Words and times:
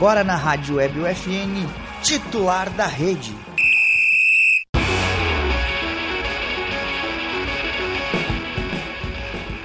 Agora 0.00 0.24
na 0.24 0.34
Rádio 0.34 0.76
Web 0.76 0.98
UFN, 0.98 1.68
titular 2.02 2.70
da 2.70 2.86
rede. 2.86 3.34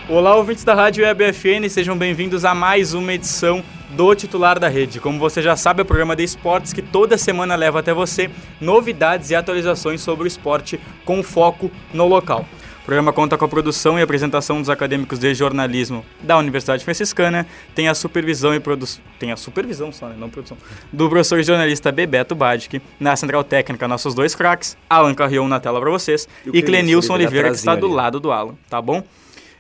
Olá, 0.09 0.35
ouvintes 0.35 0.65
da 0.65 0.73
Rádio 0.73 1.05
Web 1.05 1.23
UFN, 1.23 1.69
sejam 1.69 1.97
bem-vindos 1.97 2.43
a 2.43 2.53
mais 2.53 2.93
uma 2.93 3.13
edição 3.13 3.63
do 3.91 4.13
titular 4.13 4.59
da 4.59 4.67
rede. 4.67 4.99
Como 4.99 5.17
você 5.17 5.41
já 5.41 5.55
sabe, 5.55 5.79
é 5.79 5.83
o 5.83 5.85
programa 5.85 6.17
de 6.17 6.25
esportes 6.25 6.73
que 6.73 6.81
toda 6.81 7.17
semana 7.17 7.55
leva 7.55 7.79
até 7.79 7.93
você 7.93 8.29
novidades 8.59 9.29
e 9.29 9.35
atualizações 9.35 10.01
sobre 10.01 10.25
o 10.25 10.27
esporte 10.27 10.77
com 11.05 11.23
foco 11.23 11.71
no 11.93 12.05
local. 12.05 12.45
O 12.85 12.87
programa 12.87 13.11
conta 13.11 13.35
com 13.35 13.43
a 13.43 13.47
produção 13.47 13.97
e 13.97 14.03
apresentação 14.03 14.59
dos 14.59 14.69
acadêmicos 14.69 15.17
de 15.17 15.33
jornalismo 15.33 16.05
da 16.21 16.37
Universidade 16.37 16.85
Franciscana, 16.85 17.47
tem 17.73 17.87
a 17.87 17.95
supervisão 17.95 18.53
e 18.53 18.59
produção, 18.59 19.03
tem 19.17 19.31
a 19.31 19.35
supervisão 19.35 19.91
só, 19.91 20.07
né, 20.07 20.15
não 20.15 20.29
produção, 20.29 20.55
do 20.93 21.09
professor 21.09 21.41
jornalista 21.41 21.91
Bebeto 21.91 22.35
Badic, 22.35 22.79
na 22.99 23.15
central 23.15 23.43
técnica 23.43 23.87
nossos 23.87 24.13
dois 24.13 24.35
craques, 24.35 24.77
Alan 24.87 25.15
Carrion 25.15 25.47
na 25.47 25.59
tela 25.59 25.81
para 25.81 25.89
vocês 25.89 26.29
e, 26.45 26.59
e 26.59 26.61
Clenilson 26.61 27.13
Oliveira 27.15 27.49
que 27.49 27.55
está 27.55 27.75
do 27.75 27.87
lado 27.87 28.19
do 28.19 28.31
Alan, 28.31 28.53
tá 28.69 28.79
bom? 28.79 29.03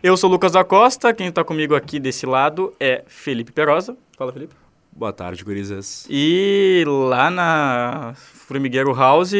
Eu 0.03 0.15
sou 0.15 0.29
Lucas 0.29 0.51
da 0.51 0.63
Costa, 0.63 1.11
quem 1.11 1.29
está 1.29 1.43
comigo 1.43 1.73
aqui 1.73 1.99
desse 1.99 2.27
lado 2.27 2.75
é 2.79 3.03
Felipe 3.07 3.51
Perosa. 3.51 3.97
Fala, 4.15 4.31
Felipe. 4.31 4.53
Boa 4.91 5.11
tarde, 5.11 5.43
gurizas. 5.43 6.05
E 6.11 6.83
lá 6.85 7.31
na 7.31 8.13
Formigueiro 8.15 8.93
House, 8.93 9.33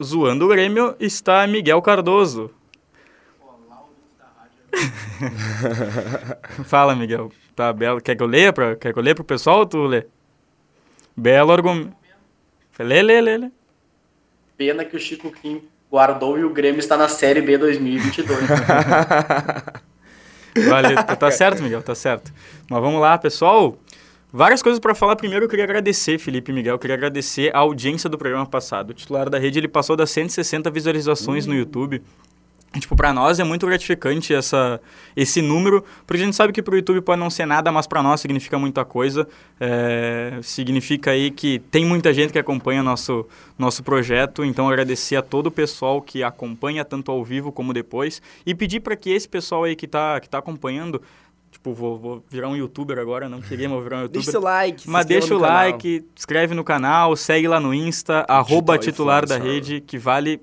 zoando 0.00 0.44
o 0.44 0.48
Grêmio, 0.48 0.94
está 1.00 1.44
Miguel 1.48 1.82
Cardoso. 1.82 2.48
Fala, 6.64 6.94
Miguel. 6.94 7.30
Tá 7.54 7.72
belo. 7.72 8.00
Quer 8.00 8.16
que 8.16 8.22
eu 8.22 8.26
leia 8.26 8.52
para 8.52 8.76
Quer 8.76 8.92
que 8.92 8.98
eu 8.98 9.02
leia 9.02 9.14
pro 9.14 9.24
pessoal 9.24 9.60
ou 9.60 9.66
tu 9.66 9.84
lê? 9.84 10.06
Belo 11.16 11.52
argumento. 11.52 11.94
Lê, 12.78 13.02
lê, 13.02 13.20
lê, 13.20 13.38
lê. 13.38 13.50
Pena 14.56 14.84
que 14.84 14.96
o 14.96 15.00
Chico 15.00 15.30
Kim 15.30 15.62
guardou 15.90 16.38
e 16.38 16.44
o 16.44 16.50
Grêmio 16.50 16.80
está 16.80 16.96
na 16.96 17.08
Série 17.08 17.40
B 17.40 17.56
2022. 17.56 18.40
Valeu, 20.68 20.96
tá, 20.96 21.16
tá 21.16 21.30
certo, 21.30 21.62
Miguel, 21.62 21.82
tá 21.82 21.94
certo. 21.94 22.32
Mas 22.68 22.80
vamos 22.80 23.00
lá, 23.00 23.18
pessoal. 23.18 23.76
Várias 24.32 24.62
coisas 24.62 24.80
para 24.80 24.94
falar. 24.94 25.14
Primeiro, 25.14 25.44
eu 25.44 25.48
queria 25.48 25.64
agradecer, 25.64 26.18
Felipe 26.18 26.50
e 26.50 26.54
Miguel, 26.54 26.74
eu 26.74 26.78
queria 26.78 26.96
agradecer 26.96 27.54
a 27.54 27.60
audiência 27.60 28.10
do 28.10 28.18
programa 28.18 28.44
passado. 28.46 28.90
O 28.90 28.94
titular 28.94 29.30
da 29.30 29.38
rede 29.38 29.60
ele 29.60 29.68
passou 29.68 29.94
das 29.94 30.10
160 30.10 30.70
visualizações 30.70 31.46
no 31.46 31.54
YouTube. 31.54 32.02
Tipo, 32.80 32.96
para 32.96 33.12
nós 33.12 33.38
é 33.38 33.44
muito 33.44 33.66
gratificante 33.66 34.34
essa, 34.34 34.80
esse 35.16 35.40
número, 35.40 35.84
porque 36.06 36.22
a 36.22 36.24
gente 36.24 36.34
sabe 36.34 36.52
que 36.52 36.62
para 36.62 36.74
o 36.74 36.76
YouTube 36.76 37.00
pode 37.00 37.20
não 37.20 37.30
ser 37.30 37.46
nada, 37.46 37.70
mas 37.70 37.86
para 37.86 38.02
nós 38.02 38.20
significa 38.20 38.58
muita 38.58 38.84
coisa. 38.84 39.28
É, 39.60 40.38
significa 40.42 41.12
aí 41.12 41.30
que 41.30 41.60
tem 41.70 41.84
muita 41.84 42.12
gente 42.12 42.32
que 42.32 42.38
acompanha 42.38 42.82
nosso, 42.82 43.26
nosso 43.58 43.82
projeto, 43.82 44.44
então 44.44 44.68
agradecer 44.68 45.16
a 45.16 45.22
todo 45.22 45.46
o 45.46 45.50
pessoal 45.50 46.02
que 46.02 46.22
acompanha 46.22 46.84
tanto 46.84 47.10
ao 47.10 47.24
vivo 47.24 47.52
como 47.52 47.72
depois 47.72 48.20
e 48.44 48.54
pedir 48.54 48.80
para 48.80 48.96
que 48.96 49.10
esse 49.10 49.28
pessoal 49.28 49.64
aí 49.64 49.76
que 49.76 49.86
está 49.86 50.20
que 50.20 50.28
tá 50.28 50.38
acompanhando 50.38 51.00
Tipo, 51.54 51.72
vou, 51.72 51.96
vou, 51.96 52.24
virar 52.28 52.48
um 52.48 52.56
youtuber 52.56 52.98
agora, 52.98 53.28
não 53.28 53.40
queria, 53.40 53.68
mas 53.68 53.76
vou 53.76 53.82
virar 53.84 53.98
um 53.98 54.02
youtuber. 54.02 54.24
Deixa 54.24 54.38
o 54.38 54.42
like, 54.42 54.90
Mas 54.90 55.06
deixa 55.06 55.34
o 55.36 55.38
like, 55.38 56.00
canal. 56.00 56.12
inscreve 56.16 56.54
no 56.54 56.64
canal, 56.64 57.14
segue 57.14 57.46
lá 57.46 57.60
no 57.60 57.72
Insta, 57.72 58.24
arroba 58.28 58.76
titular 58.76 59.24
da 59.24 59.38
rede, 59.38 59.80
que 59.80 59.96
vale 59.96 60.40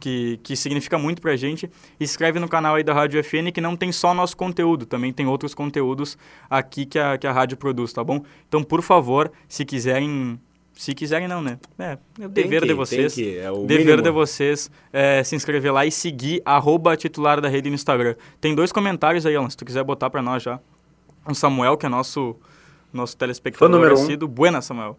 que, 0.00 0.38
que 0.42 0.56
significa 0.56 0.98
muito 0.98 1.20
pra 1.20 1.36
gente. 1.36 1.70
Escreve 1.98 2.38
no 2.38 2.48
canal 2.48 2.74
aí 2.74 2.84
da 2.84 2.94
Rádio 2.94 3.22
FN 3.22 3.50
que 3.52 3.60
não 3.60 3.76
tem 3.76 3.90
só 3.92 4.14
nosso 4.14 4.36
conteúdo, 4.36 4.86
também 4.86 5.12
tem 5.12 5.26
outros 5.26 5.54
conteúdos 5.54 6.16
aqui 6.48 6.86
que 6.86 6.98
a, 6.98 7.18
que 7.18 7.26
a 7.26 7.32
rádio 7.32 7.56
produz, 7.56 7.92
tá 7.92 8.04
bom? 8.04 8.22
Então, 8.48 8.62
por 8.62 8.82
favor, 8.82 9.30
se 9.48 9.64
quiserem 9.64 10.38
se 10.76 10.94
quiserem 10.94 11.26
não, 11.26 11.40
né? 11.40 11.58
É, 11.78 11.98
é 12.20 12.26
o 12.26 12.28
dever 12.28 12.60
que, 12.60 12.68
de 12.68 12.74
vocês. 12.74 13.14
Que, 13.14 13.38
é 13.38 13.50
o 13.50 13.64
dever 13.64 13.86
mínimo. 13.86 14.02
de 14.02 14.10
vocês 14.10 14.70
é, 14.92 15.24
se 15.24 15.34
inscrever 15.34 15.72
lá 15.72 15.86
e 15.86 15.90
seguir 15.90 16.42
arroba 16.44 16.94
titular 16.96 17.40
da 17.40 17.48
rede 17.48 17.70
no 17.70 17.74
Instagram. 17.74 18.14
Tem 18.40 18.54
dois 18.54 18.70
comentários 18.70 19.24
aí, 19.24 19.34
Alan, 19.34 19.48
se 19.48 19.56
tu 19.56 19.64
quiser 19.64 19.82
botar 19.82 20.10
para 20.10 20.20
nós 20.20 20.42
já. 20.42 20.60
O 21.26 21.34
Samuel, 21.34 21.78
que 21.78 21.86
é 21.86 21.88
nosso, 21.88 22.36
nosso 22.92 23.16
telespectador 23.16 23.90
assíduo. 23.90 24.28
Um. 24.28 24.32
Buena, 24.32 24.60
Samuel. 24.60 24.98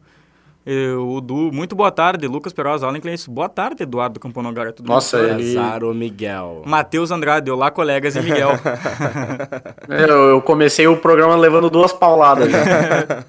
O 0.70 1.22
Du, 1.22 1.50
muito 1.54 1.78
boa 1.78 1.90
tarde, 1.90 2.28
Lucas 2.28 2.52
Perosa, 2.52 2.86
Alan 2.86 3.00
Cleice. 3.00 3.30
Boa 3.30 3.48
tarde, 3.48 3.84
Eduardo 3.84 4.20
Camponogara. 4.20 4.74
Tudo 4.74 4.88
Nossa, 4.88 5.18
ele... 5.18 5.56
Lazaro 5.56 5.94
Miguel. 5.94 6.64
Matheus 6.66 7.10
Andrade, 7.10 7.50
olá, 7.50 7.72
colegas, 7.72 8.18
e 8.18 8.22
Miguel. 8.22 8.50
eu, 9.88 10.30
eu, 10.32 10.42
comecei 10.42 10.86
o 10.86 10.98
programa 10.98 11.38
levando 11.38 11.70
duas 11.70 11.94
pauladas. 11.94 12.52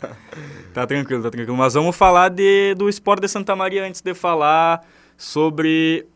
tá 0.75 0.85
tranquilo, 0.85 1.23
tá 1.23 1.31
tranquilo. 1.31 1.57
Mas 1.57 1.75
vamos 1.75 1.95
falar 1.95 2.29
de, 2.29 2.75
do 2.75 2.89
esporte 2.89 3.21
de 3.21 3.29
Santa 3.29 3.55
Maria 3.55 3.87
antes 3.87 4.01
de 4.01 4.15
falar 4.15 4.85
sobre 5.17 6.07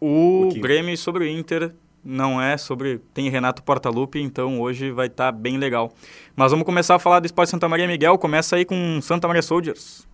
o, 0.00 0.48
o 0.48 0.54
Grêmio 0.58 0.94
e 0.94 0.96
sobre 0.96 1.24
o 1.24 1.28
Inter. 1.28 1.70
Não 2.02 2.40
é 2.40 2.56
sobre. 2.56 2.98
Tem 3.12 3.28
Renato 3.28 3.62
Portaluppi, 3.62 4.22
então 4.22 4.58
hoje 4.58 4.90
vai 4.90 5.08
estar 5.08 5.32
tá 5.32 5.38
bem 5.38 5.58
legal. 5.58 5.92
Mas 6.34 6.50
vamos 6.50 6.64
começar 6.64 6.94
a 6.94 6.98
falar 6.98 7.20
do 7.20 7.26
esporte 7.26 7.50
Santa 7.50 7.68
Maria, 7.68 7.86
Miguel. 7.86 8.16
Começa 8.16 8.56
aí 8.56 8.64
com 8.64 9.00
Santa 9.02 9.28
Maria 9.28 9.42
Soldiers. 9.42 10.06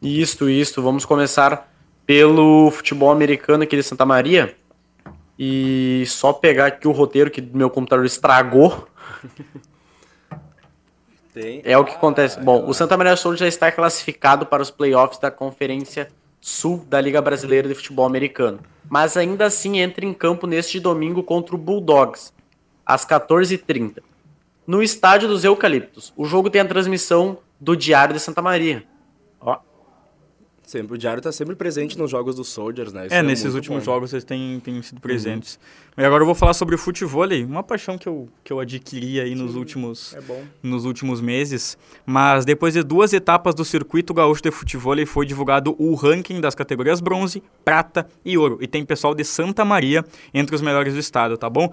Isto, 0.00 0.48
isto. 0.48 0.82
Vamos 0.82 1.04
começar 1.04 1.72
pelo 2.06 2.70
futebol 2.70 3.10
americano 3.10 3.64
aqui 3.64 3.76
de 3.76 3.82
Santa 3.82 4.06
Maria. 4.06 4.56
E 5.38 6.04
só 6.06 6.32
pegar 6.32 6.66
aqui 6.66 6.88
o 6.88 6.92
roteiro 6.92 7.30
que 7.30 7.40
meu 7.40 7.70
computador 7.70 8.04
estragou. 8.04 8.88
Tem. 11.32 11.62
É 11.64 11.76
o 11.78 11.84
que 11.84 11.92
acontece. 11.92 12.40
Bom, 12.40 12.66
o 12.66 12.74
Santa 12.74 12.96
Maria 12.96 13.14
Sul 13.14 13.36
já 13.36 13.46
está 13.46 13.70
classificado 13.70 14.46
para 14.46 14.62
os 14.62 14.70
playoffs 14.70 15.20
da 15.20 15.30
Conferência 15.30 16.08
Sul 16.40 16.84
da 16.88 17.00
Liga 17.00 17.20
Brasileira 17.20 17.68
de 17.68 17.74
Futebol 17.74 18.06
Americano. 18.06 18.60
Mas 18.88 19.16
ainda 19.16 19.46
assim 19.46 19.78
entra 19.78 20.04
em 20.04 20.14
campo 20.14 20.46
neste 20.46 20.80
domingo 20.80 21.22
contra 21.22 21.54
o 21.54 21.58
Bulldogs, 21.58 22.32
às 22.84 23.04
14h30. 23.04 24.02
No 24.66 24.82
estádio 24.82 25.28
dos 25.28 25.44
Eucaliptos. 25.44 26.12
O 26.16 26.24
jogo 26.24 26.50
tem 26.50 26.60
a 26.60 26.64
transmissão 26.64 27.38
do 27.60 27.76
Diário 27.76 28.14
de 28.14 28.20
Santa 28.20 28.42
Maria. 28.42 28.84
Ó, 29.40 29.58
Sempre, 30.68 30.96
o 30.96 30.98
Diário 30.98 31.20
está 31.20 31.32
sempre 31.32 31.56
presente 31.56 31.96
nos 31.96 32.10
jogos 32.10 32.34
dos 32.34 32.48
Soldiers, 32.48 32.92
né? 32.92 33.06
Isso 33.06 33.14
é, 33.14 33.20
é 33.20 33.22
nesses 33.22 33.54
últimos 33.54 33.78
bom. 33.78 33.84
jogos 33.86 34.10
vocês 34.10 34.22
têm, 34.22 34.60
têm 34.60 34.82
sido 34.82 35.00
presentes. 35.00 35.58
Uhum. 35.96 36.02
E 36.02 36.06
agora 36.06 36.20
eu 36.20 36.26
vou 36.26 36.34
falar 36.34 36.52
sobre 36.52 36.74
o 36.74 36.78
futebol, 36.78 37.26
uma 37.46 37.62
paixão 37.62 37.96
que 37.96 38.06
eu, 38.06 38.28
que 38.44 38.52
eu 38.52 38.60
adquiri 38.60 39.18
aí 39.18 39.30
Sim, 39.30 39.36
nos 39.36 39.54
últimos, 39.54 40.14
é 40.14 40.20
nos 40.62 40.84
últimos 40.84 41.22
meses. 41.22 41.78
Mas 42.04 42.44
depois 42.44 42.74
de 42.74 42.82
duas 42.82 43.14
etapas 43.14 43.54
do 43.54 43.64
circuito 43.64 44.12
gaúcho 44.12 44.42
de 44.42 44.50
futebol, 44.50 44.94
foi 45.06 45.24
divulgado 45.24 45.74
o 45.78 45.94
ranking 45.94 46.38
das 46.38 46.54
categorias 46.54 47.00
bronze, 47.00 47.42
prata 47.64 48.06
e 48.22 48.36
ouro. 48.36 48.58
E 48.60 48.66
tem 48.66 48.84
pessoal 48.84 49.14
de 49.14 49.24
Santa 49.24 49.64
Maria 49.64 50.04
entre 50.34 50.54
os 50.54 50.60
melhores 50.60 50.92
do 50.92 51.00
estado, 51.00 51.38
tá 51.38 51.48
bom? 51.48 51.72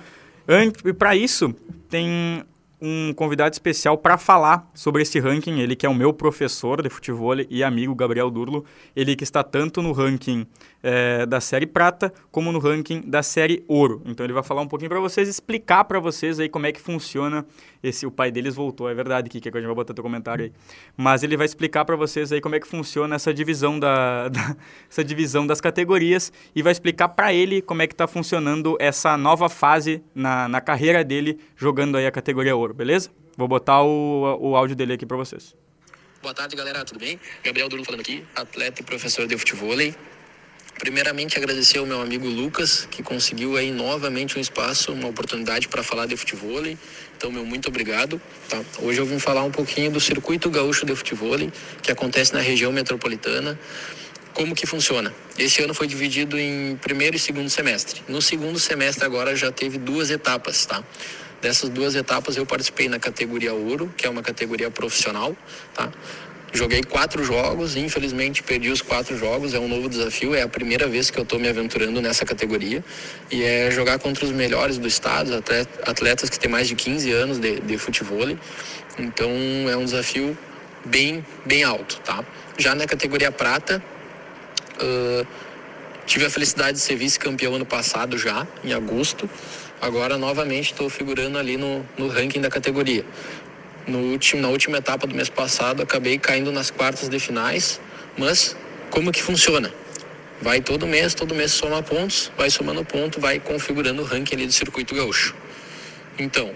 E 0.86 0.94
para 0.94 1.18
isso, 1.18 1.54
tem 1.90 2.46
um 2.82 3.14
convidado 3.14 3.54
especial 3.54 3.98
para 3.98 4.18
falar 4.18 4.70
sobre 4.74 5.02
esse 5.02 5.20
ranking. 5.20 5.60
Ele 5.60 5.76
que 5.76 5.86
é 5.86 5.90
o 5.90 5.94
meu 5.94 6.14
professor 6.14 6.82
de 6.82 6.90
futebol 6.90 7.36
e 7.50 7.64
amigo 7.64 7.96
Gabriel 7.96 8.30
Durlo. 8.30 8.66
Ele 8.96 9.16
que 9.16 9.24
está 9.24 9.44
tanto 9.44 9.82
no 9.82 9.92
ranking 9.92 10.46
é, 10.86 11.26
da 11.26 11.42
série 11.42 11.66
prata 11.66 12.14
como 12.30 12.52
no 12.52 12.60
ranking 12.60 13.02
da 13.02 13.24
série 13.24 13.66
ouro. 13.68 14.04
Então 14.06 14.24
ele 14.24 14.34
vai 14.34 14.44
falar 14.44 14.62
um 14.62 14.68
pouquinho 14.68 14.88
para 14.88 15.00
vocês, 15.00 15.28
explicar 15.28 15.84
para 15.86 16.00
vocês 16.00 16.40
aí 16.40 16.48
como 16.48 16.68
é 16.68 16.72
que 16.72 16.80
funciona 16.80 17.44
esse. 17.82 18.06
O 18.06 18.12
pai 18.12 18.30
deles 18.30 18.54
voltou, 18.54 18.88
é 18.88 18.94
verdade, 18.94 19.28
que 19.28 19.42
que 19.42 19.50
a 19.50 19.52
gente 19.52 19.66
vai 19.66 19.74
botar 19.74 19.96
teu 19.96 20.04
comentário 20.04 20.46
aí. 20.46 20.52
Mas 20.96 21.24
ele 21.24 21.36
vai 21.36 21.48
explicar 21.48 21.86
para 21.86 21.96
vocês 21.96 22.32
aí 22.32 22.40
como 22.40 22.54
é 22.54 22.60
que 22.60 22.68
funciona 22.68 23.16
essa 23.16 23.34
divisão 23.34 23.80
da, 23.80 24.30
da 24.30 24.56
essa 24.88 25.04
divisão 25.04 25.48
das 25.48 25.60
categorias 25.60 26.32
e 26.56 26.62
vai 26.62 26.72
explicar 26.72 27.10
para 27.10 27.34
ele 27.34 27.64
como 27.64 27.82
é 27.82 27.88
que 27.88 27.94
está 27.94 28.06
funcionando 28.06 28.78
essa 28.80 29.18
nova 29.18 29.50
fase 29.50 30.04
na, 30.14 30.48
na 30.48 30.62
carreira 30.62 31.04
dele 31.04 31.40
jogando 31.58 31.98
aí 31.98 32.06
a 32.06 32.12
categoria 32.12 32.56
ouro, 32.56 32.76
beleza? 32.76 33.10
Vou 33.36 33.48
botar 33.48 33.82
o, 33.82 34.38
o 34.40 34.56
áudio 34.56 34.76
dele 34.76 34.94
aqui 34.94 35.06
para 35.06 35.18
vocês. 35.18 35.56
Boa 36.22 36.34
tarde, 36.34 36.56
galera, 36.56 36.86
tudo 36.86 37.00
bem? 37.00 37.20
Gabriel 37.44 37.70
Durlo 37.70 37.84
falando 37.84 38.02
aqui, 38.02 38.24
atleta 38.36 38.82
e 38.82 38.86
professor 38.86 39.28
de 39.28 39.36
futebol. 39.36 39.76
Primeiramente, 40.78 41.38
agradecer 41.38 41.78
ao 41.78 41.86
meu 41.86 42.02
amigo 42.02 42.28
Lucas, 42.28 42.86
que 42.92 43.02
conseguiu 43.02 43.56
aí 43.56 43.72
novamente 43.72 44.38
um 44.38 44.42
espaço, 44.42 44.92
uma 44.92 45.08
oportunidade 45.08 45.70
para 45.70 45.82
falar 45.82 46.06
de 46.06 46.18
futebol. 46.18 46.66
Então, 47.16 47.32
meu 47.32 47.46
muito 47.46 47.70
obrigado. 47.70 48.22
Tá? 48.50 48.62
Hoje 48.80 49.00
eu 49.00 49.06
vim 49.06 49.18
falar 49.18 49.44
um 49.44 49.52
pouquinho 49.52 49.90
do 49.90 50.02
Circuito 50.02 50.50
Gaúcho 50.50 50.86
de 50.86 50.94
Futebol, 50.94 51.38
que 51.82 51.92
acontece 51.92 52.34
na 52.34 52.42
região 52.42 52.74
metropolitana. 52.74 53.58
Como 54.34 54.54
que 54.54 54.66
funciona? 54.66 55.16
Esse 55.40 55.64
ano 55.64 55.74
foi 55.74 55.88
dividido 55.88 56.38
em 56.38 56.76
primeiro 56.76 57.16
e 57.16 57.20
segundo 57.20 57.50
semestre. 57.50 58.04
No 58.10 58.22
segundo 58.22 58.60
semestre 58.60 59.06
agora 59.06 59.34
já 59.34 59.50
teve 59.54 59.78
duas 59.78 60.10
etapas, 60.10 60.66
tá? 60.66 60.84
Dessas 61.42 61.70
duas 61.70 61.96
etapas 61.96 62.36
eu 62.36 62.46
participei 62.46 62.90
na 62.90 63.00
categoria 63.00 63.54
ouro, 63.54 63.94
que 63.96 64.06
é 64.06 64.10
uma 64.10 64.22
categoria 64.22 64.70
profissional, 64.70 65.38
tá? 65.74 65.90
Joguei 66.56 66.82
quatro 66.82 67.22
jogos, 67.22 67.76
infelizmente 67.76 68.42
perdi 68.42 68.70
os 68.70 68.82
quatro 68.82 69.18
jogos, 69.18 69.54
é 69.54 69.60
um 69.60 69.68
novo 69.68 69.90
desafio, 69.90 70.34
é 70.34 70.42
a 70.42 70.48
primeira 70.48 70.88
vez 70.88 71.12
que 71.12 71.20
eu 71.20 71.24
estou 71.24 71.38
me 71.38 71.50
aventurando 71.50 72.02
nessa 72.02 72.26
categoria. 72.26 72.82
E 73.30 73.44
é 73.44 73.70
jogar 73.70 74.00
contra 74.00 74.24
os 74.24 74.32
melhores 74.32 74.78
do 74.78 74.88
estado, 74.88 75.34
atletas 75.86 76.30
que 76.30 76.40
têm 76.40 76.50
mais 76.50 76.70
de 76.70 76.76
15 76.76 77.12
anos 77.12 77.40
de, 77.40 77.60
de 77.60 77.78
futebol. 77.78 78.26
Então 78.98 79.30
é 79.70 79.76
um 79.76 79.84
desafio 79.84 80.38
bem, 80.86 81.26
bem 81.46 81.66
alto, 81.66 82.00
tá? 82.06 82.24
Já 82.58 82.74
na 82.74 82.88
categoria 82.88 83.34
prata, 83.34 83.84
uh, 84.82 85.28
tive 86.06 86.26
a 86.26 86.30
felicidade 86.30 86.78
de 86.78 86.80
ser 86.80 86.96
vice-campeão 86.96 87.56
ano 87.56 87.66
passado 87.66 88.18
já, 88.18 88.48
em 88.64 88.72
agosto. 88.72 89.30
Agora, 89.82 90.18
novamente, 90.18 90.72
estou 90.72 90.90
figurando 90.90 91.38
ali 91.38 91.58
no, 91.58 91.86
no 91.98 92.08
ranking 92.08 92.40
da 92.40 92.50
categoria. 92.50 93.04
No 93.88 94.00
último, 94.00 94.42
na 94.42 94.50
última 94.50 94.78
etapa 94.78 95.06
do 95.06 95.14
mês 95.14 95.30
passado, 95.30 95.84
acabei 95.84 96.18
caindo 96.18 96.52
nas 96.52 96.72
quartas 96.72 97.08
de 97.08 97.20
finais, 97.20 97.80
mas 98.18 98.56
como 98.90 99.12
que 99.12 99.22
funciona? 99.22 99.72
Vai 100.42 100.60
todo 100.60 100.88
mês, 100.88 101.14
todo 101.14 101.36
mês 101.36 101.52
soma 101.52 101.84
pontos, 101.84 102.32
vai 102.36 102.50
somando 102.50 102.84
ponto, 102.84 103.22
vai 103.22 103.40
configurando 103.40 104.02
o 104.02 104.06
ranking 104.06 104.36
ali 104.36 104.48
do 104.48 104.52
circuito 104.52 104.96
gaúcho. 104.96 105.36
Então, 106.18 106.52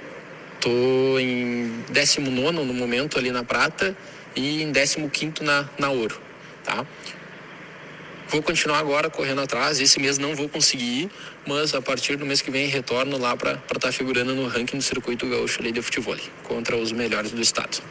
tô 0.59 1.19
em 1.19 1.83
19 1.89 2.51
no 2.51 2.73
momento 2.73 3.19
ali 3.19 3.31
na 3.31 3.43
prata 3.43 3.95
e 4.35 4.63
em 4.63 4.71
15 4.71 5.43
na, 5.43 5.69
na 5.77 5.89
ouro, 5.89 6.19
tá? 6.63 6.85
Vou 8.31 8.43
continuar 8.43 8.77
agora 8.77 9.09
correndo 9.09 9.41
atrás. 9.41 9.79
Esse 9.79 9.99
mês 9.99 10.19
não 10.19 10.35
vou 10.35 10.47
conseguir 10.47 10.83
ir, 10.83 11.11
mas 11.47 11.73
a 11.73 11.81
partir 11.81 12.15
do 12.15 12.27
mês 12.27 12.43
que 12.43 12.51
vem 12.51 12.67
retorno 12.67 13.17
lá 13.17 13.35
para 13.35 13.53
estar 13.53 13.79
tá 13.79 13.91
figurando 13.91 14.35
no 14.35 14.47
ranking 14.47 14.77
do 14.77 14.83
circuito 14.83 15.27
gaúcho 15.27 15.63
de 15.63 15.81
futebol 15.81 16.15
contra 16.43 16.77
os 16.77 16.91
melhores 16.91 17.31
do 17.31 17.41
estado. 17.41 17.81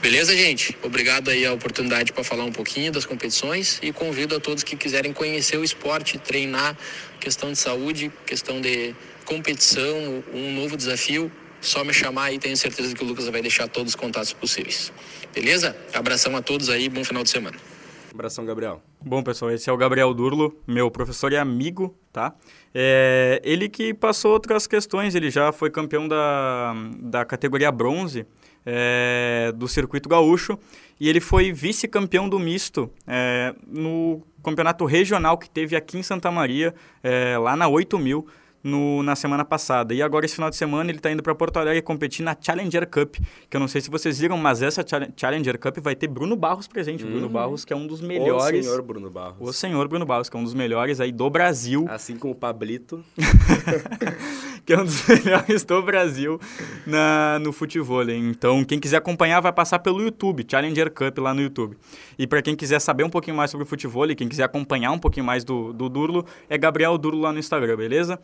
Beleza, 0.00 0.34
gente? 0.34 0.74
Obrigado 0.82 1.30
aí 1.30 1.44
a 1.44 1.52
oportunidade 1.52 2.10
para 2.14 2.24
falar 2.24 2.44
um 2.44 2.52
pouquinho 2.52 2.90
das 2.90 3.04
competições 3.04 3.78
e 3.82 3.92
convido 3.92 4.34
a 4.36 4.40
todos 4.40 4.62
que 4.62 4.76
quiserem 4.76 5.12
conhecer 5.12 5.58
o 5.58 5.64
esporte, 5.64 6.16
treinar, 6.16 6.74
questão 7.20 7.52
de 7.52 7.58
saúde, 7.58 8.10
questão 8.24 8.62
de 8.62 8.94
competição, 9.26 10.24
um 10.32 10.54
novo 10.54 10.74
desafio, 10.74 11.30
só 11.60 11.84
me 11.84 11.92
chamar 11.92 12.26
aí, 12.26 12.38
tenho 12.38 12.56
certeza 12.56 12.94
que 12.94 13.04
o 13.04 13.06
Lucas 13.06 13.28
vai 13.28 13.42
deixar 13.42 13.68
todos 13.68 13.92
os 13.92 13.96
contatos 13.96 14.32
possíveis. 14.32 14.90
Beleza? 15.34 15.76
Abração 15.92 16.34
a 16.34 16.40
todos 16.40 16.70
aí, 16.70 16.88
bom 16.88 17.04
final 17.04 17.22
de 17.22 17.28
semana. 17.28 17.75
Abração, 18.16 18.46
Gabriel. 18.46 18.80
Bom, 18.98 19.22
pessoal, 19.22 19.50
esse 19.50 19.68
é 19.68 19.72
o 19.72 19.76
Gabriel 19.76 20.14
Durlo, 20.14 20.58
meu 20.66 20.90
professor 20.90 21.30
e 21.32 21.36
amigo, 21.36 21.94
tá? 22.10 22.34
É, 22.74 23.42
ele 23.44 23.68
que 23.68 23.92
passou 23.92 24.32
outras 24.32 24.66
questões, 24.66 25.14
ele 25.14 25.30
já 25.30 25.52
foi 25.52 25.70
campeão 25.70 26.08
da, 26.08 26.74
da 26.98 27.26
categoria 27.26 27.70
bronze 27.70 28.26
é, 28.64 29.52
do 29.54 29.68
circuito 29.68 30.08
gaúcho 30.08 30.58
e 30.98 31.10
ele 31.10 31.20
foi 31.20 31.52
vice-campeão 31.52 32.26
do 32.26 32.38
misto 32.38 32.90
é, 33.06 33.54
no 33.66 34.22
campeonato 34.42 34.86
regional 34.86 35.36
que 35.36 35.50
teve 35.50 35.76
aqui 35.76 35.98
em 35.98 36.02
Santa 36.02 36.30
Maria, 36.30 36.74
é, 37.02 37.36
lá 37.36 37.54
na 37.54 37.68
8000 37.68 38.02
mil 38.02 38.26
no, 38.66 39.02
na 39.02 39.14
semana 39.14 39.44
passada. 39.44 39.94
E 39.94 40.02
agora, 40.02 40.26
esse 40.26 40.34
final 40.34 40.50
de 40.50 40.56
semana, 40.56 40.90
ele 40.90 40.98
está 40.98 41.10
indo 41.10 41.22
para 41.22 41.34
Porto 41.34 41.56
Alegre 41.58 41.80
competir 41.80 42.24
na 42.24 42.36
Challenger 42.38 42.86
Cup, 42.88 43.16
que 43.48 43.56
eu 43.56 43.60
não 43.60 43.68
sei 43.68 43.80
se 43.80 43.88
vocês 43.88 44.18
viram, 44.18 44.36
mas 44.36 44.60
essa 44.60 44.84
Challenger 45.16 45.58
Cup 45.58 45.78
vai 45.78 45.94
ter 45.94 46.08
Bruno 46.08 46.34
Barros 46.34 46.66
presente. 46.66 47.04
Uhum. 47.04 47.10
Bruno 47.12 47.28
Barros, 47.28 47.64
que 47.64 47.72
é 47.72 47.76
um 47.76 47.86
dos 47.86 48.00
melhores. 48.00 48.66
O 48.66 48.68
senhor 48.68 48.82
Bruno 48.82 49.08
Barros. 49.08 49.48
O 49.48 49.52
senhor 49.52 49.88
Bruno 49.88 50.04
Barros, 50.04 50.28
que 50.28 50.36
é 50.36 50.40
um 50.40 50.44
dos 50.44 50.54
melhores 50.54 51.00
aí 51.00 51.12
do 51.12 51.30
Brasil. 51.30 51.86
Assim 51.88 52.16
como 52.16 52.32
o 52.32 52.36
Pablito. 52.36 53.04
que 54.66 54.72
é 54.72 54.78
um 54.80 54.84
dos 54.84 55.06
melhores 55.06 55.64
do 55.64 55.82
Brasil 55.82 56.40
na, 56.84 57.38
no 57.38 57.52
futebol. 57.52 58.02
Então, 58.10 58.64
quem 58.64 58.80
quiser 58.80 58.96
acompanhar, 58.96 59.40
vai 59.40 59.52
passar 59.52 59.78
pelo 59.78 60.02
YouTube, 60.02 60.44
Challenger 60.48 60.90
Cup 60.90 61.18
lá 61.18 61.32
no 61.32 61.40
YouTube. 61.40 61.76
E 62.18 62.26
para 62.26 62.42
quem 62.42 62.56
quiser 62.56 62.80
saber 62.80 63.04
um 63.04 63.10
pouquinho 63.10 63.36
mais 63.36 63.50
sobre 63.50 63.64
o 63.64 63.66
futebol, 63.66 64.06
quem 64.16 64.28
quiser 64.28 64.42
acompanhar 64.42 64.90
um 64.90 64.98
pouquinho 64.98 65.24
mais 65.24 65.44
do, 65.44 65.72
do 65.72 65.88
Durlo, 65.88 66.26
é 66.48 66.58
Gabriel 66.58 66.98
Durlo 66.98 67.20
lá 67.20 67.32
no 67.32 67.38
Instagram, 67.38 67.76
beleza? 67.76 68.18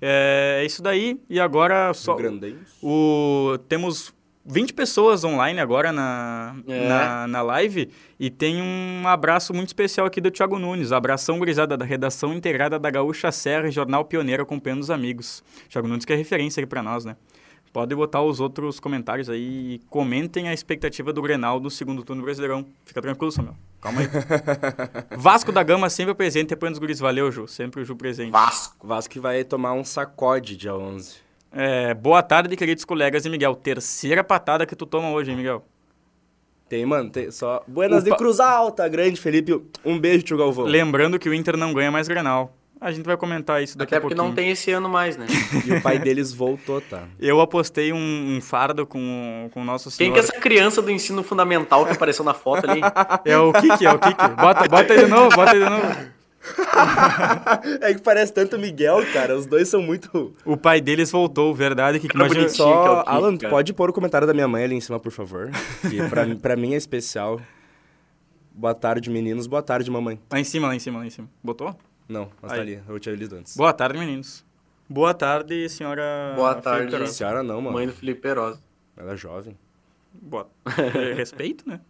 É, 0.00 0.60
é 0.62 0.66
isso 0.66 0.82
daí. 0.82 1.20
E 1.28 1.40
agora 1.40 1.92
só. 1.94 2.16
O, 2.82 3.58
temos 3.68 4.14
20 4.44 4.74
pessoas 4.74 5.24
online 5.24 5.58
agora 5.58 5.90
na, 5.92 6.56
é. 6.68 6.88
na, 6.88 7.26
na, 7.26 7.42
live 7.42 7.90
e 8.18 8.30
tem 8.30 8.62
um 8.62 9.06
abraço 9.08 9.52
muito 9.52 9.68
especial 9.68 10.06
aqui 10.06 10.20
do 10.20 10.30
Thiago 10.30 10.58
Nunes. 10.58 10.92
Abração 10.92 11.38
gurizada 11.38 11.76
da 11.76 11.84
redação 11.84 12.32
integrada 12.32 12.78
da 12.78 12.88
Gaúcha 12.88 13.32
Serra, 13.32 13.70
Jornal 13.70 14.04
Pioneiro, 14.04 14.44
acompanhando 14.44 14.82
os 14.82 14.90
amigos. 14.90 15.42
Thiago 15.68 15.88
Nunes 15.88 16.04
que 16.04 16.12
é 16.12 16.16
referência 16.16 16.60
aqui 16.60 16.68
para 16.68 16.82
nós, 16.82 17.04
né? 17.04 17.16
Pode 17.72 17.94
botar 17.94 18.22
os 18.22 18.40
outros 18.40 18.80
comentários 18.80 19.28
aí 19.28 19.74
e 19.74 19.78
comentem 19.90 20.48
a 20.48 20.54
expectativa 20.54 21.12
do 21.12 21.20
Grenal 21.20 21.60
do 21.60 21.70
segundo 21.70 22.02
turno 22.02 22.22
Brasileirão. 22.22 22.64
Fica 22.84 23.02
tranquilo, 23.02 23.30
Samuel. 23.30 23.54
Calma 23.80 24.00
aí. 24.00 24.08
Vasco 25.16 25.52
da 25.52 25.62
Gama 25.62 25.90
sempre 25.90 26.14
presente, 26.14 26.48
depois 26.48 26.72
dos 26.72 26.78
guris. 26.78 26.98
Valeu, 26.98 27.30
Ju. 27.30 27.46
Sempre 27.46 27.82
o 27.82 27.84
Ju 27.84 27.94
presente. 27.94 28.30
Vasco. 28.30 28.86
Vasco 28.86 29.12
que 29.12 29.20
vai 29.20 29.44
tomar 29.44 29.74
um 29.74 29.84
sacode 29.84 30.56
dia 30.56 30.74
11. 30.74 31.16
É, 31.52 31.94
boa 31.94 32.22
tarde, 32.22 32.56
queridos 32.56 32.84
colegas 32.84 33.24
e 33.24 33.30
Miguel. 33.30 33.54
Terceira 33.54 34.24
patada 34.24 34.66
que 34.66 34.74
tu 34.74 34.86
toma 34.86 35.10
hoje, 35.10 35.30
hein, 35.30 35.36
Miguel? 35.36 35.64
Tem, 36.68 36.84
mano, 36.84 37.10
tem 37.10 37.30
só. 37.30 37.62
Buenas 37.66 38.02
Opa. 38.02 38.10
de 38.10 38.16
Cruz 38.16 38.40
Alta, 38.40 38.88
grande 38.88 39.20
Felipe. 39.20 39.62
Um 39.84 39.98
beijo, 39.98 40.24
tio 40.24 40.36
Galvão. 40.36 40.66
Lembrando 40.66 41.18
que 41.18 41.28
o 41.28 41.34
Inter 41.34 41.56
não 41.56 41.72
ganha 41.72 41.90
mais 41.90 42.08
Grenal. 42.08 42.52
A 42.80 42.92
gente 42.92 43.06
vai 43.06 43.16
comentar 43.16 43.62
isso 43.62 43.76
daqui 43.78 43.94
Até 43.94 43.98
a 43.98 44.00
pouquinho. 44.00 44.18
porque 44.18 44.28
não 44.28 44.34
tem 44.34 44.50
esse 44.50 44.70
ano 44.70 44.88
mais, 44.88 45.16
né? 45.16 45.26
e 45.64 45.72
o 45.72 45.82
pai 45.82 45.98
deles 45.98 46.32
voltou, 46.32 46.80
tá? 46.80 47.04
Eu 47.18 47.40
apostei 47.40 47.92
um, 47.92 48.36
um 48.36 48.40
fardo 48.40 48.86
com, 48.86 49.48
com 49.52 49.62
o 49.62 49.64
nosso 49.64 49.90
senhor. 49.90 50.08
Quem 50.08 50.12
que 50.12 50.18
é 50.18 50.22
essa 50.22 50.38
criança 50.38 50.82
do 50.82 50.90
ensino 50.90 51.22
fundamental 51.22 51.86
que 51.86 51.92
apareceu 51.92 52.24
na 52.24 52.34
foto 52.34 52.70
ali? 52.70 52.80
É 53.24 53.36
o 53.38 53.52
Kiki, 53.52 53.86
é 53.86 53.92
o 53.92 53.98
Kiki. 53.98 54.28
Bota, 54.40 54.68
bota 54.68 54.92
ele 54.92 55.04
de 55.04 55.10
novo, 55.10 55.34
bota 55.34 55.56
ele 55.56 55.64
de 55.64 55.70
novo. 55.70 56.16
é 57.80 57.94
que 57.94 58.00
parece 58.00 58.32
tanto 58.32 58.58
Miguel, 58.58 59.04
cara. 59.12 59.36
Os 59.36 59.46
dois 59.46 59.68
são 59.68 59.82
muito. 59.82 60.34
O 60.44 60.56
pai 60.56 60.80
deles 60.80 61.10
voltou, 61.10 61.54
verdade. 61.54 61.98
Que, 61.98 62.08
que 62.08 62.16
imagina... 62.16 62.48
Só, 62.48 63.02
que 63.02 63.10
é 63.10 63.12
Alan, 63.12 63.36
cara. 63.36 63.50
pode 63.50 63.72
pôr 63.72 63.90
o 63.90 63.92
comentário 63.92 64.26
da 64.26 64.34
minha 64.34 64.46
mãe 64.46 64.64
ali 64.64 64.74
em 64.74 64.80
cima, 64.80 65.00
por 65.00 65.10
favor. 65.10 65.50
Que 65.88 66.08
pra, 66.08 66.26
pra 66.36 66.56
mim 66.56 66.74
é 66.74 66.76
especial. 66.76 67.40
Boa 68.52 68.74
tarde, 68.74 69.10
meninos. 69.10 69.46
Boa 69.46 69.62
tarde, 69.62 69.90
mamãe. 69.90 70.20
Lá 70.30 70.38
em 70.38 70.44
cima, 70.44 70.68
lá 70.68 70.74
em 70.74 70.78
cima, 70.78 70.98
lá 70.98 71.06
em 71.06 71.10
cima. 71.10 71.28
Botou? 71.42 71.76
Não, 72.08 72.30
mas 72.40 72.52
tá 72.52 72.58
Aí. 72.58 72.74
tá 72.74 72.80
ali. 72.80 72.82
Eu 72.88 72.98
tinha 73.00 73.14
lido 73.14 73.36
antes. 73.36 73.56
Boa 73.56 73.72
tarde, 73.72 73.98
meninos. 73.98 74.44
Boa 74.88 75.12
tarde, 75.12 75.68
senhora. 75.68 76.32
Boa 76.36 76.54
tarde, 76.54 77.08
senhora 77.08 77.42
não, 77.42 77.60
mano. 77.60 77.76
Mãe 77.76 77.86
do 77.86 77.92
Felipe 77.92 78.20
Perosa. 78.20 78.60
Ela 78.96 79.12
é 79.12 79.16
jovem. 79.16 79.56
Boa. 80.12 80.48
Respeito, 81.16 81.68
né? 81.68 81.80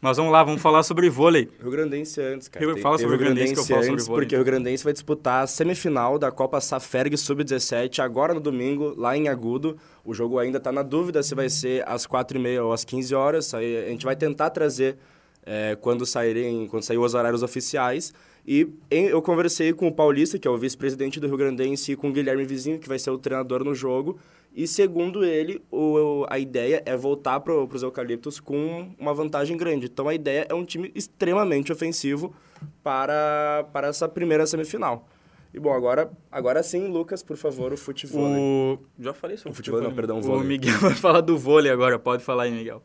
Mas 0.00 0.16
vamos 0.16 0.32
lá, 0.32 0.44
vamos 0.44 0.62
falar 0.62 0.84
sobre 0.84 1.10
vôlei. 1.10 1.50
Rio 1.60 1.72
Grandense 1.72 2.20
antes, 2.20 2.46
cara. 2.46 2.64
Rio, 2.64 2.74
tem, 2.74 2.82
fala 2.82 2.98
sobre 2.98 3.16
o 3.16 3.18
Rio 3.18 3.26
Grandense 3.26 3.54
que 3.54 3.60
eu 3.60 3.64
falo 3.64 3.82
sobre 3.82 4.02
vôlei. 4.02 4.20
Porque 4.22 4.34
o 4.36 4.38
Rio 4.38 4.44
Grandense 4.44 4.84
vai 4.84 4.92
disputar 4.92 5.42
a 5.42 5.46
semifinal 5.46 6.18
da 6.20 6.30
Copa 6.30 6.60
Saferg 6.60 7.16
Sub-17 7.16 7.98
agora 7.98 8.32
no 8.32 8.38
domingo, 8.38 8.94
lá 8.96 9.16
em 9.16 9.28
Agudo. 9.28 9.76
O 10.04 10.14
jogo 10.14 10.38
ainda 10.38 10.58
está 10.58 10.70
na 10.70 10.82
dúvida 10.82 11.20
se 11.22 11.34
vai 11.34 11.50
ser 11.50 11.86
às 11.86 12.06
4h30 12.06 12.64
ou 12.64 12.72
às 12.72 12.84
15 12.84 13.14
horas. 13.14 13.52
Aí 13.52 13.86
a 13.86 13.88
gente 13.88 14.04
vai 14.04 14.14
tentar 14.14 14.50
trazer 14.50 14.96
é, 15.44 15.76
quando 15.80 16.06
saírem, 16.06 16.68
quando 16.68 16.84
sair 16.84 16.98
os 16.98 17.14
horários 17.14 17.42
oficiais. 17.42 18.14
E 18.46 18.68
em, 18.90 19.06
eu 19.06 19.20
conversei 19.20 19.72
com 19.72 19.88
o 19.88 19.92
Paulista, 19.92 20.38
que 20.38 20.48
é 20.48 20.50
o 20.50 20.56
vice-presidente 20.56 21.20
do 21.20 21.26
Rio 21.26 21.36
Grandense, 21.36 21.92
e 21.92 21.96
com 21.96 22.08
o 22.08 22.12
Guilherme 22.12 22.44
Vizinho, 22.44 22.78
que 22.78 22.88
vai 22.88 22.98
ser 22.98 23.10
o 23.10 23.18
treinador 23.18 23.62
no 23.62 23.74
jogo. 23.74 24.18
E 24.54 24.66
segundo 24.66 25.24
ele, 25.24 25.62
o, 25.70 26.26
a 26.28 26.38
ideia 26.38 26.82
é 26.84 26.96
voltar 26.96 27.40
para 27.40 27.52
os 27.54 27.82
Eucaliptos 27.82 28.40
com 28.40 28.90
uma 28.98 29.14
vantagem 29.14 29.56
grande. 29.56 29.86
Então 29.86 30.08
a 30.08 30.14
ideia 30.14 30.46
é 30.48 30.54
um 30.54 30.64
time 30.64 30.90
extremamente 30.94 31.70
ofensivo 31.70 32.34
para, 32.82 33.66
para 33.72 33.88
essa 33.88 34.08
primeira 34.08 34.46
semifinal. 34.46 35.06
E 35.52 35.60
bom, 35.60 35.72
agora, 35.72 36.10
agora 36.30 36.62
sim, 36.62 36.88
Lucas, 36.88 37.22
por 37.22 37.36
favor, 37.36 37.72
o 37.72 37.76
futebol. 37.76 38.24
O... 38.24 38.78
Já 38.98 39.14
falei 39.14 39.36
sobre 39.36 39.52
o 39.52 39.54
futebol. 39.54 39.80
não, 39.80 39.94
perdão, 39.94 40.18
o 40.18 40.22
vôlei. 40.22 40.42
O 40.42 40.44
Miguel 40.44 40.78
vai 40.80 40.94
falar 40.94 41.20
do 41.20 41.38
vôlei 41.38 41.70
agora, 41.70 41.98
pode 41.98 42.22
falar 42.22 42.44
aí, 42.44 42.50
Miguel. 42.50 42.82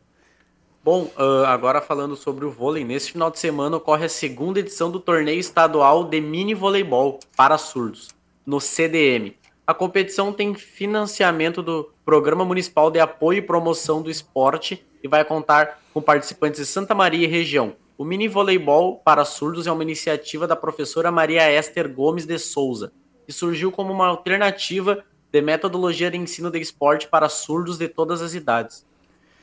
Bom, 0.84 1.10
uh, 1.16 1.46
agora 1.46 1.80
falando 1.80 2.14
sobre 2.14 2.44
o 2.44 2.50
vôlei, 2.50 2.84
nesse 2.84 3.10
final 3.10 3.30
de 3.30 3.38
semana 3.38 3.78
ocorre 3.78 4.04
a 4.04 4.08
segunda 4.08 4.60
edição 4.60 4.90
do 4.90 5.00
torneio 5.00 5.40
estadual 5.40 6.04
de 6.04 6.20
mini 6.20 6.52
voleibol 6.52 7.20
para 7.34 7.56
surdos, 7.56 8.10
no 8.44 8.60
CDM. 8.60 9.34
A 9.66 9.72
competição 9.72 10.30
tem 10.30 10.54
financiamento 10.54 11.62
do 11.62 11.90
Programa 12.04 12.44
Municipal 12.44 12.90
de 12.90 13.00
Apoio 13.00 13.38
e 13.38 13.40
Promoção 13.40 14.02
do 14.02 14.10
Esporte 14.10 14.86
e 15.02 15.08
vai 15.08 15.24
contar 15.24 15.80
com 15.94 16.02
participantes 16.02 16.60
de 16.60 16.66
Santa 16.66 16.94
Maria 16.94 17.26
e 17.26 17.30
região. 17.30 17.74
O 17.96 18.04
mini 18.04 18.28
voleibol 18.28 18.98
para 19.02 19.24
surdos 19.24 19.66
é 19.66 19.72
uma 19.72 19.82
iniciativa 19.82 20.46
da 20.46 20.54
professora 20.54 21.10
Maria 21.10 21.50
Esther 21.50 21.90
Gomes 21.90 22.26
de 22.26 22.38
Souza, 22.38 22.92
que 23.24 23.32
surgiu 23.32 23.72
como 23.72 23.90
uma 23.90 24.08
alternativa 24.08 25.02
de 25.32 25.40
metodologia 25.40 26.10
de 26.10 26.18
ensino 26.18 26.50
de 26.50 26.60
esporte 26.60 27.08
para 27.08 27.30
surdos 27.30 27.78
de 27.78 27.88
todas 27.88 28.20
as 28.20 28.34
idades. 28.34 28.84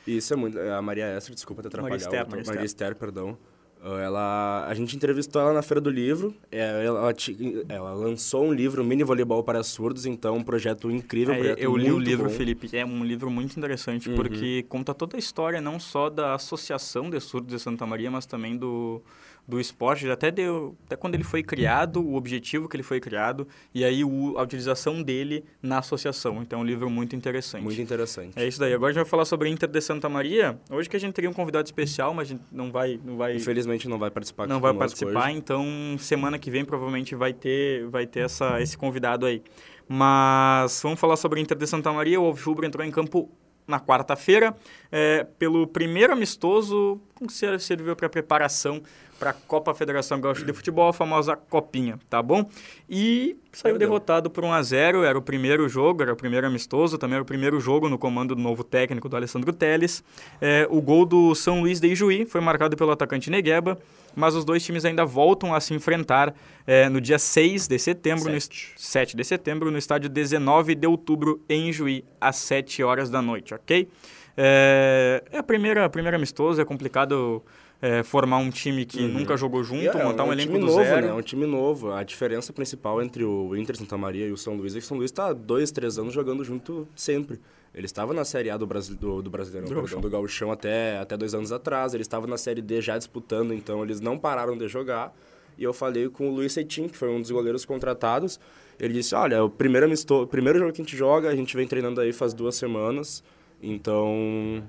Isso 0.06 0.32
é 0.32 0.36
muito. 0.36 0.58
A 0.58 0.80
Maria 0.82 1.16
Esther, 1.16 1.34
desculpa 1.34 1.62
te 1.62 1.68
atrapalhar. 1.68 1.92
Maria 1.94 2.04
Esther, 2.04 2.28
Maria. 2.30 2.44
Maria 2.46 2.64
Esther 2.64 2.96
perdão. 2.96 3.36
Ela, 3.84 4.64
a 4.68 4.74
gente 4.74 4.94
entrevistou 4.94 5.42
ela 5.42 5.52
na 5.52 5.60
Feira 5.60 5.80
do 5.80 5.90
Livro. 5.90 6.32
é, 6.52 6.84
Ela, 6.84 7.12
ti- 7.12 7.64
ela 7.68 7.92
lançou 7.92 8.44
um 8.44 8.52
livro, 8.52 8.84
Mini 8.84 9.02
Voleibol 9.02 9.42
para 9.42 9.60
Surdos, 9.64 10.06
então 10.06 10.36
um 10.36 10.42
projeto 10.44 10.88
incrível. 10.88 11.34
um 11.34 11.36
É, 11.36 11.40
projeto 11.40 11.58
eu 11.58 11.76
li 11.76 11.90
o 11.90 11.98
livro, 11.98 12.28
bom. 12.28 12.30
Felipe. 12.30 12.68
É 12.76 12.84
um 12.86 13.04
livro 13.04 13.28
muito 13.28 13.56
interessante, 13.58 14.08
Uhum. 14.08 14.14
porque 14.14 14.64
conta 14.68 14.94
toda 14.94 15.16
a 15.16 15.18
história, 15.18 15.60
não 15.60 15.80
só 15.80 16.08
da 16.08 16.32
Associação 16.34 17.10
de 17.10 17.18
Surdos 17.18 17.56
de 17.56 17.60
Santa 17.60 17.84
Maria, 17.84 18.08
mas 18.08 18.24
também 18.24 18.56
do, 18.56 19.02
do 19.46 19.60
esporte. 19.60 20.08
Até, 20.10 20.30
deu, 20.30 20.76
até 20.86 20.94
quando 20.96 21.14
ele 21.14 21.24
foi 21.24 21.42
criado, 21.42 22.00
o 22.00 22.14
objetivo 22.14 22.68
que 22.68 22.76
ele 22.76 22.82
foi 22.82 23.00
criado, 23.00 23.46
e 23.74 23.84
aí 23.84 24.04
o- 24.04 24.38
a 24.38 24.42
utilização 24.42 25.02
dele 25.02 25.44
na 25.60 25.78
associação. 25.78 26.40
Então 26.42 26.60
é 26.60 26.62
um 26.62 26.64
livro 26.64 26.88
muito 26.88 27.16
interessante. 27.16 27.62
Muito 27.62 27.80
interessante. 27.80 28.32
É 28.38 28.46
isso 28.46 28.58
daí. 28.60 28.72
Agora 28.72 28.90
a 28.90 28.92
gente 28.92 29.02
vai 29.02 29.10
falar 29.10 29.24
sobre 29.24 29.48
Inter 29.50 29.68
de 29.68 29.80
Santa 29.80 30.08
Maria. 30.08 30.58
Hoje 30.70 30.88
que 30.88 30.96
a 30.96 31.00
gente 31.00 31.12
teria 31.12 31.28
um 31.28 31.32
convidado 31.32 31.66
especial, 31.66 32.14
mas 32.14 32.28
a 32.28 32.30
gente 32.34 32.42
não 32.52 32.70
vai... 32.70 33.00
Não 33.04 33.16
vai 33.16 33.34
Infelizmente 33.36 33.88
não 33.88 33.98
vai 33.98 34.10
participar 34.10 34.46
não 34.46 34.60
vai 34.60 34.72
participar, 34.74 35.28
hoje. 35.28 35.36
então 35.38 35.96
semana 35.98 36.38
que 36.38 36.50
vem 36.50 36.64
provavelmente 36.64 37.14
vai 37.14 37.32
ter, 37.32 37.86
vai 37.88 38.06
ter 38.06 38.20
essa, 38.20 38.60
esse 38.62 38.78
convidado 38.78 39.26
aí. 39.26 39.42
Mas 39.88 40.80
vamos 40.82 40.98
falar 40.98 41.16
sobre 41.16 41.40
Inter 41.40 41.56
de 41.58 41.66
Santa 41.66 41.92
Maria. 41.92 42.20
O 42.20 42.24
Alvirrubro 42.24 42.64
entrou 42.64 42.86
em 42.86 42.90
campo 42.90 43.30
na 43.66 43.78
quarta-feira 43.78 44.54
é, 44.90 45.24
pelo 45.38 45.66
primeiro 45.66 46.12
amistoso 46.12 47.00
ser- 47.28 47.60
serviu 47.60 47.94
para 47.94 48.08
preparação 48.08 48.82
para 49.22 49.30
a 49.30 49.34
Copa 49.34 49.72
Federação 49.72 50.20
Gaúcha 50.20 50.44
de 50.44 50.52
Futebol, 50.52 50.88
a 50.88 50.92
famosa 50.92 51.36
Copinha, 51.36 51.96
tá 52.10 52.20
bom? 52.20 52.44
E 52.90 53.36
saiu 53.52 53.74
Perdeu. 53.74 53.78
derrotado 53.88 54.28
por 54.28 54.42
1 54.44 54.52
a 54.52 54.60
0 54.64 55.04
era 55.04 55.16
o 55.16 55.22
primeiro 55.22 55.68
jogo, 55.68 56.02
era 56.02 56.12
o 56.12 56.16
primeiro 56.16 56.44
amistoso, 56.44 56.98
também 56.98 57.14
era 57.14 57.22
o 57.22 57.24
primeiro 57.24 57.60
jogo 57.60 57.88
no 57.88 57.96
comando 57.96 58.34
do 58.34 58.42
novo 58.42 58.64
técnico 58.64 59.08
do 59.08 59.14
Alessandro 59.14 59.52
Teles. 59.52 60.02
É, 60.40 60.66
o 60.68 60.82
gol 60.82 61.06
do 61.06 61.36
São 61.36 61.60
Luís 61.60 61.78
de 61.78 61.86
Ijuí 61.86 62.26
foi 62.26 62.40
marcado 62.40 62.76
pelo 62.76 62.90
atacante 62.90 63.30
Negueba, 63.30 63.78
mas 64.16 64.34
os 64.34 64.44
dois 64.44 64.64
times 64.64 64.84
ainda 64.84 65.04
voltam 65.04 65.54
a 65.54 65.60
se 65.60 65.72
enfrentar 65.72 66.34
é, 66.66 66.88
no 66.88 67.00
dia 67.00 67.16
6 67.16 67.68
de 67.68 67.78
setembro, 67.78 68.28
no, 68.28 68.36
est- 68.36 68.72
7 68.76 69.16
de 69.16 69.22
setembro, 69.22 69.70
no 69.70 69.78
estádio 69.78 70.10
19 70.10 70.74
de 70.74 70.88
outubro, 70.88 71.40
em 71.48 71.68
Ijuí, 71.68 72.04
às 72.20 72.34
7 72.38 72.82
horas 72.82 73.08
da 73.08 73.22
noite, 73.22 73.54
ok? 73.54 73.88
É, 74.36 75.22
é 75.30 75.38
a 75.38 75.42
primeira, 75.44 75.84
a 75.84 75.88
primeira 75.88 76.16
amistoso, 76.16 76.60
é 76.60 76.64
complicado 76.64 77.40
é, 77.82 78.04
formar 78.04 78.38
um 78.38 78.48
time 78.48 78.84
que 78.86 79.02
nunca 79.02 79.36
jogou 79.36 79.64
junto, 79.64 79.98
é, 79.98 80.04
montar 80.04 80.22
um, 80.22 80.32
elenco 80.32 80.52
time 80.52 80.60
do 80.60 80.66
novo, 80.66 80.84
zero. 80.84 81.06
né? 81.06 81.08
É 81.08 81.14
um 81.14 81.20
time 81.20 81.46
novo. 81.46 81.90
A 81.90 82.04
diferença 82.04 82.52
principal 82.52 83.02
entre 83.02 83.24
o 83.24 83.56
Inter 83.56 83.76
Santa 83.76 83.98
Maria 83.98 84.24
e 84.24 84.30
o 84.30 84.36
São 84.36 84.54
Luís 84.54 84.76
é 84.76 84.78
que 84.78 84.84
o 84.84 84.88
São 84.88 84.96
Luís 84.96 85.10
está 85.10 85.32
dois, 85.32 85.72
três 85.72 85.98
anos 85.98 86.14
jogando 86.14 86.44
junto 86.44 86.86
sempre. 86.94 87.40
Ele 87.74 87.86
estava 87.86 88.14
na 88.14 88.24
Série 88.24 88.50
A 88.50 88.56
do, 88.56 88.66
Brasi 88.66 88.94
do, 88.94 89.20
do 89.20 89.28
Brasileirão, 89.28 89.68
Do 89.68 89.74
perdão, 89.74 89.82
Gauchão. 89.82 90.00
do 90.00 90.10
Gauchão 90.10 90.52
até, 90.52 90.98
até 90.98 91.16
dois 91.16 91.34
anos 91.34 91.50
atrás. 91.50 91.92
Ele 91.92 92.02
estava 92.02 92.24
na 92.28 92.38
Série 92.38 92.62
D 92.62 92.80
já 92.80 92.96
disputando, 92.96 93.52
então 93.52 93.82
eles 93.82 94.00
não 94.00 94.16
pararam 94.16 94.56
de 94.56 94.68
jogar. 94.68 95.12
E 95.58 95.64
eu 95.64 95.72
falei 95.72 96.08
com 96.08 96.28
o 96.28 96.34
Luiz 96.34 96.52
Seitin, 96.52 96.86
que 96.86 96.96
foi 96.96 97.08
um 97.08 97.20
dos 97.20 97.32
goleiros 97.32 97.64
contratados. 97.64 98.38
Ele 98.78 98.94
disse, 98.94 99.14
olha, 99.14 99.36
é 99.36 99.40
o 99.40 99.50
primeiro, 99.50 99.86
amisto... 99.86 100.26
primeiro 100.28 100.58
jogo 100.58 100.72
que 100.72 100.80
a 100.80 100.84
gente 100.84 100.96
joga, 100.96 101.28
a 101.28 101.34
gente 101.34 101.56
vem 101.56 101.66
treinando 101.66 102.00
aí 102.00 102.12
faz 102.12 102.32
duas 102.32 102.54
semanas. 102.54 103.24
Então, 103.60 104.62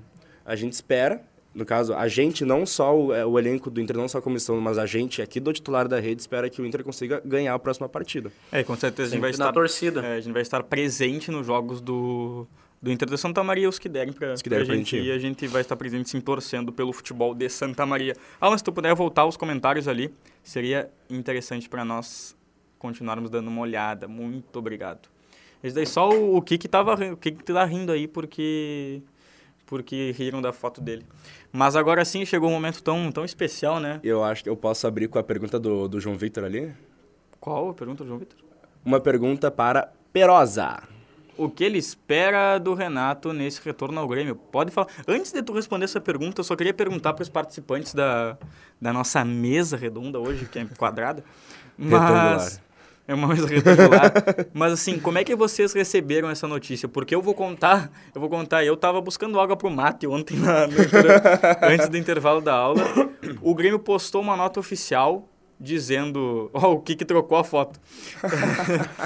a 0.44 0.56
gente 0.56 0.72
espera. 0.72 1.22
No 1.54 1.64
caso, 1.64 1.94
a 1.94 2.08
gente, 2.08 2.44
não 2.44 2.66
só 2.66 2.96
o, 2.98 3.14
é, 3.14 3.24
o 3.24 3.38
elenco 3.38 3.70
do 3.70 3.80
Inter, 3.80 3.96
não 3.96 4.08
só 4.08 4.18
a 4.18 4.22
comissão, 4.22 4.60
mas 4.60 4.76
a 4.76 4.86
gente 4.86 5.22
aqui 5.22 5.38
do 5.38 5.52
titular 5.52 5.86
da 5.86 6.00
rede 6.00 6.20
espera 6.20 6.50
que 6.50 6.60
o 6.60 6.66
Inter 6.66 6.82
consiga 6.82 7.22
ganhar 7.24 7.54
a 7.54 7.58
próxima 7.60 7.88
partida. 7.88 8.32
É, 8.50 8.64
com 8.64 8.74
certeza 8.76 9.10
a 9.10 9.12
gente 9.12 9.20
vai 9.20 9.30
estar 9.30 9.52
torcida. 9.52 10.00
é, 10.04 10.16
a 10.16 10.20
gente 10.20 10.32
vai 10.32 10.42
estar 10.42 10.62
presente 10.64 11.30
nos 11.30 11.46
jogos 11.46 11.80
do, 11.80 12.44
do 12.82 12.90
Inter 12.90 13.08
de 13.08 13.16
Santa 13.16 13.44
Maria, 13.44 13.68
os 13.68 13.78
que 13.78 13.88
derem 13.88 14.12
para 14.12 14.34
que 14.34 14.50
derem 14.50 14.68
a 14.68 14.74
gente 14.74 14.96
ir, 14.96 15.12
a 15.12 15.18
gente 15.18 15.46
vai 15.46 15.60
estar 15.60 15.76
presente 15.76 16.10
sim 16.10 16.20
torcendo 16.20 16.72
pelo 16.72 16.92
futebol 16.92 17.32
de 17.34 17.48
Santa 17.48 17.86
Maria. 17.86 18.16
Alan, 18.40 18.58
se 18.58 18.64
tu 18.64 18.72
puder 18.72 18.92
voltar 18.96 19.22
aos 19.22 19.36
comentários 19.36 19.86
ali, 19.86 20.12
seria 20.42 20.90
interessante 21.08 21.68
para 21.68 21.84
nós 21.84 22.36
continuarmos 22.80 23.30
dando 23.30 23.46
uma 23.46 23.60
olhada. 23.62 24.08
Muito 24.08 24.58
obrigado. 24.58 25.08
Esse 25.62 25.74
daí 25.74 25.86
só 25.86 26.10
o, 26.10 26.36
o 26.36 26.42
Kiki 26.42 26.66
tava 26.66 26.96
ri- 26.96 27.12
o 27.12 27.16
Kiki 27.16 27.44
tá 27.44 27.64
rindo 27.64 27.92
aí 27.92 28.06
porque 28.08 29.00
porque 29.66 30.12
riram 30.16 30.40
da 30.40 30.52
foto 30.52 30.80
dele. 30.80 31.04
Mas 31.52 31.76
agora 31.76 32.04
sim 32.04 32.24
chegou 32.24 32.50
um 32.50 32.52
momento 32.52 32.82
tão 32.82 33.10
tão 33.10 33.24
especial, 33.24 33.80
né? 33.80 34.00
Eu 34.02 34.22
acho 34.24 34.42
que 34.42 34.48
eu 34.48 34.56
posso 34.56 34.86
abrir 34.86 35.08
com 35.08 35.18
a 35.18 35.22
pergunta 35.22 35.58
do, 35.58 35.88
do 35.88 36.00
João 36.00 36.16
Victor 36.16 36.44
ali. 36.44 36.72
Qual 37.40 37.70
a 37.70 37.74
pergunta, 37.74 38.04
João 38.04 38.18
Vitor? 38.18 38.38
Uma 38.84 39.00
pergunta 39.00 39.50
para 39.50 39.92
Perosa. 40.12 40.82
O 41.36 41.50
que 41.50 41.64
ele 41.64 41.78
espera 41.78 42.58
do 42.58 42.74
Renato 42.74 43.32
nesse 43.32 43.60
retorno 43.64 44.00
ao 44.00 44.06
Grêmio? 44.06 44.36
Pode 44.36 44.70
falar. 44.70 44.86
Antes 45.06 45.32
de 45.32 45.42
tu 45.42 45.52
responder 45.52 45.84
essa 45.84 46.00
pergunta, 46.00 46.40
eu 46.40 46.44
só 46.44 46.54
queria 46.54 46.72
perguntar 46.72 47.12
para 47.12 47.22
os 47.22 47.28
participantes 47.28 47.92
da, 47.92 48.38
da 48.80 48.92
nossa 48.92 49.24
mesa 49.24 49.76
redonda 49.76 50.20
hoje, 50.20 50.46
que 50.46 50.58
é 50.58 50.64
quadrada. 50.78 51.24
Mas, 51.76 52.60
é 53.06 53.14
uma 53.14 53.28
mesa 53.28 53.46
retangular. 53.46 54.12
Mas 54.52 54.72
assim, 54.72 54.98
como 54.98 55.18
é 55.18 55.24
que 55.24 55.34
vocês 55.36 55.72
receberam 55.72 56.30
essa 56.30 56.48
notícia? 56.48 56.88
Porque 56.88 57.14
eu 57.14 57.20
vou 57.22 57.34
contar, 57.34 57.90
eu 58.14 58.20
vou 58.20 58.30
contar, 58.30 58.64
eu 58.64 58.76
tava 58.76 59.00
buscando 59.00 59.38
água 59.38 59.56
pro 59.56 59.70
mate 59.70 60.06
ontem 60.06 60.36
na- 60.38 60.64
antes 61.68 61.88
do 61.88 61.96
intervalo 61.98 62.40
da 62.40 62.54
aula. 62.54 62.80
O 63.42 63.54
Grêmio 63.54 63.78
postou 63.78 64.22
uma 64.22 64.36
nota 64.36 64.58
oficial 64.60 65.28
dizendo, 65.60 66.50
ó, 66.52 66.72
o 66.72 66.80
que 66.80 66.96
que 66.96 67.04
trocou 67.04 67.38
a 67.38 67.44
foto. 67.44 67.78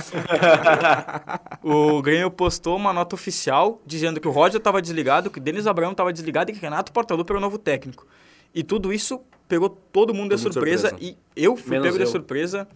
O 1.62 2.00
Grêmio 2.02 2.30
postou 2.30 2.76
uma 2.76 2.92
nota 2.92 3.14
oficial 3.14 3.80
dizendo 3.86 4.20
que 4.20 4.28
o 4.28 4.30
Roger 4.30 4.58
estava 4.58 4.80
desligado, 4.80 5.30
que 5.30 5.38
o 5.38 5.42
Denis 5.42 5.66
Abraão 5.66 5.92
estava 5.92 6.12
desligado 6.12 6.50
e 6.50 6.54
que 6.54 6.60
Renato 6.60 6.92
Portaluppi 6.92 7.32
era 7.32 7.38
o 7.38 7.40
novo 7.40 7.58
técnico. 7.58 8.06
E 8.54 8.62
tudo 8.62 8.92
isso 8.92 9.20
pegou 9.48 9.68
todo 9.70 10.12
mundo 10.14 10.34
de 10.36 10.42
Todo 10.42 10.48
de 10.50 10.54
surpresa, 10.54 10.88
surpresa. 10.90 11.12
e 11.12 11.16
eu 11.36 11.56
fui 11.56 11.70
Menos 11.72 11.86
pego 11.86 11.96
de 11.98 12.04
eu. 12.04 12.08
surpresa 12.08 12.68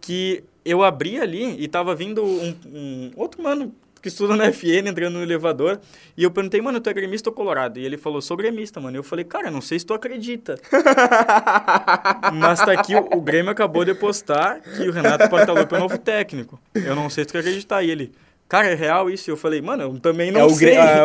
que 0.00 0.44
eu 0.64 0.82
abri 0.82 1.18
ali 1.20 1.56
e 1.62 1.66
tava 1.68 1.94
vindo 1.94 2.22
um, 2.24 2.54
um 2.66 3.10
outro 3.16 3.42
mano 3.42 3.72
que 4.00 4.06
estuda 4.08 4.36
na 4.36 4.52
FN 4.52 4.86
entrando 4.88 5.14
no 5.14 5.22
elevador 5.22 5.80
e 6.16 6.22
eu 6.22 6.30
perguntei, 6.30 6.60
mano, 6.60 6.80
tu 6.80 6.88
é 6.88 6.92
gremista 6.92 7.30
ou 7.30 7.34
colorado? 7.34 7.80
E 7.80 7.84
ele 7.84 7.96
falou, 7.96 8.20
sou 8.22 8.36
gremista, 8.36 8.78
mano. 8.80 8.96
E 8.96 8.98
eu 8.98 9.02
falei, 9.02 9.24
cara, 9.24 9.50
não 9.50 9.60
sei 9.60 9.78
se 9.78 9.84
tu 9.86 9.92
acredita. 9.92 10.54
Mas 12.34 12.60
tá 12.60 12.72
aqui, 12.72 12.94
o, 12.94 13.08
o 13.16 13.20
Grêmio 13.20 13.50
acabou 13.50 13.84
de 13.84 13.94
postar 13.94 14.60
que 14.60 14.88
o 14.88 14.92
Renato 14.92 15.28
Portaluppi 15.28 15.74
é 15.74 15.78
o 15.78 15.80
novo 15.80 15.98
técnico. 15.98 16.60
Eu 16.74 16.94
não 16.94 17.10
sei 17.10 17.24
se 17.24 17.28
tu 17.28 17.32
quer 17.32 17.40
acreditar. 17.40 17.82
E 17.82 17.90
ele, 17.90 18.12
cara, 18.48 18.68
é 18.68 18.74
real 18.74 19.10
isso? 19.10 19.28
E 19.28 19.32
eu 19.32 19.36
falei, 19.36 19.60
mano, 19.60 19.82
eu 19.82 20.00
também 20.00 20.30
não 20.30 20.46
é 20.46 20.48
sei. 20.48 20.74
É, 20.74 21.04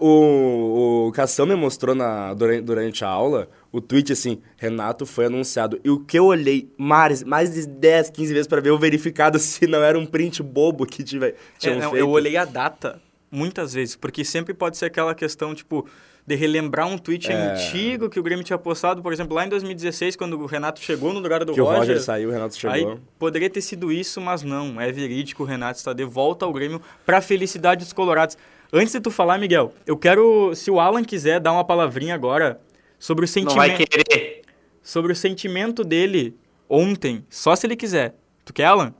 o, 0.00 0.06
o, 0.06 1.08
o 1.08 1.12
Cação 1.12 1.44
me 1.46 1.54
mostrou 1.54 1.94
na, 1.94 2.32
durante, 2.34 2.62
durante 2.62 3.04
a 3.04 3.08
aula 3.08 3.48
o 3.72 3.80
tweet 3.80 4.12
assim: 4.12 4.40
Renato 4.56 5.04
foi 5.04 5.26
anunciado. 5.26 5.78
E 5.84 5.90
o 5.90 6.00
que 6.00 6.18
eu 6.18 6.24
olhei 6.26 6.70
mais, 6.78 7.22
mais 7.22 7.52
de 7.52 7.66
10, 7.66 8.10
15 8.10 8.32
vezes 8.32 8.46
para 8.46 8.60
ver 8.60 8.70
o 8.70 8.78
verificado 8.78 9.38
se 9.40 9.66
não 9.66 9.82
era 9.82 9.98
um 9.98 10.06
print 10.06 10.42
bobo 10.42 10.86
que 10.86 11.02
tive, 11.02 11.26
É, 11.28 11.34
tinham 11.58 11.78
não, 11.78 11.90
feito. 11.90 11.96
eu 12.02 12.08
olhei 12.08 12.36
a 12.36 12.44
data 12.44 13.00
muitas 13.30 13.74
vezes, 13.74 13.96
porque 13.96 14.24
sempre 14.24 14.54
pode 14.54 14.76
ser 14.78 14.86
aquela 14.86 15.14
questão, 15.14 15.54
tipo, 15.54 15.86
de 16.26 16.34
relembrar 16.34 16.88
um 16.88 16.98
tweet 16.98 17.30
É. 17.30 17.34
antigo 17.34 18.10
que 18.10 18.18
o 18.18 18.22
Grêmio 18.22 18.44
tinha 18.44 18.58
postado, 18.58 19.00
por 19.00 19.12
exemplo, 19.12 19.36
lá 19.36 19.44
em 19.46 19.48
2016, 19.48 20.16
quando 20.16 20.38
o 20.40 20.46
Renato 20.46 20.80
chegou 20.80 21.12
no 21.12 21.20
lugar 21.20 21.44
do 21.44 21.52
Que 21.52 21.60
o 21.60 21.64
Roger. 21.64 21.78
Roger 21.80 22.00
saiu, 22.02 22.28
o 22.30 22.32
Renato 22.32 22.56
chegou. 22.56 22.74
Aí 22.74 22.98
poderia 23.18 23.48
ter 23.48 23.60
sido 23.60 23.92
isso, 23.92 24.20
mas 24.20 24.42
não. 24.42 24.80
É 24.80 24.90
verídico, 24.90 25.44
o 25.44 25.46
Renato 25.46 25.78
está 25.78 25.92
de 25.92 26.04
volta 26.04 26.44
ao 26.44 26.52
Grêmio 26.52 26.82
para 27.04 27.20
felicidade 27.20 27.84
dos 27.84 27.92
colorados. 27.92 28.36
Antes 28.72 28.92
de 28.92 29.00
tu 29.00 29.10
falar, 29.12 29.38
Miguel, 29.38 29.72
eu 29.86 29.96
quero, 29.96 30.52
se 30.56 30.68
o 30.70 30.80
Alan 30.80 31.04
quiser 31.04 31.38
dar 31.38 31.52
uma 31.52 31.64
palavrinha 31.64 32.14
agora 32.14 32.60
sobre 32.98 33.24
o 33.24 33.28
Não 33.44 33.54
vai 33.54 33.68
sentimento, 33.70 33.88
querer. 34.08 34.42
sobre 34.82 35.12
o 35.12 35.16
sentimento 35.16 35.84
dele 35.84 36.34
ontem, 36.68 37.24
só 37.30 37.54
se 37.54 37.64
ele 37.66 37.76
quiser. 37.76 38.16
Tu 38.44 38.52
quer, 38.52 38.64
Alan? 38.64 38.92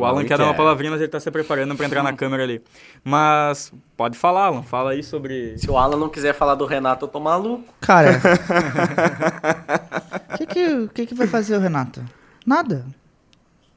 O 0.00 0.04
Alan 0.04 0.24
quer 0.24 0.38
dar 0.38 0.44
uma 0.44 0.54
palavrinha, 0.54 0.90
mas 0.90 1.00
ele 1.00 1.08
tá 1.10 1.20
se 1.20 1.30
preparando 1.30 1.74
para 1.76 1.86
entrar 1.86 2.02
na 2.02 2.12
câmera 2.16 2.42
ali. 2.42 2.62
Mas 3.04 3.72
pode 3.96 4.16
falar, 4.18 4.46
Alan. 4.46 4.62
Fala 4.62 4.92
aí 4.92 5.02
sobre. 5.02 5.58
Se 5.58 5.70
o 5.70 5.76
Alan 5.76 5.96
não 5.96 6.08
quiser 6.08 6.34
falar 6.34 6.54
do 6.54 6.64
Renato, 6.66 7.04
eu 7.04 7.08
tô 7.08 7.20
maluco. 7.20 7.64
Cara, 7.80 8.20
o 10.34 10.36
que, 10.38 10.46
que, 10.46 10.88
que, 10.94 11.06
que 11.06 11.14
vai 11.14 11.26
fazer 11.26 11.56
o 11.56 11.60
Renato? 11.60 12.02
Nada. 12.46 12.84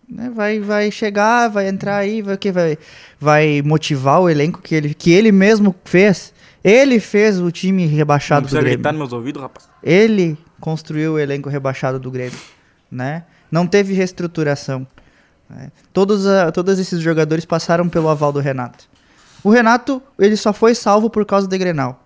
Né, 0.08 0.32
Vai, 0.34 0.60
vai 0.60 0.92
chegar, 0.92 1.48
vai 1.50 1.68
entrar 1.68 1.98
aí, 1.98 2.22
vai, 2.22 2.36
o 2.36 2.38
que 2.38 2.52
vai, 2.52 2.78
vai 3.20 3.62
motivar 3.64 4.22
o 4.22 4.30
elenco 4.30 4.62
que 4.62 4.76
ele, 4.76 4.94
que 4.94 5.12
ele 5.12 5.32
mesmo 5.32 5.76
fez. 5.86 6.34
Ele 6.64 7.00
fez 7.00 7.40
o 7.40 7.52
time 7.52 7.86
Não 7.86 7.94
rebaixado 7.96 8.48
do 8.48 8.52
Grêmio. 8.52 8.74
gritar 8.74 8.92
nos 8.92 9.00
meus 9.00 9.14
ouvidos, 9.14 9.42
rapaz. 9.42 9.68
Ele 9.82 10.38
construiu 10.60 11.14
o 11.14 11.20
elenco 11.20 11.50
rebaixado 11.50 12.00
do 12.00 12.10
Grêmio, 12.12 12.38
né? 12.92 13.24
Não 13.52 13.68
teve 13.68 13.94
reestruturação. 13.94 14.88
Né? 15.50 15.72
Todos, 15.92 16.26
a- 16.28 16.52
todos 16.52 16.78
esses 16.80 17.00
jogadores 17.00 17.46
passaram 17.46 17.88
pelo 17.90 18.10
aval 18.10 18.32
do 18.32 18.40
Renato. 18.40 18.86
O 19.44 19.50
Renato, 19.50 20.02
ele 20.18 20.38
só 20.38 20.54
foi 20.54 20.74
salvo 20.74 21.10
por 21.10 21.26
causa 21.26 21.48
do 21.48 21.58
Grenal. 21.58 22.00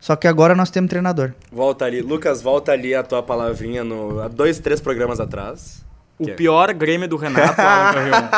Só 0.00 0.14
que 0.14 0.28
agora 0.28 0.54
nós 0.54 0.70
temos 0.70 0.88
treinador. 0.88 1.32
Volta 1.50 1.84
ali. 1.84 2.00
Lucas, 2.00 2.40
volta 2.40 2.70
ali 2.72 2.94
a 2.94 3.02
tua 3.02 3.22
palavrinha 3.22 3.82
no, 3.82 4.20
há 4.20 4.28
dois, 4.28 4.58
três 4.60 4.80
programas 4.80 5.18
atrás. 5.20 5.84
O 6.18 6.24
Que 6.24 6.30
é- 6.30 6.34
pior 6.34 6.72
Grêmio 6.72 7.08
do 7.08 7.16
Renato, 7.16 7.60
Alan 7.60 7.92
Carrion. 7.92 8.28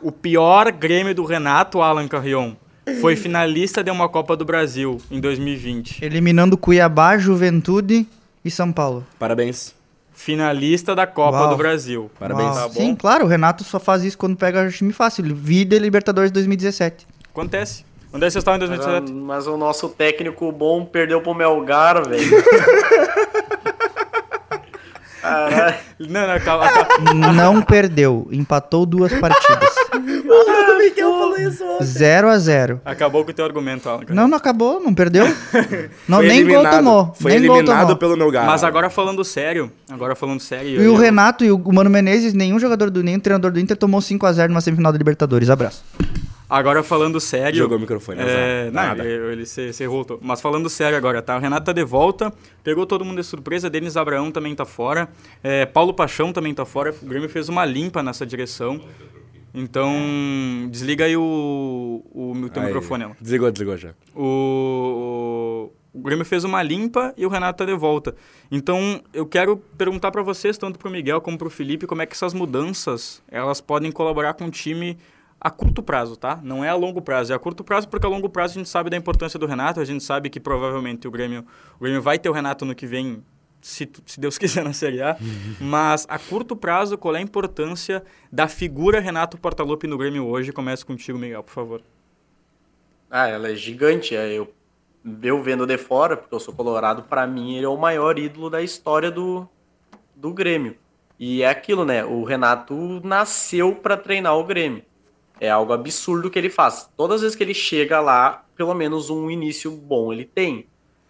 o 0.02 0.10
pior 0.12 0.72
Grêmio 0.72 1.14
do 1.14 1.24
Renato, 1.24 1.80
Alan 1.82 2.08
Carrion, 2.08 2.52
foi 3.00 3.16
finalista 3.16 3.84
de 3.84 3.90
uma 3.90 4.08
Copa 4.08 4.34
do 4.36 4.44
Brasil 4.46 4.98
em 5.10 5.20
2020. 5.20 6.02
Eliminando 6.04 6.56
Cuiabá, 6.56 7.18
Juventude 7.18 8.06
E 8.44 8.50
São 8.50 8.72
Paulo? 8.72 9.06
Parabéns. 9.18 9.74
Finalista 10.16 10.94
da 10.94 11.06
Copa 11.06 11.38
Uau. 11.42 11.50
do 11.50 11.56
Brasil. 11.56 12.10
Parabéns. 12.18 12.54
Tá 12.56 12.70
Sim, 12.70 12.94
claro, 12.96 13.26
o 13.26 13.28
Renato 13.28 13.62
só 13.62 13.78
faz 13.78 14.02
isso 14.02 14.16
quando 14.18 14.34
pega 14.36 14.66
time 14.70 14.92
fácil. 14.92 15.22
Vida 15.36 15.78
Libertadores 15.78 16.30
2017. 16.32 17.06
Acontece. 17.30 17.84
Onde 18.12 18.24
é 18.24 18.26
que 18.28 18.32
vocês 18.32 18.40
estavam 18.42 18.56
em 18.58 18.68
Mas, 18.68 18.78
2017? 18.78 19.12
a- 19.12 19.14
mas 19.26 19.46
o 19.46 19.56
nosso 19.58 19.90
técnico 19.90 20.50
bom 20.50 20.86
perdeu 20.86 21.20
pro 21.20 21.34
Melgar, 21.34 22.02
velho. 22.08 22.24
Caralho. 25.20 25.76
Não, 25.98 26.26
não, 26.26 26.40
calma, 26.40 26.68
calma. 26.70 27.32
Não 27.32 27.60
perdeu, 27.62 28.28
empatou 28.30 28.86
duas 28.86 29.12
partidas. 29.12 29.68
O 30.28 30.78
Miguel 30.78 31.10
falou 31.10 31.38
isso. 31.38 31.64
0 31.82 32.28
a 32.28 32.38
0 32.38 32.80
Acabou 32.84 33.24
com 33.24 33.30
o 33.30 33.34
teu 33.34 33.44
argumento, 33.44 33.88
Alan. 33.88 34.02
Não, 34.08 34.28
não 34.28 34.36
acabou, 34.36 34.80
não 34.80 34.94
perdeu. 34.94 35.24
Não, 36.08 36.20
nem 36.22 36.46
gol 36.46 36.62
tomou. 36.68 37.14
Foi 37.20 37.32
nem 37.32 37.46
gol 37.46 37.56
eliminado 37.56 37.82
tomou. 37.82 37.96
pelo 37.96 38.16
Melgar. 38.16 38.46
Mas 38.46 38.62
agora 38.62 38.88
falando 38.90 39.24
sério, 39.24 39.70
agora 39.90 40.14
falando 40.14 40.40
sério... 40.40 40.82
E 40.82 40.88
o 40.88 40.96
Renato 40.96 41.44
e 41.44 41.50
o 41.50 41.58
Mano 41.72 41.90
Menezes, 41.90 42.32
nenhum 42.32 42.58
jogador 42.58 42.90
do 42.90 43.02
nenhum 43.02 43.18
treinador 43.20 43.50
do 43.50 43.60
Inter 43.60 43.76
tomou 43.76 44.00
5 44.00 44.24
a 44.26 44.32
0 44.32 44.48
numa 44.52 44.60
semifinal 44.60 44.92
da 44.92 44.98
Libertadores. 44.98 45.50
Abraço. 45.50 45.82
Agora 46.48 46.82
falando 46.82 47.18
sério... 47.20 47.58
Jogou 47.58 47.76
o 47.76 47.80
microfone, 47.80 48.20
É, 48.20 48.66
não, 48.66 48.72
Nada. 48.72 49.04
ele, 49.04 49.32
ele 49.32 49.46
se, 49.46 49.72
se 49.72 49.86
voltou. 49.86 50.18
Mas 50.22 50.40
falando 50.40 50.70
sério 50.70 50.96
agora, 50.96 51.20
tá? 51.20 51.36
O 51.36 51.40
Renato 51.40 51.66
tá 51.66 51.72
de 51.72 51.84
volta, 51.84 52.32
pegou 52.62 52.86
todo 52.86 53.04
mundo 53.04 53.20
de 53.20 53.26
surpresa, 53.26 53.68
Denis 53.68 53.96
Abraão 53.96 54.30
também 54.30 54.54
tá 54.54 54.64
fora, 54.64 55.08
é, 55.42 55.66
Paulo 55.66 55.92
Paixão 55.92 56.32
também 56.32 56.54
tá 56.54 56.64
fora, 56.64 56.94
o 57.02 57.06
Grêmio 57.06 57.28
fez 57.28 57.48
uma 57.48 57.64
limpa 57.64 58.00
nessa 58.02 58.24
direção. 58.24 58.80
Então, 59.58 60.68
desliga 60.70 61.06
aí 61.06 61.16
o, 61.16 62.02
o, 62.12 62.32
o 62.32 62.50
teu 62.50 62.60
Aí. 62.60 62.66
microfone, 62.68 63.04
Alan. 63.04 63.16
Desligou, 63.18 63.50
desligou 63.50 63.76
já. 63.78 63.94
O, 64.14 65.70
o 65.94 66.00
Grêmio 66.00 66.26
fez 66.26 66.44
uma 66.44 66.62
limpa 66.62 67.14
e 67.16 67.24
o 67.24 67.30
Renato 67.30 67.64
tá 67.64 67.64
de 67.64 67.74
volta. 67.74 68.14
Então, 68.50 69.00
eu 69.14 69.24
quero 69.24 69.56
perguntar 69.56 70.10
para 70.10 70.22
vocês, 70.22 70.58
tanto 70.58 70.78
pro 70.78 70.90
Miguel 70.90 71.22
como 71.22 71.38
pro 71.38 71.48
Felipe, 71.48 71.86
como 71.86 72.02
é 72.02 72.06
que 72.06 72.12
essas 72.14 72.34
mudanças, 72.34 73.22
elas 73.28 73.62
podem 73.62 73.90
colaborar 73.90 74.34
com 74.34 74.44
o 74.44 74.50
time 74.50 74.98
a 75.40 75.50
curto 75.50 75.82
prazo, 75.82 76.16
tá? 76.16 76.38
Não 76.42 76.62
é 76.62 76.68
a 76.68 76.74
longo 76.74 77.00
prazo, 77.00 77.32
é 77.32 77.36
a 77.36 77.38
curto 77.38 77.64
prazo 77.64 77.88
porque 77.88 78.06
a 78.06 78.10
longo 78.10 78.28
prazo 78.28 78.54
a 78.54 78.58
gente 78.58 78.68
sabe 78.68 78.90
da 78.90 78.96
importância 78.96 79.38
do 79.38 79.46
Renato, 79.46 79.80
a 79.80 79.84
gente 79.84 80.04
sabe 80.04 80.28
que 80.28 80.38
provavelmente 80.38 81.08
o 81.08 81.10
Grêmio, 81.10 81.46
o 81.78 81.82
Grêmio 81.82 82.02
vai 82.02 82.18
ter 82.18 82.28
o 82.28 82.32
Renato 82.32 82.64
no 82.64 82.74
que 82.74 82.86
vem, 82.86 83.22
se, 83.60 83.88
se 84.06 84.20
Deus 84.20 84.36
quiser 84.38 84.64
na 84.64 84.72
Série 84.72 85.02
A, 85.02 85.16
mas 85.60 86.06
a 86.08 86.18
curto 86.18 86.54
prazo, 86.56 86.96
qual 86.98 87.14
é 87.16 87.18
a 87.18 87.22
importância 87.22 88.02
da 88.30 88.48
figura 88.48 89.00
Renato 89.00 89.38
Portaluppi 89.38 89.86
no 89.86 89.98
Grêmio 89.98 90.26
hoje? 90.26 90.52
Começa 90.52 90.84
contigo, 90.84 91.18
Miguel, 91.18 91.42
por 91.42 91.52
favor. 91.52 91.82
Ah, 93.10 93.28
ela 93.28 93.50
é 93.50 93.54
gigante. 93.54 94.14
é, 94.16 94.32
Eu, 94.32 94.52
eu 95.22 95.42
vendo 95.42 95.66
de 95.66 95.78
fora, 95.78 96.16
porque 96.16 96.34
eu 96.34 96.40
sou 96.40 96.54
colorado, 96.54 97.02
pra 97.04 97.26
mim 97.26 97.54
ele 97.56 97.66
é 97.66 97.68
o 97.68 97.76
maior 97.76 98.18
ídolo 98.18 98.50
da 98.50 98.62
história 98.62 99.10
do, 99.10 99.48
do 100.14 100.32
Grêmio. 100.32 100.76
E 101.18 101.42
é 101.42 101.48
aquilo, 101.48 101.84
né? 101.84 102.04
O 102.04 102.24
Renato 102.24 102.74
nasceu 103.02 103.74
pra 103.74 103.96
treinar 103.96 104.36
o 104.36 104.44
Grêmio. 104.44 104.82
É 105.40 105.48
algo 105.50 105.72
absurdo 105.72 106.30
que 106.30 106.38
ele 106.38 106.50
faz. 106.50 106.90
Todas 106.96 107.16
as 107.16 107.22
vezes 107.22 107.36
que 107.36 107.44
ele 107.44 107.54
chega 107.54 108.00
lá, 108.00 108.44
pelo 108.56 108.74
menos 108.74 109.10
um 109.10 109.30
início 109.30 109.70
bom 109.70 110.12
ele 110.12 110.24
tem. 110.24 110.66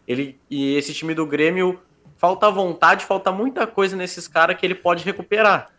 Ele 0.07 0.39
e 0.51 0.75
esse 0.77 0.93
time 0.95 1.15
do 1.15 1.27
Grêmio 1.27 1.81
falta 2.17 2.51
vontade, 2.51 3.05
falta 3.05 3.31
muita 3.31 3.67
coisa 3.67 3.97
nesses 3.97 4.27
caras 4.29 4.57
que 4.57 4.65
ele 4.65 4.75
pode 4.75 5.05
recuperar. 5.05 5.71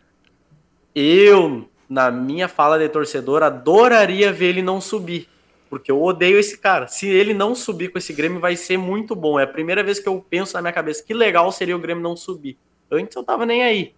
Eu, 0.94 1.68
na 1.88 2.10
minha 2.10 2.48
fala 2.48 2.78
de 2.78 2.88
torcedor, 2.88 3.42
adoraria 3.42 4.32
ver 4.32 4.46
ele 4.46 4.62
não 4.62 4.80
subir. 4.80 5.28
Porque 5.68 5.90
eu 5.90 6.02
odeio 6.02 6.38
esse 6.38 6.56
cara. 6.58 6.86
Se 6.86 7.06
ele 7.06 7.34
não 7.34 7.54
subir 7.54 7.88
com 7.88 7.98
esse 7.98 8.12
Grêmio, 8.12 8.40
vai 8.40 8.56
ser 8.56 8.78
muito 8.78 9.14
bom. 9.14 9.38
É 9.38 9.42
a 9.42 9.46
primeira 9.46 9.82
vez 9.82 9.98
que 9.98 10.08
eu 10.08 10.24
penso 10.28 10.54
na 10.54 10.62
minha 10.62 10.72
cabeça 10.72 11.04
que 11.04 11.12
legal 11.12 11.52
seria 11.52 11.76
o 11.76 11.78
Grêmio 11.78 12.02
não 12.02 12.16
subir. 12.16 12.56
Antes 12.90 13.14
eu 13.14 13.22
tava 13.22 13.44
nem 13.44 13.62
aí. 13.62 13.94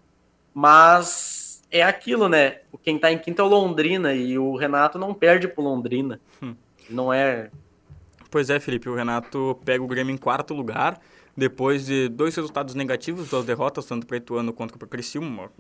Mas 0.53 1.63
é 1.71 1.83
aquilo, 1.83 2.29
né? 2.29 2.59
Quem 2.83 2.99
tá 2.99 3.13
em 3.13 3.19
quinto 3.19 3.41
é 3.41 3.45
o 3.45 3.49
Londrina 3.49 4.13
e 4.13 4.37
o 4.37 4.57
Renato 4.57 4.99
não 4.99 5.15
perde 5.15 5.47
pro 5.47 5.63
Londrina. 5.63 6.21
Não 6.89 7.13
é. 7.13 7.51
Pois 8.31 8.49
é, 8.51 8.61
Felipe, 8.61 8.89
o 8.89 8.95
Renato 8.95 9.59
pega 9.65 9.83
o 9.83 9.87
Grêmio 9.87 10.15
em 10.15 10.17
quarto 10.19 10.55
lugar, 10.55 11.01
depois 11.37 11.87
de 11.87 12.09
dois 12.09 12.35
resultados 12.37 12.75
negativos, 12.75 13.29
duas 13.29 13.45
derrotas, 13.45 13.85
tanto 13.87 14.07
para 14.07 14.15
o 14.15 14.19
Ituano 14.19 14.53
quanto 14.53 14.79
para 14.79 14.87
o 14.87 14.89
Criciúma. 14.89 15.51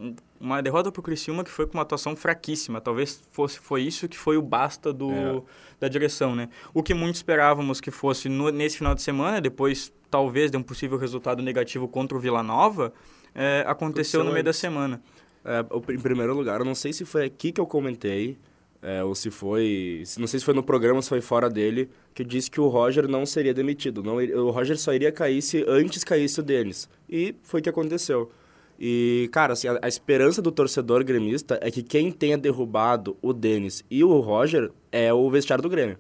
Uma 0.41 0.63
derrota 0.63 0.93
para 0.93 1.01
o 1.01 1.03
Criciúma 1.03 1.43
que 1.43 1.51
foi 1.51 1.67
com 1.67 1.75
uma 1.75 1.83
atuação 1.83 2.15
fraquíssima, 2.15 2.81
talvez 2.81 3.23
fosse 3.33 3.59
foi 3.59 3.83
isso 3.83 4.09
que 4.09 4.17
foi 4.17 4.37
o 4.37 4.43
basta 4.43 4.93
do, 4.93 5.11
É. 5.11 5.43
da 5.81 5.89
direção, 5.89 6.35
né? 6.37 6.49
O 6.75 6.83
que 6.83 6.95
muito 6.95 7.17
esperávamos 7.17 7.81
que 7.81 7.91
fosse 7.91 8.29
no- 8.29 8.51
nesse 8.51 8.77
final 8.79 8.95
de 8.95 9.03
semana, 9.03 9.41
depois 9.41 9.93
talvez 10.11 10.51
de 10.51 10.57
um 10.57 10.63
possível 10.63 10.99
resultado 10.99 11.43
negativo 11.43 11.89
contra 11.89 12.17
o 12.17 12.21
Vila 12.21 12.43
Nova, 12.43 12.93
é, 13.35 13.65
aconteceu 13.67 14.23
no 14.25 14.33
meio 14.33 14.45
da 14.45 14.53
semana. 14.53 15.01
É, 15.45 15.65
em 15.93 15.99
primeiro 15.99 16.35
lugar, 16.35 16.61
eu 16.61 16.67
não 16.67 16.75
sei 16.75 16.93
se 16.93 17.05
foi 17.05 17.25
aqui 17.25 17.51
que 17.53 17.61
eu 17.61 17.67
comentei, 17.67 18.37
é, 18.83 19.05
ou 19.05 19.15
se 19.15 19.31
foi. 19.31 20.03
Não 20.19 20.27
sei 20.27 20.41
se 20.41 20.45
foi 20.45 20.55
no 20.55 20.63
programa 20.63 20.97
ou 20.97 21.03
se 21.03 21.09
foi 21.09 21.21
fora 21.21 21.51
dele, 21.51 21.91
que 22.15 22.25
disse 22.25 22.51
que 22.51 22.61
o 22.61 22.69
Roger 22.69 23.07
não 23.07 23.27
seria 23.27 23.53
demitido. 23.53 24.03
Não, 24.03 24.17
o 24.17 24.51
Roger 24.51 24.79
só 24.79 24.95
iria 24.95 25.13
cair 25.13 25.43
se 25.43 25.65
antes 25.69 26.03
caísse 26.03 26.41
o 26.41 26.43
Denis. 26.43 26.89
E 27.09 27.35
foi 27.43 27.61
o 27.61 27.63
que 27.63 27.69
aconteceu. 27.69 28.31
E, 28.79 29.29
cara, 29.31 29.53
assim, 29.53 29.69
a, 29.69 29.79
a 29.83 29.89
esperança 29.89 30.41
do 30.41 30.51
torcedor 30.51 31.05
gremista 31.05 31.59
é 31.63 31.71
que 31.71 31.83
quem 31.83 32.11
tenha 32.11 32.39
derrubado 32.39 33.17
o 33.21 33.35
Denis 33.35 33.85
e 33.91 34.03
o 34.03 34.19
Roger 34.21 34.73
é 34.91 35.13
o 35.13 35.29
vestiário 35.29 35.63
do 35.63 35.69
Grêmio. 35.69 35.99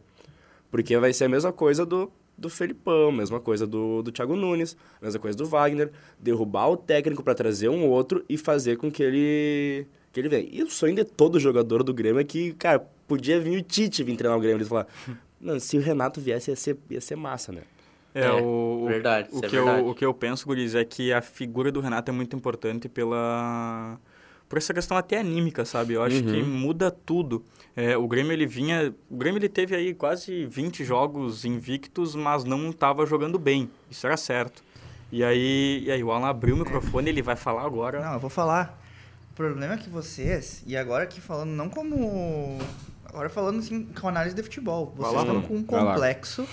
Porque 0.70 0.96
vai 0.96 1.12
ser 1.12 1.24
a 1.24 1.28
mesma 1.28 1.52
coisa 1.52 1.84
do, 1.84 2.10
do 2.38 2.48
Felipão, 2.48 3.12
mesma 3.12 3.38
coisa 3.38 3.66
do, 3.66 4.02
do 4.02 4.10
Thiago 4.10 4.34
Nunes, 4.34 4.74
mesma 5.02 5.20
coisa 5.20 5.36
do 5.36 5.44
Wagner. 5.44 5.90
Derrubar 6.18 6.70
o 6.70 6.76
técnico 6.78 7.22
para 7.22 7.34
trazer 7.34 7.68
um 7.68 7.86
outro 7.86 8.24
e 8.26 8.38
fazer 8.38 8.78
com 8.78 8.90
que 8.90 9.02
ele 9.02 9.86
que 10.12 10.20
ele 10.20 10.28
venha. 10.28 10.48
E 10.50 10.62
o 10.62 10.70
sonho 10.70 10.94
de 10.94 11.04
todo 11.04 11.38
jogador 11.38 11.82
do 11.82 11.92
Grêmio 11.94 12.20
é 12.20 12.24
que, 12.24 12.52
cara, 12.54 12.80
podia 13.06 13.40
vir 13.40 13.58
o 13.58 13.62
Tite 13.62 14.02
vir 14.02 14.16
treinar 14.16 14.38
o 14.38 14.40
Grêmio 14.40 14.62
e 14.62 14.64
falar, 14.64 14.86
mano, 15.40 15.58
se 15.60 15.76
o 15.76 15.80
Renato 15.80 16.20
viesse 16.20 16.50
ia 16.50 16.56
ser, 16.56 16.76
ia 16.90 17.00
ser 17.00 17.16
massa, 17.16 17.52
né? 17.52 17.62
É, 18.12 18.24
É, 18.26 18.32
o, 18.32 18.82
o- 18.82 18.86
verdade, 18.88 19.28
O, 19.30 19.36
isso 19.36 19.44
é 19.44 19.48
que 19.48 19.56
eu, 19.56 19.64
verdade. 19.64 19.88
o 19.88 19.94
que 19.94 20.04
eu 20.04 20.12
penso, 20.12 20.44
Guris, 20.46 20.74
é 20.74 20.84
que 20.84 21.12
a 21.12 21.22
figura 21.22 21.70
do 21.70 21.80
Renato 21.80 22.10
é 22.10 22.14
muito 22.14 22.34
importante 22.34 22.88
pela 22.88 23.98
por 24.48 24.58
essa 24.58 24.74
questão 24.74 24.96
até 24.96 25.16
anímica, 25.20 25.64
sabe? 25.64 25.94
Eu 25.94 26.02
acho 26.02 26.24
que 26.24 26.42
muda 26.42 26.90
tudo. 26.90 27.44
É, 27.76 27.96
o 27.96 28.08
Grêmio 28.08 28.32
ele 28.32 28.46
vinha, 28.46 28.92
o 29.08 29.16
Grêmio 29.16 29.38
ele 29.38 29.48
teve 29.48 29.76
aí 29.76 29.94
quase 29.94 30.44
20 30.46 30.82
jogos 30.84 31.44
invictos, 31.44 32.16
mas 32.16 32.42
não 32.42 32.70
estava 32.70 33.06
jogando 33.06 33.38
bem. 33.38 33.70
Isso 33.88 34.04
era 34.08 34.16
certo. 34.16 34.60
E 35.12 35.22
aí, 35.22 35.84
e 35.86 35.90
aí 35.92 36.02
o 36.02 36.10
Alan 36.10 36.26
abriu 36.26 36.56
o 36.56 36.58
microfone, 36.58 37.08
ele 37.10 37.22
vai 37.22 37.36
falar 37.36 37.62
agora. 37.64 38.00
Não, 38.04 38.14
eu 38.14 38.18
vou 38.18 38.28
falar. 38.28 38.76
O 39.30 39.34
problema 39.34 39.74
é 39.74 39.76
que 39.76 39.88
vocês, 39.88 40.62
e 40.66 40.76
agora 40.76 41.04
aqui 41.04 41.20
falando 41.20 41.50
não 41.50 41.68
como. 41.68 42.58
Agora 43.04 43.28
falando 43.28 43.58
assim 43.58 43.84
com 43.86 44.08
análise 44.08 44.36
de 44.36 44.42
futebol, 44.42 44.92
vocês 44.96 45.20
estão 45.20 45.42
com 45.42 45.56
um 45.56 45.64
complexo 45.64 46.46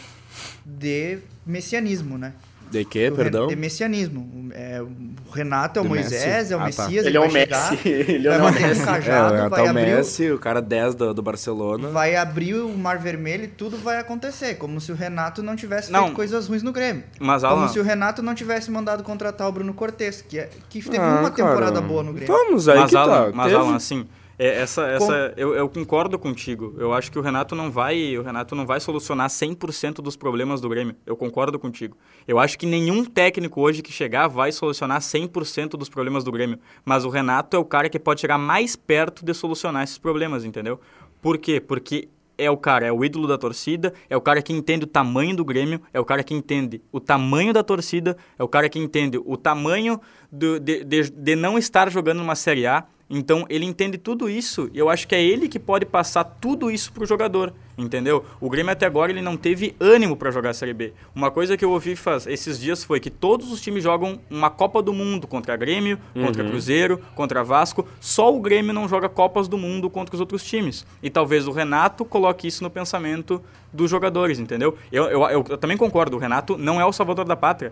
de 0.66 1.20
messianismo, 1.46 2.18
né? 2.18 2.34
De 2.72 2.84
quê, 2.86 3.10
Do 3.10 3.16
perdão? 3.16 3.48
De 3.48 3.56
messianismo. 3.56 4.50
É, 4.54 4.82
o 4.82 5.32
Renato 5.32 5.78
é 5.78 5.82
o 5.82 5.84
Do 5.84 5.90
Moisés, 5.90 6.26
Messi? 6.26 6.54
é 6.54 6.56
o 6.56 6.60
Ah, 6.60 6.62
tá. 6.72 6.84
Messias, 6.86 7.06
Ele 7.06 7.18
é 7.18 7.20
o 7.20 7.30
chegar, 7.30 7.72
Messi. 7.72 7.88
Ele 7.88 8.28
é 8.28 8.38
vai 8.38 8.52
o 8.52 8.54
Messi. 8.54 8.82
um 8.82 8.86
cajado, 8.86 9.34
é, 9.36 9.38
vai 9.38 9.48
até 9.48 9.62
o 9.64 9.70
abrir, 9.70 9.82
o- 9.82 9.96
Messi, 9.98 10.32
o 10.32 10.40
cara 10.40 10.62
10 10.62 10.96
do, 10.96 11.14
do 11.14 11.22
Barcelona. 11.22 11.90
vai 11.90 12.16
abrir 12.16 12.56
o 12.56 12.70
Mar 12.78 12.98
Vermelho 12.98 13.44
e 13.44 13.48
tudo 13.48 13.78
vai 13.78 14.00
acontecer. 14.00 14.56
Como 14.56 14.80
se 14.82 14.92
o 14.92 14.96
Renato 14.96 15.42
não 15.44 15.56
tivesse 15.56 15.92
Não. 15.92 16.04
feito 16.04 16.16
coisas 16.16 16.48
ruins 16.48 16.64
no 16.64 16.72
Grêmio. 16.72 17.04
Mas 17.20 17.44
Como 17.44 17.56
Alan, 17.56 17.68
se 17.68 17.80
o 17.80 17.84
Renato 17.84 18.22
não 18.22 18.34
tivesse 18.36 18.72
mandado 18.72 19.04
contratar 19.04 19.48
o 19.48 19.52
Bruno 19.52 19.74
Cortes, 19.74 20.22
que, 20.22 20.40
é, 20.40 20.50
que 20.70 20.82
teve 20.82 20.98
Ah, 20.98 21.20
uma 21.22 21.32
temporada 21.32 21.74
cara. 21.74 21.82
boa 21.86 22.04
no 22.04 22.14
Grêmio. 22.14 22.34
Vamos 22.34 22.68
aí 22.68 22.80
mas 22.80 22.90
que 22.90 22.98
Alan, 22.98 23.26
tá. 23.26 23.32
mas 23.36 23.48
Teve- 23.52 23.56
Alan, 23.64 23.76
assim, 23.76 24.08
é, 24.40 24.62
essa, 24.62 24.84
essa, 24.88 25.34
eu, 25.36 25.56
eu 25.56 25.68
concordo 25.68 26.18
contigo. 26.20 26.76
Eu 26.78 26.94
acho 26.94 27.12
que 27.12 27.18
o 27.18 27.22
Renato 27.22 27.56
não 27.56 27.72
vai, 27.72 28.18
o 28.18 28.22
Renato 28.22 28.54
não 28.56 28.66
vai 28.66 28.80
solucionar 28.80 29.30
100% 29.30 29.96
dos 29.96 30.16
problemas 30.16 30.62
do 30.62 30.70
Grêmio. 30.70 30.96
Eu 31.06 31.18
concordo 31.18 31.58
contigo. 31.58 31.98
Eu 32.28 32.38
acho 32.38 32.58
que 32.58 32.66
nenhum 32.66 33.04
técnico 33.04 33.62
hoje 33.62 33.82
que 33.82 33.92
chegar 33.92 34.28
vai 34.28 34.52
solucionar 34.52 35.00
100% 35.02 35.72
dos 35.72 35.90
problemas 35.90 36.24
do 36.24 36.32
Grêmio. 36.32 36.60
Mas 36.86 37.04
o 37.04 37.10
Renato 37.10 37.56
é 37.56 37.60
o 37.60 37.66
cara 37.66 37.90
que 37.90 37.98
pode 37.98 38.22
chegar 38.22 38.38
mais 38.38 38.76
perto 38.76 39.26
de 39.26 39.34
solucionar 39.34 39.84
esses 39.84 39.98
problemas, 39.98 40.46
entendeu? 40.46 40.80
Por 41.22 41.38
quê? 41.38 41.60
Porque 41.60 42.10
é 42.38 42.52
o 42.52 42.58
cara, 42.58 42.86
é 42.86 42.92
o 42.92 43.04
ídolo 43.04 43.28
da 43.28 43.36
torcida, 43.40 43.92
é 44.08 44.16
o 44.16 44.22
cara 44.22 44.44
que 44.44 44.54
entende 44.54 44.84
o 44.84 44.88
tamanho 44.88 45.36
do 45.36 45.44
Grêmio, 45.44 45.82
é 45.92 46.00
o 46.00 46.06
cara 46.06 46.24
que 46.24 46.36
entende 46.36 46.80
o 46.92 47.00
tamanho 47.00 47.52
da 47.52 47.64
torcida, 47.64 48.16
é 48.38 48.44
o 48.44 48.48
cara 48.48 48.70
que 48.70 48.78
entende 48.78 49.20
o 49.26 49.36
tamanho 49.36 50.00
do- 50.32 50.60
de, 50.60 50.84
de, 50.84 51.10
de 51.10 51.36
não 51.36 51.58
estar 51.58 51.90
jogando 51.90 52.20
numa 52.20 52.36
Série 52.36 52.68
A. 52.68 52.86
Então 53.10 53.46
ele 53.50 53.66
entende 53.66 53.98
tudo 53.98 54.30
isso 54.30 54.70
e 54.74 54.78
eu 54.78 54.90
acho 54.90 55.08
que 55.08 55.16
é 55.16 55.24
ele 55.24 55.48
que 55.48 55.60
pode 55.60 55.86
passar 55.86 56.24
tudo 56.26 56.70
isso 56.70 56.92
pro 56.92 57.06
jogador, 57.06 57.54
entendeu? 57.78 58.26
O 58.42 58.50
Grêmio 58.50 58.72
até 58.72 58.86
agora 58.86 59.12
ele 59.12 59.22
não 59.22 59.38
teve 59.38 59.76
ânimo 59.80 60.18
para 60.18 60.30
jogar 60.30 60.50
a 60.50 60.54
Série 60.54 60.74
B. 60.74 60.94
Uma 61.16 61.32
coisa 61.32 61.56
que 61.56 61.64
eu 61.64 61.72
ouvi 61.72 61.96
faz, 61.96 62.28
esses 62.28 62.60
dias 62.60 62.84
foi 62.84 63.00
que 63.00 63.10
todos 63.10 63.50
os 63.52 63.62
times 63.62 63.82
jogam 63.84 64.20
uma 64.30 64.50
Copa 64.50 64.82
do 64.82 64.92
Mundo 64.92 65.26
contra 65.26 65.56
Grêmio, 65.56 65.98
contra 66.14 66.44
Cruzeiro, 66.44 67.02
contra 67.16 67.44
Vasco. 67.44 67.88
Só 68.02 68.36
o 68.36 68.42
Grêmio 68.42 68.74
não 68.74 68.90
joga 68.90 69.08
Copas 69.08 69.48
do 69.48 69.58
Mundo 69.58 69.90
contra 69.90 70.14
os 70.14 70.20
outros 70.20 70.44
times. 70.44 70.86
E 71.02 71.10
talvez 71.10 71.48
o 71.48 71.52
Renato 71.52 72.04
coloque 72.04 72.48
isso 72.48 72.62
no 72.62 72.70
pensamento 72.70 73.42
dos 73.72 73.90
jogadores, 73.90 74.38
entendeu? 74.38 74.78
Eu, 74.92 75.06
eu, 75.06 75.22
eu, 75.24 75.46
eu 75.50 75.58
também 75.58 75.78
concordo, 75.78 76.18
o 76.18 76.20
Renato 76.20 76.58
não 76.58 76.82
é 76.82 76.86
o 76.86 76.92
salvador 76.92 77.26
da 77.26 77.36
pátria. 77.36 77.72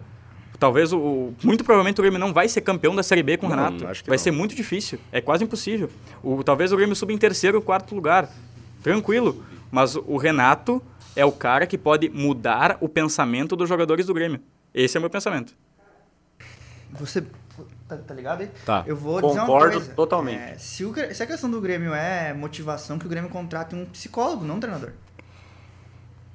Talvez 0.66 0.92
o, 0.92 1.32
Muito 1.44 1.64
provavelmente 1.64 2.02
o 2.02 2.02
Grêmio 2.02 2.18
não 2.20 2.34
vai 2.34 2.50
ser 2.50 2.60
campeão 2.62 2.96
da 2.96 3.04
Série 3.04 3.22
B 3.22 3.38
com 3.38 3.46
o 3.46 3.50
Não, 3.50 3.56
Renato. 3.56 3.88
acho 3.88 4.04
que 4.04 4.10
vai 4.10 4.18
não. 4.18 4.24
ser 4.24 4.32
muito 4.32 4.56
difícil. 4.56 4.98
É 5.12 5.22
quase 5.22 5.44
impossível. 5.44 5.92
O, 6.24 6.44
talvez 6.44 6.72
o 6.72 6.76
Grêmio 6.76 6.96
suba 6.96 7.14
em 7.14 7.20
terceiro 7.20 7.58
ou 7.60 7.64
quarto 7.64 7.94
lugar. 7.94 8.28
Tranquilo. 8.82 9.46
Mas 9.70 9.96
o 9.96 10.18
Renato 10.18 10.82
é 11.16 11.24
o 11.24 11.32
cara 11.32 11.68
que 11.68 11.78
pode 11.78 12.10
mudar 12.10 12.80
o 12.82 12.90
pensamento 12.90 13.56
dos 13.56 13.70
jogadores 13.70 14.08
do 14.08 14.14
Grêmio. 14.16 14.40
Esse 14.74 14.98
é 14.98 15.00
o 15.00 15.02
meu 15.02 15.10
pensamento. 15.10 15.54
Você. 16.94 17.24
Tá, 17.88 17.98
tá 17.98 18.14
ligado 18.16 18.42
aí? 18.42 18.50
Tá. 18.66 18.84
Eu 18.88 18.96
vou 18.98 19.22
dizer 19.22 19.34
uma 19.36 19.46
Concordo 19.46 19.78
coisa. 19.78 19.94
totalmente. 19.94 20.42
É, 20.42 20.58
se, 20.58 20.84
o 20.84 20.96
se 21.14 21.22
a 21.22 21.28
questão 21.28 21.52
do 21.52 21.62
Grêmio 21.62 21.94
é 21.94 22.34
motivação, 22.34 22.98
que 22.98 23.06
o 23.06 23.10
Grêmio 23.10 23.30
contrate 23.30 23.76
um 23.76 23.86
psicólogo, 23.86 24.44
não 24.44 24.56
um 24.56 24.60
treinador. 24.60 24.94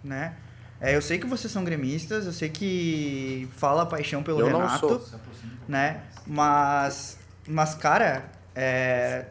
Né? 0.05 0.37
É, 0.81 0.97
eu 0.97 1.03
sei 1.03 1.19
que 1.19 1.27
vocês 1.27 1.53
são 1.53 1.63
gremistas, 1.63 2.25
eu 2.27 2.33
sei 2.33 2.49
que 2.49 3.49
fala 3.57 3.85
paixão 3.85 4.23
pelo 4.23 4.41
Eu 4.41 4.51
não 4.51 4.61
Renato. 4.61 4.79
sou. 4.89 5.21
Né? 5.69 6.01
Mas. 6.27 7.19
Mas, 7.47 7.75
cara, 7.75 8.31
é. 8.55 9.27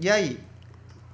E 0.00 0.10
aí? 0.10 0.38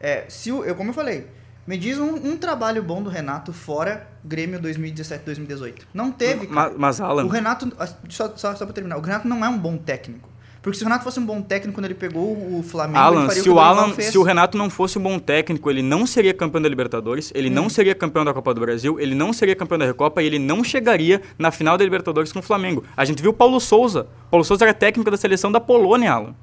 É, 0.00 0.24
se 0.28 0.50
o, 0.50 0.64
eu, 0.64 0.74
como 0.74 0.90
eu 0.90 0.94
falei, 0.94 1.28
me 1.64 1.78
diz 1.78 1.98
um, 1.98 2.14
um 2.14 2.36
trabalho 2.36 2.82
bom 2.82 3.00
do 3.00 3.08
Renato 3.08 3.52
fora 3.52 4.08
Grêmio 4.24 4.60
2017-2018. 4.60 5.82
Não 5.94 6.10
teve, 6.10 6.48
cara. 6.48 6.70
Mas, 6.70 6.78
mas 6.78 7.00
Alan, 7.00 7.24
O 7.24 7.28
Renato, 7.28 7.70
só, 8.08 8.36
só, 8.36 8.54
só 8.56 8.64
pra 8.64 8.74
terminar, 8.74 8.98
o 8.98 9.00
Renato 9.00 9.28
não 9.28 9.44
é 9.44 9.48
um 9.48 9.58
bom 9.58 9.76
técnico. 9.76 10.28
Porque 10.62 10.78
se 10.78 10.84
o 10.84 10.86
Renato 10.86 11.02
fosse 11.02 11.18
um 11.18 11.26
bom 11.26 11.42
técnico 11.42 11.76
quando 11.76 11.86
ele 11.86 11.94
pegou 11.94 12.22
o 12.58 12.62
Flamengo, 12.62 12.96
ele 12.96 13.04
Alan, 13.04 13.28
se 13.30 13.50
o 13.50 13.54
o, 13.54 13.58
Alan, 13.58 13.92
se 13.94 14.16
o 14.16 14.22
Renato 14.22 14.56
não 14.56 14.70
fosse 14.70 14.96
um 14.96 15.02
bom 15.02 15.18
técnico, 15.18 15.68
ele 15.68 15.82
não 15.82 16.06
seria 16.06 16.32
campeão 16.32 16.62
da 16.62 16.68
Libertadores, 16.68 17.32
ele 17.34 17.50
Hum. 17.50 17.54
não 17.54 17.68
seria 17.68 17.96
campeão 17.96 18.24
da 18.24 18.32
Copa 18.32 18.54
do 18.54 18.60
Brasil, 18.60 19.00
ele 19.00 19.14
não 19.14 19.32
seria 19.32 19.56
campeão 19.56 19.76
da 19.78 19.84
Recopa 19.84 20.22
e 20.22 20.26
ele 20.26 20.38
não 20.38 20.62
chegaria 20.62 21.20
na 21.36 21.50
final 21.50 21.76
da 21.76 21.82
Libertadores 21.82 22.32
com 22.32 22.38
o 22.38 22.42
Flamengo. 22.42 22.84
A 22.96 23.04
gente 23.04 23.20
viu 23.20 23.32
o 23.32 23.34
Paulo 23.34 23.58
Souza. 23.58 24.06
Paulo 24.30 24.44
Souza 24.44 24.64
era 24.64 24.72
técnico 24.72 25.10
da 25.10 25.16
seleção 25.16 25.50
da 25.50 25.58
Polônia, 25.60 26.12
Alan. 26.12 26.34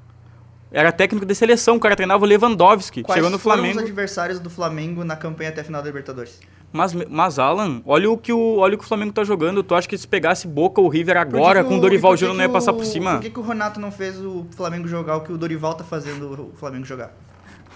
Era 0.72 0.92
técnico 0.92 1.26
de 1.26 1.34
seleção, 1.34 1.76
o 1.76 1.80
cara 1.80 1.96
treinava 1.96 2.24
o 2.24 2.26
Lewandowski, 2.26 3.02
Quais 3.02 3.16
chegou 3.16 3.30
no 3.30 3.38
foram 3.38 3.56
Flamengo. 3.56 3.78
os 3.78 3.84
adversários 3.84 4.38
do 4.38 4.48
Flamengo 4.48 5.02
na 5.02 5.16
campanha 5.16 5.50
até 5.50 5.62
a 5.62 5.64
final 5.64 5.82
da 5.82 5.88
Libertadores? 5.88 6.38
Mas, 6.72 6.94
mas 6.94 7.38
Alan, 7.40 7.82
olha 7.84 8.08
o, 8.08 8.16
que 8.16 8.32
o, 8.32 8.58
olha 8.58 8.76
o 8.76 8.78
que 8.78 8.84
o 8.84 8.86
Flamengo 8.86 9.12
tá 9.12 9.24
jogando. 9.24 9.62
Tu 9.64 9.74
acha 9.74 9.88
que 9.88 9.98
se 9.98 10.06
pegasse 10.06 10.46
Boca 10.46 10.80
ou 10.80 10.88
River 10.88 11.16
agora, 11.16 11.64
com 11.64 11.76
o 11.76 11.80
Dorival 11.80 12.16
Júnior 12.16 12.36
não 12.36 12.44
ia 12.44 12.48
passar 12.48 12.72
por 12.72 12.84
cima? 12.84 13.14
Por 13.14 13.22
que, 13.22 13.30
que 13.30 13.40
o 13.40 13.42
Renato 13.42 13.80
não 13.80 13.90
fez 13.90 14.24
o 14.24 14.46
Flamengo 14.52 14.86
jogar 14.86 15.16
o 15.16 15.22
que 15.22 15.32
o 15.32 15.38
Dorival 15.38 15.74
tá 15.74 15.82
fazendo 15.82 16.52
o 16.52 16.56
Flamengo 16.56 16.84
jogar? 16.84 17.10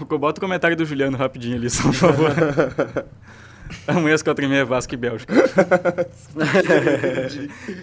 Bota 0.00 0.38
o 0.38 0.40
comentário 0.40 0.76
do 0.76 0.85
Juliano 0.85 1.16
rapidinho 1.16 1.57
ali, 1.57 1.68
só 1.70 1.83
por 1.83 1.94
favor. 1.94 2.30
Amanhã 3.88 4.14
às 4.14 4.22
quatro 4.22 4.44
e 4.44 4.48
meia, 4.48 4.64
Vasco 4.64 4.94
e 4.94 4.96
Bélgica. 4.96 5.35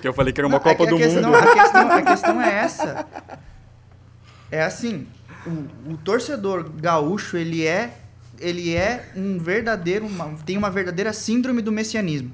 que 0.01 0.07
eu 0.07 0.13
falei 0.13 0.31
que 0.31 0.39
era 0.39 0.47
uma 0.47 0.59
Não, 0.59 0.65
é 0.65 0.75
Copa 0.75 0.85
que 0.85 0.89
do 0.89 0.95
a 0.95 0.99
questão, 0.99 1.23
Mundo. 1.23 1.35
A 1.35 1.53
questão, 1.53 1.91
a 1.91 2.01
questão 2.01 2.41
é 2.41 2.55
essa. 2.59 3.05
É 4.51 4.61
assim, 4.63 5.07
o, 5.47 5.93
o 5.93 5.97
torcedor 5.97 6.69
gaúcho, 6.69 7.37
ele 7.37 7.65
é 7.65 7.97
ele 8.39 8.73
é 8.75 9.11
um 9.15 9.37
verdadeiro, 9.37 10.07
uma- 10.07 10.33
tem 10.45 10.57
uma 10.57 10.69
verdadeira 10.71 11.13
síndrome 11.13 11.61
do 11.61 11.71
messianismo. 11.71 12.31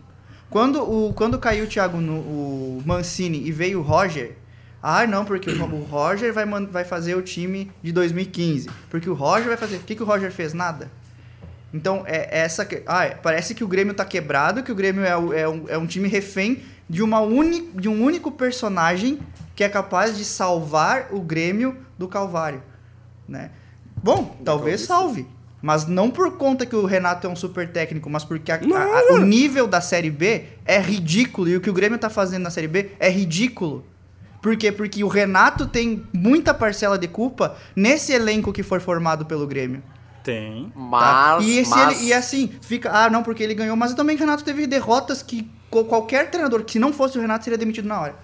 Quando, 0.50 0.82
o, 0.82 1.14
quando 1.14 1.38
caiu 1.38 1.66
o 1.66 1.68
Thiago 1.68 1.98
no, 1.98 2.14
o 2.20 2.84
Mancini 2.86 3.46
e 3.46 3.52
veio 3.52 3.80
o 3.80 3.82
Roger, 3.82 4.38
ah, 4.82 5.06
não, 5.06 5.26
porque 5.26 5.50
o, 5.50 5.66
Roger 5.84 6.32
vai, 6.32 6.46
vai 6.46 6.86
fazer 6.86 7.16
o 7.16 7.22
time 7.22 7.70
de 7.84 7.92
2015. 7.92 8.70
Porque 8.90 9.10
o 9.10 9.14
Roger 9.14 9.48
vai 9.50 9.58
fazer. 9.58 9.76
O 9.76 9.80
que, 9.82 9.96
que 9.96 10.02
o 10.04 10.06
Roger 10.06 10.32
fez? 10.32 10.54
Nada. 10.54 10.90
Então, 11.74 12.04
é 12.06 12.30
essa. 12.40 12.64
que- 12.64 12.84
Ah, 12.86 13.04
é, 13.06 13.10
parece 13.10 13.54
que 13.54 13.64
o 13.64 13.68
Grêmio 13.68 13.94
tá 13.94 14.06
quebrado, 14.06 14.64
que 14.64 14.72
o 14.72 14.76
Grêmio 14.76 15.04
é, 15.04 15.10
é 15.42 15.50
um, 15.50 15.66
é 15.68 15.78
um 15.78 15.86
time 15.86 16.08
refém 16.08 16.64
de, 16.90 17.04
uma 17.04 17.20
uni, 17.20 17.70
de 17.76 17.90
um 17.90 18.02
único 18.02 18.32
personagem 18.32 19.20
que 19.56 19.64
é 19.66 19.68
capaz 19.68 20.16
de 20.18 20.24
salvar 20.24 21.08
o 21.12 21.20
Grêmio 21.20 21.76
do 21.98 22.08
Calvário. 22.08 22.62
Né? 23.28 23.52
Bom, 24.04 24.38
talvez 24.46 24.82
salve. 24.82 25.28
Mas 25.62 25.88
não 25.88 26.10
por 26.12 26.38
conta 26.38 26.66
que 26.66 26.76
o 26.76 26.86
Renato 26.86 27.26
é 27.26 27.30
um 27.30 27.36
super 27.36 27.68
técnico, 27.72 28.10
mas 28.10 28.24
porque 28.24 28.52
a- 28.52 28.56
a- 28.56 29.00
a- 29.00 29.14
o 29.16 29.18
nível 29.18 29.68
da 29.68 29.82
Série 29.82 30.12
B 30.12 30.46
é 30.66 30.80
ridículo. 30.80 31.50
E 31.50 31.56
o 31.58 31.62
que 31.62 31.70
o 31.70 31.74
Grêmio 31.74 31.98
tá 31.98 32.10
fazendo 32.10 32.44
na 32.44 32.50
Série 32.52 32.68
B 32.68 32.92
é 33.00 33.10
ridículo. 33.10 33.84
Por 34.42 34.56
quê? 34.56 34.72
Porque 34.72 35.04
o 35.04 35.08
Renato 35.08 35.66
tem 35.68 36.04
muita 36.14 36.54
parcela 36.54 36.98
de 36.98 37.08
culpa 37.08 37.58
nesse 37.76 38.14
elenco 38.14 38.54
que 38.54 38.62
foi 38.62 38.80
formado 38.80 39.26
pelo 39.26 39.48
Grêmio. 39.48 39.82
Tem. 40.24 40.70
Tá? 40.70 40.80
Mas, 40.80 41.46
e, 41.46 41.58
esse 41.58 41.70
mas- 41.72 42.00
ele- 42.00 42.10
e 42.10 42.14
assim, 42.14 42.52
fica, 42.62 42.92
ah, 42.92 43.10
não, 43.10 43.24
porque 43.24 43.42
ele 43.42 43.56
ganhou, 43.56 43.76
mas 43.76 43.94
também 43.96 44.16
o 44.16 44.20
Renato 44.20 44.44
teve 44.44 44.68
derrotas 44.68 45.24
que 45.24 45.50
qualquer 45.70 46.30
treinador 46.30 46.64
que 46.64 46.74
se 46.74 46.80
não 46.80 46.94
fosse 46.94 47.18
o 47.18 47.22
Renato 47.22 47.44
seria 47.44 47.58
demitido 47.58 47.88
na 47.88 48.00
hora. 48.00 48.16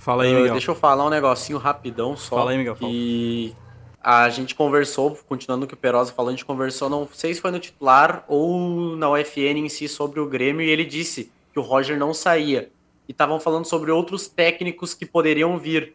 Fala 0.00 0.22
aí, 0.24 0.32
Ah, 0.32 0.38
Miguel. 0.38 0.52
Deixa 0.52 0.70
eu 0.70 0.74
falar 0.74 1.04
um 1.04 1.10
negocinho 1.10 1.58
rapidão 1.58 2.16
só. 2.16 2.36
Fala 2.36 2.52
aí, 2.52 2.58
Miguel, 2.58 2.74
fala. 2.74 2.90
E 2.90 3.54
a 4.02 4.28
gente 4.30 4.54
conversou, 4.54 5.18
continuando 5.28 5.66
o 5.66 5.68
que 5.68 5.74
o 5.74 5.76
Perosa 5.76 6.10
falou, 6.10 6.30
a 6.30 6.32
gente 6.32 6.44
conversou, 6.44 6.88
não 6.88 7.06
sei 7.12 7.34
se 7.34 7.40
foi 7.40 7.50
no 7.50 7.58
titular 7.58 8.24
ou 8.26 8.96
na 8.96 9.10
UFN 9.10 9.58
em 9.58 9.68
si 9.68 9.86
sobre 9.88 10.18
o 10.18 10.26
Grêmio, 10.26 10.62
e 10.62 10.70
ele 10.70 10.86
disse 10.86 11.30
que 11.52 11.58
o 11.58 11.62
Roger 11.62 11.98
não 11.98 12.14
saía. 12.14 12.70
E 13.06 13.12
estavam 13.12 13.38
falando 13.38 13.66
sobre 13.66 13.90
outros 13.90 14.26
técnicos 14.26 14.94
que 14.94 15.04
poderiam 15.04 15.58
vir. 15.58 15.92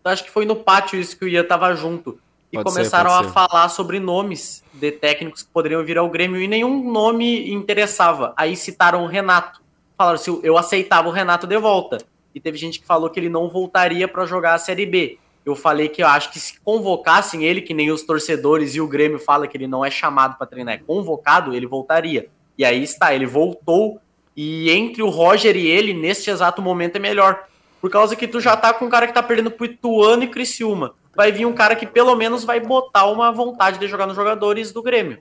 Então, 0.00 0.12
acho 0.12 0.22
que 0.22 0.30
foi 0.30 0.44
no 0.44 0.54
pátio 0.54 1.00
isso 1.00 1.18
que 1.18 1.24
o 1.24 1.28
Ian 1.28 1.42
tava 1.42 1.74
junto. 1.74 2.16
E 2.52 2.56
Pode 2.56 2.70
ser, 2.70 2.76
começaram 2.76 3.10
pode 3.10 3.24
a 3.24 3.28
ser. 3.28 3.34
falar 3.34 3.68
sobre 3.70 3.98
nomes 3.98 4.62
de 4.72 4.92
técnicos 4.92 5.42
que 5.42 5.50
poderiam 5.50 5.84
vir 5.84 5.98
ao 5.98 6.08
Grêmio 6.08 6.40
e 6.40 6.46
nenhum 6.46 6.92
nome 6.92 7.50
interessava. 7.52 8.32
Aí 8.36 8.56
citaram 8.56 9.02
o 9.02 9.06
Renato. 9.08 9.60
Falaram 9.96 10.16
se 10.16 10.30
eu 10.44 10.56
aceitava 10.56 11.08
o 11.08 11.10
Renato 11.10 11.44
de 11.46 11.58
volta. 11.58 11.98
E 12.38 12.40
teve 12.40 12.56
gente 12.56 12.78
que 12.78 12.86
falou 12.86 13.10
que 13.10 13.18
ele 13.18 13.28
não 13.28 13.48
voltaria 13.48 14.06
para 14.06 14.24
jogar 14.24 14.54
a 14.54 14.58
Série 14.58 14.86
B. 14.86 15.18
Eu 15.44 15.56
falei 15.56 15.88
que 15.88 16.00
eu 16.00 16.06
acho 16.06 16.30
que 16.30 16.38
se 16.38 16.60
convocassem 16.60 17.42
ele, 17.42 17.60
que 17.60 17.74
nem 17.74 17.90
os 17.90 18.04
torcedores 18.04 18.76
e 18.76 18.80
o 18.80 18.86
Grêmio 18.86 19.18
fala 19.18 19.48
que 19.48 19.56
ele 19.56 19.66
não 19.66 19.84
é 19.84 19.90
chamado 19.90 20.38
para 20.38 20.46
treinar, 20.46 20.74
é 20.74 20.78
convocado, 20.78 21.52
ele 21.52 21.66
voltaria. 21.66 22.28
E 22.56 22.64
aí 22.64 22.80
está, 22.80 23.12
ele 23.12 23.26
voltou. 23.26 24.00
E 24.36 24.70
entre 24.70 25.02
o 25.02 25.08
Roger 25.08 25.56
e 25.56 25.66
ele, 25.66 25.92
neste 25.92 26.30
exato 26.30 26.62
momento, 26.62 26.94
é 26.94 27.00
melhor. 27.00 27.44
Por 27.80 27.90
causa 27.90 28.14
que 28.14 28.28
tu 28.28 28.40
já 28.40 28.56
tá 28.56 28.72
com 28.72 28.84
um 28.84 28.88
cara 28.88 29.08
que 29.08 29.12
tá 29.12 29.22
perdendo 29.22 29.50
pro 29.50 29.66
Ituano 29.66 30.22
e 30.22 30.28
Criciúma. 30.28 30.94
Vai 31.16 31.32
vir 31.32 31.44
um 31.44 31.52
cara 31.52 31.74
que 31.74 31.88
pelo 31.88 32.14
menos 32.14 32.44
vai 32.44 32.60
botar 32.60 33.06
uma 33.06 33.32
vontade 33.32 33.80
de 33.80 33.88
jogar 33.88 34.06
nos 34.06 34.14
jogadores 34.14 34.70
do 34.70 34.80
Grêmio. 34.80 35.18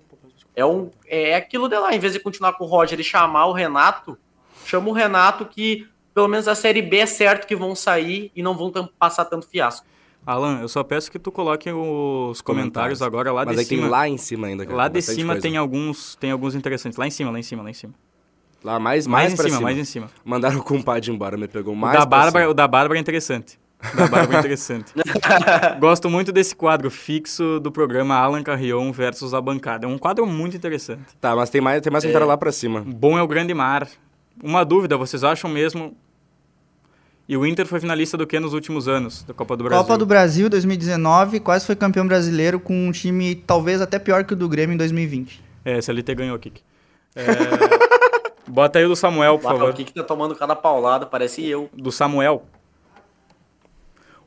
É, 0.56 0.64
um, 0.64 0.92
é 1.08 1.36
aquilo 1.36 1.68
de 1.68 1.80
lá, 1.80 1.96
em 1.96 2.00
vez 2.00 2.14
de 2.14 2.20
continuar 2.20 2.54
com 2.54 2.66
o 2.66 2.68
Roger 2.68 3.00
e 3.00 3.04
chamar 3.04 3.48
o 3.48 3.54
Renato, 3.54 4.16
chama 4.68 4.90
o 4.90 4.94
Renato 4.94 5.46
que 5.46 5.88
pelo 6.18 6.28
menos 6.28 6.48
a 6.48 6.56
Série 6.56 6.82
B 6.82 6.98
é 6.98 7.06
certo 7.06 7.46
que 7.46 7.56
vão 7.56 7.76
sair 7.76 8.32
e 8.36 8.42
não 8.42 8.58
vão 8.58 8.72
passar 8.98 9.24
tanto 9.26 9.48
fiasco. 9.48 9.86
Alan, 10.26 10.62
eu 10.62 10.68
só 10.68 10.84
peço 10.84 11.12
que 11.12 11.20
tu 11.20 11.32
coloque 11.32 11.70
os 11.72 12.42
comentários 12.42 12.42
Comentários. 12.42 13.02
agora 13.04 13.32
lá 13.32 13.46
Mas 13.46 13.54
de 13.54 13.60
aí 13.60 13.66
cima. 13.68 13.82
tem 13.84 13.90
lá 13.92 14.10
em 14.10 14.18
cima 14.18 14.48
ainda. 14.48 14.66
cara, 14.66 14.76
Lá 14.76 14.88
de 14.88 15.00
cima 15.00 15.34
coisa. 15.34 15.48
tem 15.48 15.58
alguns, 15.58 16.16
tem 16.16 16.32
alguns 16.32 16.56
interessantes. 16.56 16.98
Lá 16.98 17.06
em 17.06 17.12
cima, 17.12 17.30
lá 17.30 17.38
em 17.38 17.44
cima, 17.44 17.62
lá 17.62 17.70
em 17.70 17.74
cima. 17.74 17.94
Lá 18.64 18.80
mais, 18.80 19.06
Mais, 19.06 19.30
mais, 19.30 19.34
em 19.34 19.38
cima, 19.38 19.50
cima, 19.50 19.62
mais 19.62 19.78
em 19.78 19.84
cima. 19.86 20.08
Mandaram 20.26 20.58
o 20.58 20.64
compadre 20.64 21.12
embora, 21.12 21.38
me 21.38 21.48
pegou 21.48 21.76
O 21.76 21.78
mais 21.78 21.94
da, 21.94 22.00
pra 22.00 22.18
Bárbara, 22.18 22.46
cima. 22.46 22.52
o 22.52 22.54
da 22.56 22.68
Bárbara 22.68 22.98
é 22.98 23.02
interessante. 23.02 23.60
O 23.94 23.96
da 23.96 24.08
Bárbara 24.08 24.38
é 24.38 24.40
interessante. 24.40 24.92
Gosto 25.80 26.10
muito 26.10 26.32
desse 26.32 26.56
quadro 26.56 26.90
fixo 26.90 27.60
do 27.60 27.72
programa 27.72 28.16
Alan 28.16 28.42
Carrion 28.42 28.92
versus 28.92 29.36
a 29.36 29.40
bancada. 29.40 29.86
É 29.86 29.88
um 29.88 30.00
quadro 30.00 30.26
muito 30.26 30.58
interessante. 30.58 31.04
Tá, 31.22 31.36
mas 31.36 31.52
tem 31.52 31.62
mais, 31.62 31.80
tem 31.80 31.92
mais 31.92 32.04
comentário 32.04 32.28
lá 32.28 32.36
pra 32.36 32.52
cima. 32.52 32.84
Bom 32.84 33.20
é 33.20 33.22
o 33.22 33.28
grande 33.28 33.54
mar. 33.54 33.88
Uma 34.44 34.64
dúvida, 34.66 34.98
vocês 34.98 35.24
acham 35.24 35.48
mesmo... 35.48 35.96
E 37.30 37.36
o 37.36 37.46
Inter 37.46 37.66
foi 37.66 37.80
finalista 37.82 38.16
do 38.16 38.26
que 38.26 38.40
nos 38.40 38.54
últimos 38.54 38.88
anos 38.88 39.24
da 39.24 39.34
Copa 39.34 39.58
do 39.58 39.66
Brasil? 39.66 39.84
Copa 39.84 39.98
do 39.98 40.06
Brasil 40.06 40.50
2019, 40.50 41.42
quase 41.42 41.66
foi 41.66 41.76
campeão 41.76 42.08
brasileiro 42.08 42.58
com 42.58 42.88
um 42.88 42.92
time 42.92 43.36
talvez 43.36 43.82
até 43.82 44.00
pior 44.00 44.24
que 44.24 44.32
o 44.34 44.36
do 44.36 44.48
Grêmio 44.48 44.74
em 44.74 44.78
2020. 44.78 45.44
É, 45.66 45.82
CLT 45.82 46.16
ganhou, 46.16 46.40
Kik. 46.40 46.62
É... 47.16 47.24
Bota 48.50 48.80
aí 48.80 48.86
o 48.86 48.88
do 48.88 48.96
Samuel, 48.96 49.38
por 49.38 49.48
Lá, 49.48 49.52
favor. 49.52 49.70
o 49.72 49.74
que 49.74 49.84
que 49.84 49.94
tá 49.94 50.04
tomando 50.04 50.34
cada 50.36 50.56
paulada, 50.56 51.06
parece 51.06 51.46
eu. 51.46 51.70
do 51.74 51.92
Samuel. 51.92 52.46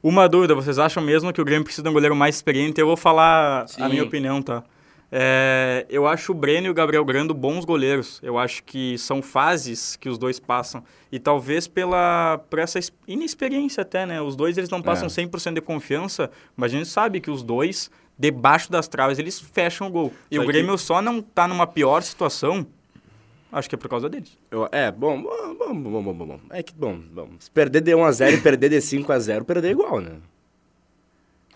Uma 0.03 0.29
dúvida, 0.29 0.55
vocês 0.55 0.79
acham 0.79 1.03
mesmo 1.03 1.33
que 1.33 1.41
o 1.41 1.45
Grêmio 1.45 1.65
precisa 1.65 1.83
de 1.83 1.89
um 1.89 1.93
goleiro 1.95 2.15
mais 2.15 2.35
experiente? 2.35 2.79
Eu 2.79 2.87
vou 2.87 2.99
falar 2.99 3.67
Sim. 3.67 3.83
a 3.83 3.89
minha 3.89 4.03
opinião, 4.03 4.43
tá? 4.43 4.63
É, 5.13 5.87
eu 5.89 6.07
acho 6.07 6.31
o 6.33 6.35
Breno 6.35 6.69
e 6.69 6.71
o 6.71 6.75
Gabriel 6.75 7.05
Grando 7.05 7.35
bons 7.35 7.65
goleiros. 7.65 8.21
Eu 8.23 8.39
acho 8.39 8.63
que 8.63 8.97
são 8.99 9.21
fases 9.21 9.97
que 9.97 10.09
os 10.09 10.17
dois 10.17 10.39
passam. 10.39 10.85
E 11.11 11.19
talvez 11.19 11.67
pela 11.67 12.39
por 12.49 12.59
essa 12.61 12.79
es- 12.79 12.93
inexperiência 13.09 13.83
até, 13.83 14.07
né? 14.07 14.23
Os 14.23 14.37
dois 14.37 14.57
eles 14.57 14.71
não 14.71 14.81
passam 14.81 15.07
É. 15.07 15.09
100% 15.09 15.55
de 15.55 15.61
confiança, 15.61 16.31
mas 16.57 16.73
a 16.73 16.77
gente 16.77 16.89
sabe 16.89 17.21
que 17.21 17.31
os 17.31 17.43
dois, 17.43 17.91
debaixo 18.17 18.71
das 18.71 18.87
traves, 18.87 19.19
eles 19.19 19.41
fecham 19.41 19.89
o 19.89 19.91
gol. 19.91 20.13
E 20.31 20.37
Só 20.37 20.43
o 20.43 20.47
que- 20.47 20.53
Grêmio 20.53 20.79
só 20.79 21.03
não 21.03 21.21
tá 21.21 21.49
numa 21.49 21.67
pior 21.67 22.03
situação, 22.03 22.65
acho 23.51 23.69
que 23.69 23.75
é 23.75 23.79
por 23.79 23.89
causa 23.89 24.09
deles. 24.09 24.39
Eu- 24.49 24.69
é, 24.71 24.93
bom, 24.93 25.21
bom, 25.21 25.55
bom, 25.57 25.75
bom, 25.75 26.03
bom, 26.05 26.15
bom, 26.15 26.27
bom. 26.27 26.41
É 26.51 26.63
que, 26.63 26.73
bom, 26.73 26.97
bom. 26.97 27.31
Se 27.41 27.51
perder 27.51 27.81
de 27.81 27.93
1x0 27.97 28.35
e 28.35 28.41
perder 28.41 28.69
de 28.69 28.81
5x0, 28.81 29.45
perder 29.45 29.69
é 29.69 29.71
igual, 29.73 30.01
né? 30.01 30.13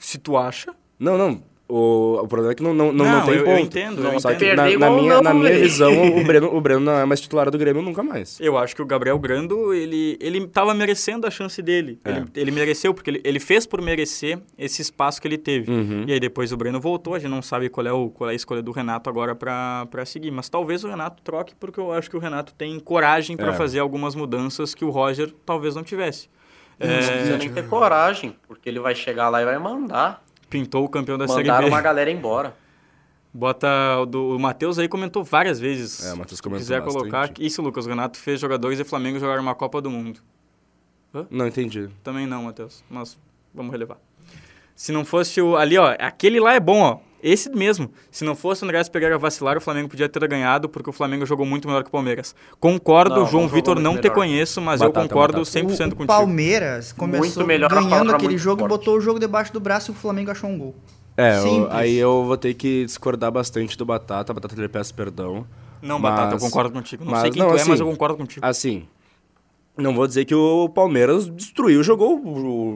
Se 0.01 0.19
tu 0.19 0.37
acha, 0.37 0.75
Não, 0.99 1.17
não. 1.17 1.41
O, 1.67 2.21
o 2.23 2.29
problema 2.29 2.53
é 2.53 2.55
que 2.55 2.63
não, 2.63 2.75
não, 2.75 2.93
não, 2.93 3.05
Não, 3.07 3.19
não 3.21 3.25
tem 3.25 3.37
eu- 3.37 3.45
ponto. 3.45 3.57
eu 3.57 3.65
entendo, 3.65 4.03
eu 4.05 4.21
Só 4.21 4.33
entendo. 4.33 4.39
que 4.51 4.55
na, 4.57 4.63
Perder 4.65 4.79
na 4.79 4.91
minha, 4.91 5.15
não, 5.15 5.23
na 5.23 5.33
minha 5.35 5.59
visão, 5.59 6.19
o 6.19 6.23
Breno, 6.25 6.55
o 6.55 6.61
Breno 6.61 6.81
não 6.81 6.93
é 6.93 7.07
mais 7.07 7.23
titular 7.23 7.51
do 7.51 7.57
Grêmio 7.57 7.81
nunca 7.81 8.03
mais. 8.03 8.39
Eu 8.39 8.59
acho 8.59 8.77
que 8.77 8.83
o 8.83 8.85
Gabriel 8.85 9.19
Grando, 9.19 9.73
ele, 9.73 10.19
ele 10.21 10.47
tava 10.47 10.75
merecendo 10.75 11.27
a 11.27 11.31
chance 11.31 11.63
dele. 11.63 11.99
É. 12.05 12.11
Ele, 12.11 12.25
ele 12.37 12.51
mereceu, 12.51 12.93
porque 12.93 13.09
ele, 13.09 13.21
ele 13.25 13.41
fez 13.41 13.65
por 13.65 13.81
merecer 13.81 14.39
esse 14.59 14.83
espaço 14.83 15.23
que 15.23 15.27
ele 15.27 15.39
teve. 15.39 15.71
Uhum. 15.73 16.05
E 16.07 16.13
aí 16.13 16.21
depois 16.21 16.53
o 16.53 16.57
Breno 16.57 16.79
voltou, 16.79 17.15
a 17.15 17.19
gente 17.19 17.31
não 17.31 17.41
sabe 17.41 17.71
qual 17.71 17.87
é, 17.87 17.93
o, 17.93 18.11
qual 18.11 18.29
é 18.29 18.35
a 18.35 18.37
escolha 18.37 18.61
do 18.61 18.71
Renato 18.71 19.09
agora 19.09 19.35
pra 19.35 19.87
pra 19.91 20.05
seguir. 20.05 20.31
Mas 20.31 20.51
talvez 20.51 20.85
o 20.85 20.89
Renato 20.89 21.23
troque, 21.23 21.55
porque 21.55 21.81
eu 21.81 21.93
acho 21.93 22.11
que 22.11 22.17
o 22.17 22.21
Renato 22.21 22.53
tem 22.53 22.79
coragem 22.79 23.39
pra 23.39 23.49
É. 23.49 23.53
fazer 23.55 23.79
algumas 23.79 24.15
mudanças 24.15 24.75
que 24.75 24.85
o 24.85 24.91
Roger 24.91 25.33
talvez 25.47 25.75
não 25.75 25.83
tivesse. 25.83 26.29
Não 26.79 26.89
precisa 26.89 27.35
É, 27.35 27.39
nem 27.39 27.49
ter 27.53 27.69
coragem, 27.69 28.35
porque 28.49 28.69
ele 28.69 28.81
vai 28.81 28.95
chegar 28.97 29.29
lá 29.29 29.41
e 29.41 29.45
vai 29.45 29.57
mandar. 29.59 30.24
Pintou 30.55 30.85
o 30.85 30.89
campeão 30.89 31.19
da 31.19 31.27
Série 31.27 31.49
Mandar 31.49 31.63
B. 31.63 31.69
uma 31.69 31.81
galera 31.81 32.09
embora. 32.13 32.55
Bota 33.33 33.67
o 34.01 34.07
do 34.07 34.37
o 34.37 34.39
Matheus 34.39 34.79
aí 34.79 34.87
comentou 34.87 35.25
várias 35.25 35.59
vezes. 35.59 36.07
É, 36.07 36.13
o 36.13 36.17
Matheus 36.17 36.39
Se 36.39 36.43
comentou 36.45 36.61
quiser 36.61 36.81
bastante. 36.81 37.11
colocar. 37.11 37.31
Isso, 37.41 37.61
Lucas, 37.61 37.87
o 37.87 37.89
Renato 37.89 38.17
fez 38.17 38.39
jogadores 38.39 38.79
e 38.79 38.85
Flamengo 38.85 39.19
jogar 39.19 39.41
uma 39.41 39.57
Copa 39.57 39.83
do 39.83 39.91
Mundo. 39.91 40.21
Não 41.29 41.49
entendi. 41.49 41.89
Também 42.05 42.25
não, 42.25 42.45
Matheus. 42.45 42.85
Mas 42.89 43.19
vamos 43.53 43.73
relevar. 43.73 43.99
Se 44.77 44.93
não 44.93 45.05
fosse 45.05 45.41
o. 45.41 45.57
Ali, 45.57 45.77
ó. 45.77 45.97
Aquele 45.99 46.39
lá 46.39 46.55
é 46.55 46.61
bom, 46.61 46.81
ó. 46.83 46.99
Esse 47.27 47.49
mesmo. 47.49 47.91
Se 48.11 48.23
não 48.23 48.37
fosse 48.37 48.63
o 48.63 48.67
Andrés 48.67 48.87
Pereira 48.87 49.17
vacilar, 49.19 49.57
o 49.57 49.61
Flamengo 49.63 49.89
podia 49.89 50.07
ter 50.11 50.29
ganhado, 50.29 50.69
porque 50.69 50.91
o 50.91 50.93
Flamengo 50.93 51.25
jogou 51.25 51.47
muito 51.47 51.67
melhor 51.67 51.83
que 51.83 51.89
o 51.89 51.93
Palmeiras. 51.93 52.35
Concordo, 52.61 53.21
Não, 53.21 53.27
João 53.27 53.49
Vitor, 53.49 53.81
não 53.81 53.93
te 53.95 54.03
melhor. 54.03 54.15
conheço, 54.15 54.61
mas 54.61 54.81
eu 54.83 54.89
Batata, 54.89 55.09
concordo 55.09 55.39
batata. 55.39 55.59
100% 55.61 55.63
o, 55.63 55.87
o 55.87 55.91
contigo. 55.93 56.07
Palmeiras 56.07 56.93
começou 56.93 57.47
ganhando 57.47 58.15
aquele 58.15 58.37
jogo, 58.37 58.61
forte. 58.61 58.71
botou 58.73 58.97
o 58.99 59.01
jogo 59.01 59.19
debaixo 59.19 59.51
do 59.55 59.59
braço 59.61 59.91
e 59.91 59.93
o 59.93 59.95
Flamengo 59.95 60.31
achou 60.31 60.51
um 60.51 60.59
gol. 60.59 60.75
É, 61.17 61.39
eu- 61.39 61.43
Simples. 61.43 61.69
aí 61.75 61.97
eu 61.97 62.25
vou 62.25 62.37
ter 62.37 62.53
que 62.53 62.85
discordar 62.85 63.33
bastante 63.33 63.79
do 63.79 63.87
Batata. 63.87 64.35
Batata 64.35 64.55
lhe 64.61 64.69
peço 64.69 64.93
perdão. 64.95 65.47
Não, 65.81 65.99
Mas- 65.99 66.15
Batata, 66.15 66.35
eu 66.35 66.39
concordo 66.41 66.73
contigo. 66.73 67.05
Não 67.05 67.13
mas 67.13 67.23
sei 67.23 67.31
quem 67.31 67.41
não, 67.41 67.49
tu 67.49 67.57
é, 67.57 67.61
assim, 67.61 67.71
mas 67.71 67.81
eu 67.81 67.87
concordo 67.87 68.17
contigo. 68.19 68.45
Assim, 68.45 68.85
não 69.79 69.95
vou 69.95 70.07
dizer 70.07 70.25
que 70.27 70.35
o 70.35 70.69
Palmeiras 70.69 71.27
destruiu, 71.29 71.83
jogou, 71.83 72.19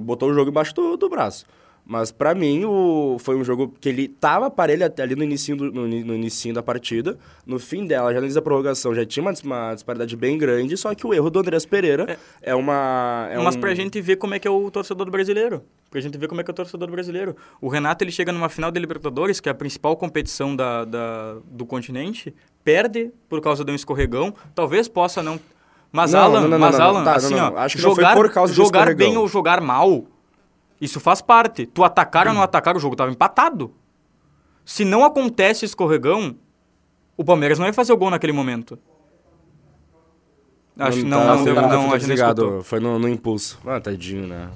botou 0.01 0.31
o 0.31 0.35
jogo 0.35 0.51
embaixo 0.51 0.75
do, 0.75 0.97
do 0.97 1.09
braço. 1.09 1.45
Mas 1.91 2.13
pra 2.13 2.35
mim 2.35 2.67
o, 2.67 3.17
foi 3.19 3.35
um 3.35 3.43
jogo 3.43 3.75
que 3.81 3.89
ele 3.89 4.09
tava 4.09 4.51
parelho 4.51 4.85
até 4.85 5.03
ali 5.03 5.17
no 5.17 5.25
início 5.25 5.57
no, 5.57 5.89
no 5.89 6.15
inicinho 6.15 6.55
da 6.55 6.63
partida. 6.63 7.17
No 7.47 7.59
fim 7.59 7.87
dela, 7.87 8.13
já 8.13 8.21
antes 8.21 8.35
da 8.35 8.43
prorrogação, 8.43 8.95
já 8.95 9.07
tinha 9.07 9.23
uma, 9.23 9.33
uma 9.43 9.73
disparidade 9.75 10.15
bem 10.15 10.37
grande, 10.37 10.77
só 10.77 10.95
que 10.95 11.07
o 11.07 11.15
erro 11.15 11.31
do 11.31 11.39
Andrés 11.39 11.65
Pereira 11.65 12.19
é, 12.43 12.55
uma... 12.55 13.27
É 13.31 13.39
Mas 13.39 13.57
um, 13.57 13.61
pra 13.61 13.75
gente 13.75 13.99
ver 14.03 14.17
como 14.17 14.35
é 14.35 14.39
que 14.39 14.47
é 14.47 14.51
o 14.51 14.71
torcedor 14.71 15.11
brasileiro. 15.11 15.63
Pra 15.91 15.99
gente 16.03 16.19
ver 16.19 16.29
como 16.29 16.43
é 16.43 16.45
que 16.45 16.51
é 16.51 16.53
o 16.53 16.55
torcedor 16.55 16.91
brasileiro. 16.91 17.35
O 17.59 17.69
Renato, 17.71 18.05
ele 18.05 18.13
chega 18.13 18.33
numa 18.33 18.51
final 18.51 18.71
da 18.71 18.79
Libertadores, 18.79 19.41
que 19.41 19.49
é 19.49 19.53
a 19.53 19.55
principal 19.55 19.97
competição 19.97 20.55
da, 20.55 20.85
da- 20.85 21.37
do 21.51 21.65
continente, 21.65 22.35
perde 22.63 23.11
por 23.31 23.41
causa 23.41 23.65
de 23.65 23.73
um 23.73 23.75
escorregão. 23.75 24.35
Talvez 24.55 24.89
possa 24.89 25.23
não... 25.23 25.41
Mas, 25.91 26.13
Não, 26.13 26.21
Alan, 26.21 26.41
não, 26.43 26.49
não, 26.49 26.59
mas. 26.59 26.79
Alan, 26.79 27.03
Tá, 27.03 27.15
assim, 27.17 27.35
ó, 27.35 27.67
jogar, 27.69 28.15
por 28.15 28.31
causa 28.31 28.53
do 28.53 28.57
jogar 28.57 28.95
bem 28.95 29.17
ou 29.17 29.27
jogar 29.27 29.59
mal, 29.63 30.05
isso 30.81 31.01
faz 31.01 31.21
parte. 31.21 31.67
Tu 31.67 31.83
atacar 31.85 32.27
ou 32.29 32.35
não 32.35 32.43
atacar, 32.43 32.77
o 32.77 32.81
jogo 32.81 32.95
tava 32.97 33.11
empatado. 33.11 33.73
Se 34.65 34.85
não 34.85 35.05
acontece 35.05 35.65
escorregão, 35.65 36.37
o 37.17 37.25
Palmeiras 37.25 37.59
não 37.59 37.67
ia 37.67 37.73
fazer 37.73 37.93
o 37.93 37.97
gol 37.97 38.11
naquele 38.11 38.33
momento. 38.33 38.79
Acho 40.79 40.99
que 40.99 41.05
não, 41.05 41.19
tá- 41.19 41.37
não, 41.37 41.45
deu- 41.45 41.55
tá- 41.55 41.63
não, 41.63 41.69
tá 41.69 41.75
a 41.75 41.79
gente 41.81 41.91
não 41.91 41.99
desligado, 41.99 42.43
escutou. 42.43 42.63
Foi 42.65 42.79
no, 42.79 42.99
no 42.99 43.09
impulso. 43.09 43.59
Ah, 43.67 43.81
tadinho, 43.81 44.27
né? 44.29 44.49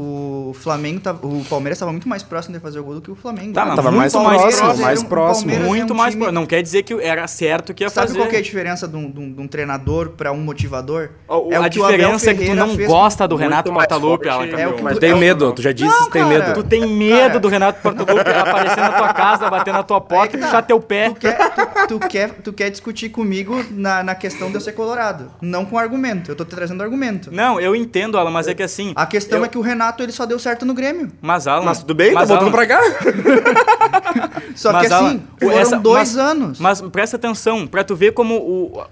O 0.00 0.54
Flamengo 0.54 1.00
tava, 1.00 1.26
o 1.26 1.44
Palmeiras 1.50 1.76
estava 1.76 1.90
muito 1.90 2.08
mais 2.08 2.22
próximo 2.22 2.54
de 2.54 2.60
fazer 2.60 2.78
o 2.78 2.84
gol 2.84 2.94
do 2.94 3.00
que 3.00 3.10
o 3.10 3.16
Flamengo. 3.16 3.52
Tá, 3.52 3.66
mas 3.66 3.74
tava 3.76 3.90
muito 3.90 4.00
mais 4.00 4.14
mais 4.14 4.38
próximo, 4.40 4.62
próximo, 4.66 4.84
mais 4.84 5.02
um- 5.02 5.04
próximo. 5.06 5.50
Palmeiras 5.50 5.64
é 5.66 5.68
Muito 5.68 5.92
um 5.92 5.96
mais. 5.96 6.14
time- 6.14 6.24
pro- 6.24 6.32
Não 6.32 6.46
quer 6.46 6.62
dizer 6.62 6.82
que 6.84 6.94
era 6.94 7.26
certo 7.26 7.74
que 7.74 7.82
ia 7.82 7.90
Sabe 7.90 8.06
fazer. 8.08 8.18
qual 8.20 8.28
que 8.28 8.36
é 8.36 8.38
a 8.38 8.42
diferença 8.42 8.86
de 8.86 8.96
um, 8.96 9.10
de 9.10 9.18
um- 9.20 9.32
de 9.32 9.40
um 9.40 9.48
treinador 9.48 10.10
para 10.10 10.30
um 10.30 10.40
motivador? 10.40 11.10
O- 11.28 11.32
é 11.52 11.56
a 11.56 11.60
o 11.60 11.64
Abel 11.64 11.68
diferença 11.68 12.30
é 12.30 12.34
que 12.34 12.44
tu 12.46 12.54
não 12.54 12.76
gosta 12.76 13.26
do 13.26 13.34
muito 13.36 13.42
Renato 13.50 13.72
Portaluppi, 13.72 14.28
Alan 14.28 14.44
é 14.44 14.46
o 14.46 14.50
Campeão. 14.50 14.72
que- 14.74 14.82
Mas 14.82 14.98
Tem 14.98 15.14
medo, 15.16 15.52
tu 15.52 15.62
já 15.62 15.72
disse 15.72 15.90
Não, 15.90 16.04
que 16.06 16.12
tem 16.12 16.22
cara. 16.22 16.38
medo. 16.38 16.54
Tu 16.54 16.62
tem 16.62 16.86
medo 16.86 17.18
Cara. 17.26 17.40
do 17.40 17.48
Renato 17.48 17.82
Portaluppi 17.82 18.30
aparecer 18.30 18.80
na 18.80 18.92
tua 18.92 19.12
casa, 19.12 19.50
bater 19.50 19.72
na 19.72 19.82
tua 19.82 20.00
porta 20.00 20.36
e 20.36 20.38
tá. 20.40 20.46
puxar 20.46 20.62
teu 20.62 20.78
pé. 20.80 21.08
Tu 21.10 21.14
quer, 21.16 21.36
tu, 21.36 21.86
tu 21.88 21.98
quer, 22.08 22.30
tu 22.44 22.52
quer 22.52 22.70
discutir 22.70 23.08
comigo 23.08 23.64
na, 23.70 24.02
na 24.04 24.14
questão 24.14 24.48
de 24.48 24.54
eu 24.54 24.60
ser 24.60 24.72
colorado. 24.72 25.30
Não 25.42 25.64
com 25.64 25.76
argumento. 25.76 26.30
Eu 26.30 26.36
tô 26.36 26.44
te 26.44 26.54
trazendo 26.54 26.82
argumento. 26.82 27.30
Não, 27.32 27.60
eu 27.60 27.74
entendo, 27.74 28.16
Alan, 28.16 28.30
mas 28.30 28.46
é 28.46 28.54
que 28.54 28.62
assim. 28.62 28.92
A 28.94 29.06
questão 29.06 29.44
é 29.44 29.48
que 29.48 29.56
o 29.58 29.60
Renato 29.60 29.87
ele 30.02 30.12
só 30.12 30.24
deu 30.26 30.38
certo 30.38 30.64
no 30.66 30.74
Grêmio. 30.74 31.10
Mas, 31.20 31.46
Alan. 31.46 31.64
Mas 31.64 31.80
tudo 31.80 31.94
bem, 31.94 32.08
tá 32.12 32.20
mas, 32.20 32.28
voltando 32.28 32.48
Alan, 32.48 32.52
pra 32.52 32.66
cá. 32.66 32.80
Só 34.54 34.72
Mas, 34.72 34.88
que 34.88 34.92
assim, 34.94 35.04
Alan, 35.06 35.20
foram 35.38 35.58
essa- 35.58 35.78
dois 35.78 36.14
mas- 36.14 36.16
anos. 36.16 36.58
Mas 36.58 36.80
presta 36.80 37.16
atenção, 37.16 37.66
pra 37.66 37.84
tu 37.84 37.94
ver 37.94 38.12
como 38.12 38.34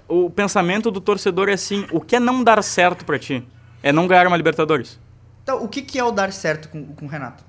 o, 0.07 0.25
o 0.25 0.29
pensamento 0.29 0.89
do 0.89 1.01
torcedor 1.01 1.49
é 1.49 1.53
assim: 1.53 1.85
o 1.91 1.99
que 1.99 2.15
é 2.15 2.19
não 2.19 2.43
dar 2.43 2.63
certo 2.63 3.03
pra 3.05 3.19
ti? 3.19 3.43
É 3.83 3.91
não 3.91 4.07
ganhar 4.07 4.27
uma 4.27 4.37
Libertadores. 4.37 4.99
Então, 5.43 5.63
o 5.63 5.67
que, 5.67 5.81
que 5.81 5.97
é 5.99 6.03
o 6.03 6.11
dar 6.11 6.31
certo 6.33 6.69
com, 6.69 6.85
com 6.87 7.05
o 7.05 7.09
Renato? 7.09 7.43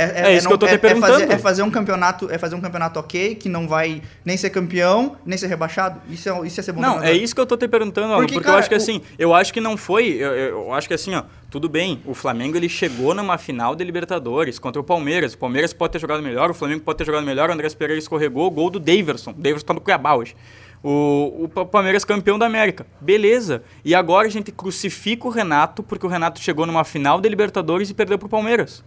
É 0.00 0.36
isso 0.36 0.46
que 0.46 0.52
eu 0.52 0.58
tô 0.58 0.66
te 0.66 0.78
perguntando. 0.78 1.12
fazer, 1.12 1.32
é 1.32 1.38
fazer 1.38 1.62
um 1.62 1.70
campeonato, 1.70 2.28
é 2.30 2.38
fazer 2.38 2.54
um 2.54 2.60
campeonato 2.60 3.00
ok, 3.00 3.34
que 3.34 3.48
não 3.48 3.66
vai 3.66 4.00
nem 4.24 4.36
ser 4.36 4.50
campeão, 4.50 5.16
nem 5.26 5.36
ser 5.38 5.46
rebaixado. 5.48 6.00
Isso 6.08 6.28
é, 6.28 6.46
isso 6.46 6.60
é 6.60 6.62
ser 6.62 6.72
bom 6.72 6.80
Não, 6.80 7.02
é 7.02 7.12
isso 7.12 7.34
que 7.34 7.40
eu 7.40 7.46
tô 7.46 7.56
te 7.56 7.66
perguntando, 7.66 8.08
Alan, 8.12 8.16
Porque, 8.22 8.34
porque, 8.34 8.46
eu 8.48 8.52
cara, 8.52 8.58
acho 8.60 8.68
que 8.68 8.74
o- 8.74 8.78
assim, 8.78 9.00
eu 9.18 9.34
acho 9.34 9.52
que 9.52 9.60
não 9.60 9.76
foi, 9.76 10.08
eu, 10.08 10.32
eu- 10.34 10.48
eu 10.66 10.72
acho 10.74 10.86
que 10.86 10.94
assim, 10.94 11.14
ó, 11.14 11.22
tudo 11.50 11.68
bem, 11.68 12.00
o 12.04 12.14
Flamengo 12.14 12.56
ele 12.56 12.68
chegou 12.68 13.14
numa 13.14 13.38
final 13.38 13.74
de 13.74 13.82
Libertadores 13.84 14.58
contra 14.58 14.80
o 14.80 14.84
Palmeiras, 14.84 15.34
o 15.34 15.38
Palmeiras 15.38 15.72
pode 15.72 15.92
ter 15.94 15.98
jogado 15.98 16.22
melhor, 16.22 16.50
o 16.50 16.54
Flamengo 16.54 16.82
pode 16.82 16.98
ter 16.98 17.04
jogado 17.04 17.24
melhor, 17.24 17.50
o 17.50 17.52
Andrés 17.52 17.74
Pereira 17.74 17.98
escorregou, 17.98 18.46
o 18.46 18.50
gol 18.50 18.70
do 18.70 18.78
Daverson, 18.78 19.30
o 19.30 19.34
Daverson 19.34 19.66
tá 19.66 19.74
no 19.74 19.80
Cuiabá 19.80 20.14
hoje. 20.14 20.34
O, 20.80 21.44
o 21.44 21.48
Pa- 21.48 21.64
Palmeiras 21.64 22.04
campeão 22.04 22.38
da 22.38 22.46
América. 22.46 22.86
Beleza. 23.00 23.64
E 23.84 23.96
agora 23.96 24.28
a 24.28 24.30
gente 24.30 24.52
crucifica 24.52 25.26
o 25.26 25.30
Renato 25.30 25.82
porque 25.82 26.06
o 26.06 26.08
Renato 26.08 26.40
chegou 26.40 26.64
numa 26.66 26.84
final 26.84 27.20
de 27.20 27.28
Libertadores 27.28 27.90
e 27.90 27.94
perdeu 27.94 28.16
pro 28.16 28.28
Palmeiras. 28.28 28.84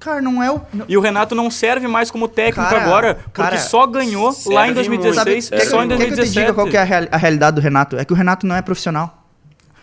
Cara, 0.00 0.22
não 0.22 0.40
é 0.42 0.50
o. 0.50 0.60
E 0.88 0.96
o 0.96 1.00
Renato 1.00 1.34
não 1.34 1.50
serve 1.50 1.88
mais 1.88 2.10
como 2.10 2.28
técnico 2.28 2.68
Cara, 2.70 2.82
agora, 2.84 3.14
porque 3.16 3.42
cara, 3.42 3.58
só 3.58 3.84
ganhou 3.86 4.26
lá 4.46 4.68
em 4.68 4.74
serve 4.74 4.96
2016, 4.96 5.44
Sabe, 5.46 5.60
quer, 5.62 5.68
só 5.68 5.78
que, 5.78 5.84
em 5.84 5.88
quer 5.88 5.96
que 5.96 6.02
eu 6.02 6.06
te 6.08 6.14
2017. 6.16 6.40
diga 6.40 6.54
qual 6.54 6.66
que 6.68 6.76
é 6.76 6.80
a, 6.80 6.84
real- 6.84 7.08
a 7.10 7.16
realidade 7.16 7.54
do 7.56 7.60
Renato? 7.60 7.96
É 7.98 8.04
que 8.04 8.12
o 8.12 8.16
Renato 8.16 8.46
não 8.46 8.54
é 8.54 8.62
profissional. 8.62 9.24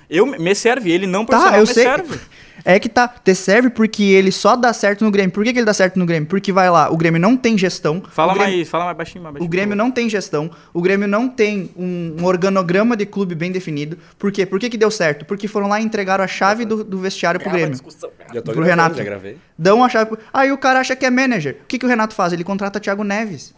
Eu, 0.09 0.25
me 0.25 0.55
serve, 0.55 0.91
ele 0.91 1.05
não 1.07 1.25
profissional 1.25 1.51
Tá, 1.51 1.57
eu 1.59 1.67
me 1.67 1.73
sei. 1.73 1.83
serve. 1.83 2.19
É 2.67 2.79
que 2.79 2.89
tá, 2.89 3.07
te 3.07 3.35
serve 3.35 3.69
porque 3.69 4.01
ele 4.03 4.31
só 4.31 4.55
dá 4.55 4.73
certo 4.73 5.05
no 5.05 5.11
Grêmio. 5.11 5.31
Por 5.31 5.43
que, 5.43 5.53
que 5.53 5.59
ele 5.59 5.65
dá 5.67 5.73
certo 5.73 5.99
no 5.99 6.05
Grêmio? 6.05 6.27
Porque 6.27 6.51
vai 6.51 6.67
lá, 6.69 6.91
o 6.91 6.97
Grêmio 6.97 7.21
não 7.21 7.37
tem 7.37 7.55
gestão. 7.55 8.01
Fala 8.09 8.33
o 8.33 8.35
Grêmio, 8.35 8.55
mais, 8.57 8.67
fala 8.69 8.85
mais 8.85 8.97
baixinho, 8.97 9.23
mais 9.23 9.33
baixinho. 9.35 9.47
O 9.47 9.51
Grêmio 9.51 9.75
não 9.75 9.91
tem 9.91 10.09
gestão, 10.09 10.49
o 10.73 10.81
Grêmio 10.81 11.07
não 11.07 11.29
tem 11.29 11.69
um, 11.77 12.15
um 12.19 12.25
organograma 12.25 12.97
de 12.97 13.05
clube 13.05 13.35
bem 13.35 13.51
definido. 13.51 13.99
Por 14.17 14.31
quê? 14.31 14.47
Por 14.47 14.59
que, 14.59 14.67
que 14.69 14.77
deu 14.77 14.89
certo? 14.89 15.25
Porque 15.25 15.47
foram 15.47 15.67
lá 15.67 15.79
e 15.79 15.83
entregaram 15.85 16.23
a 16.23 16.27
chave 16.27 16.65
do, 16.65 16.83
do 16.83 16.97
vestiário 16.97 17.39
pro 17.39 17.51
Grêmio. 17.51 17.75
Já 17.77 18.41
tô 18.41 18.51
Pro 18.51 18.61
gravando, 18.63 18.65
Renato. 18.65 18.97
já 18.97 19.03
gravei. 19.03 19.37
Dão 19.57 19.83
a 19.83 19.87
chave. 19.89 20.07
pro- 20.09 20.19
Aí 20.33 20.51
o 20.51 20.57
cara 20.57 20.79
acha 20.79 20.95
que 20.95 21.05
é 21.05 21.09
manager. 21.11 21.57
O 21.61 21.65
que, 21.67 21.77
que 21.77 21.85
o 21.85 21.89
Renato 21.89 22.15
faz? 22.15 22.33
Ele 22.33 22.43
contrata 22.43 22.79
Thiago 22.79 23.03
Neves. 23.03 23.53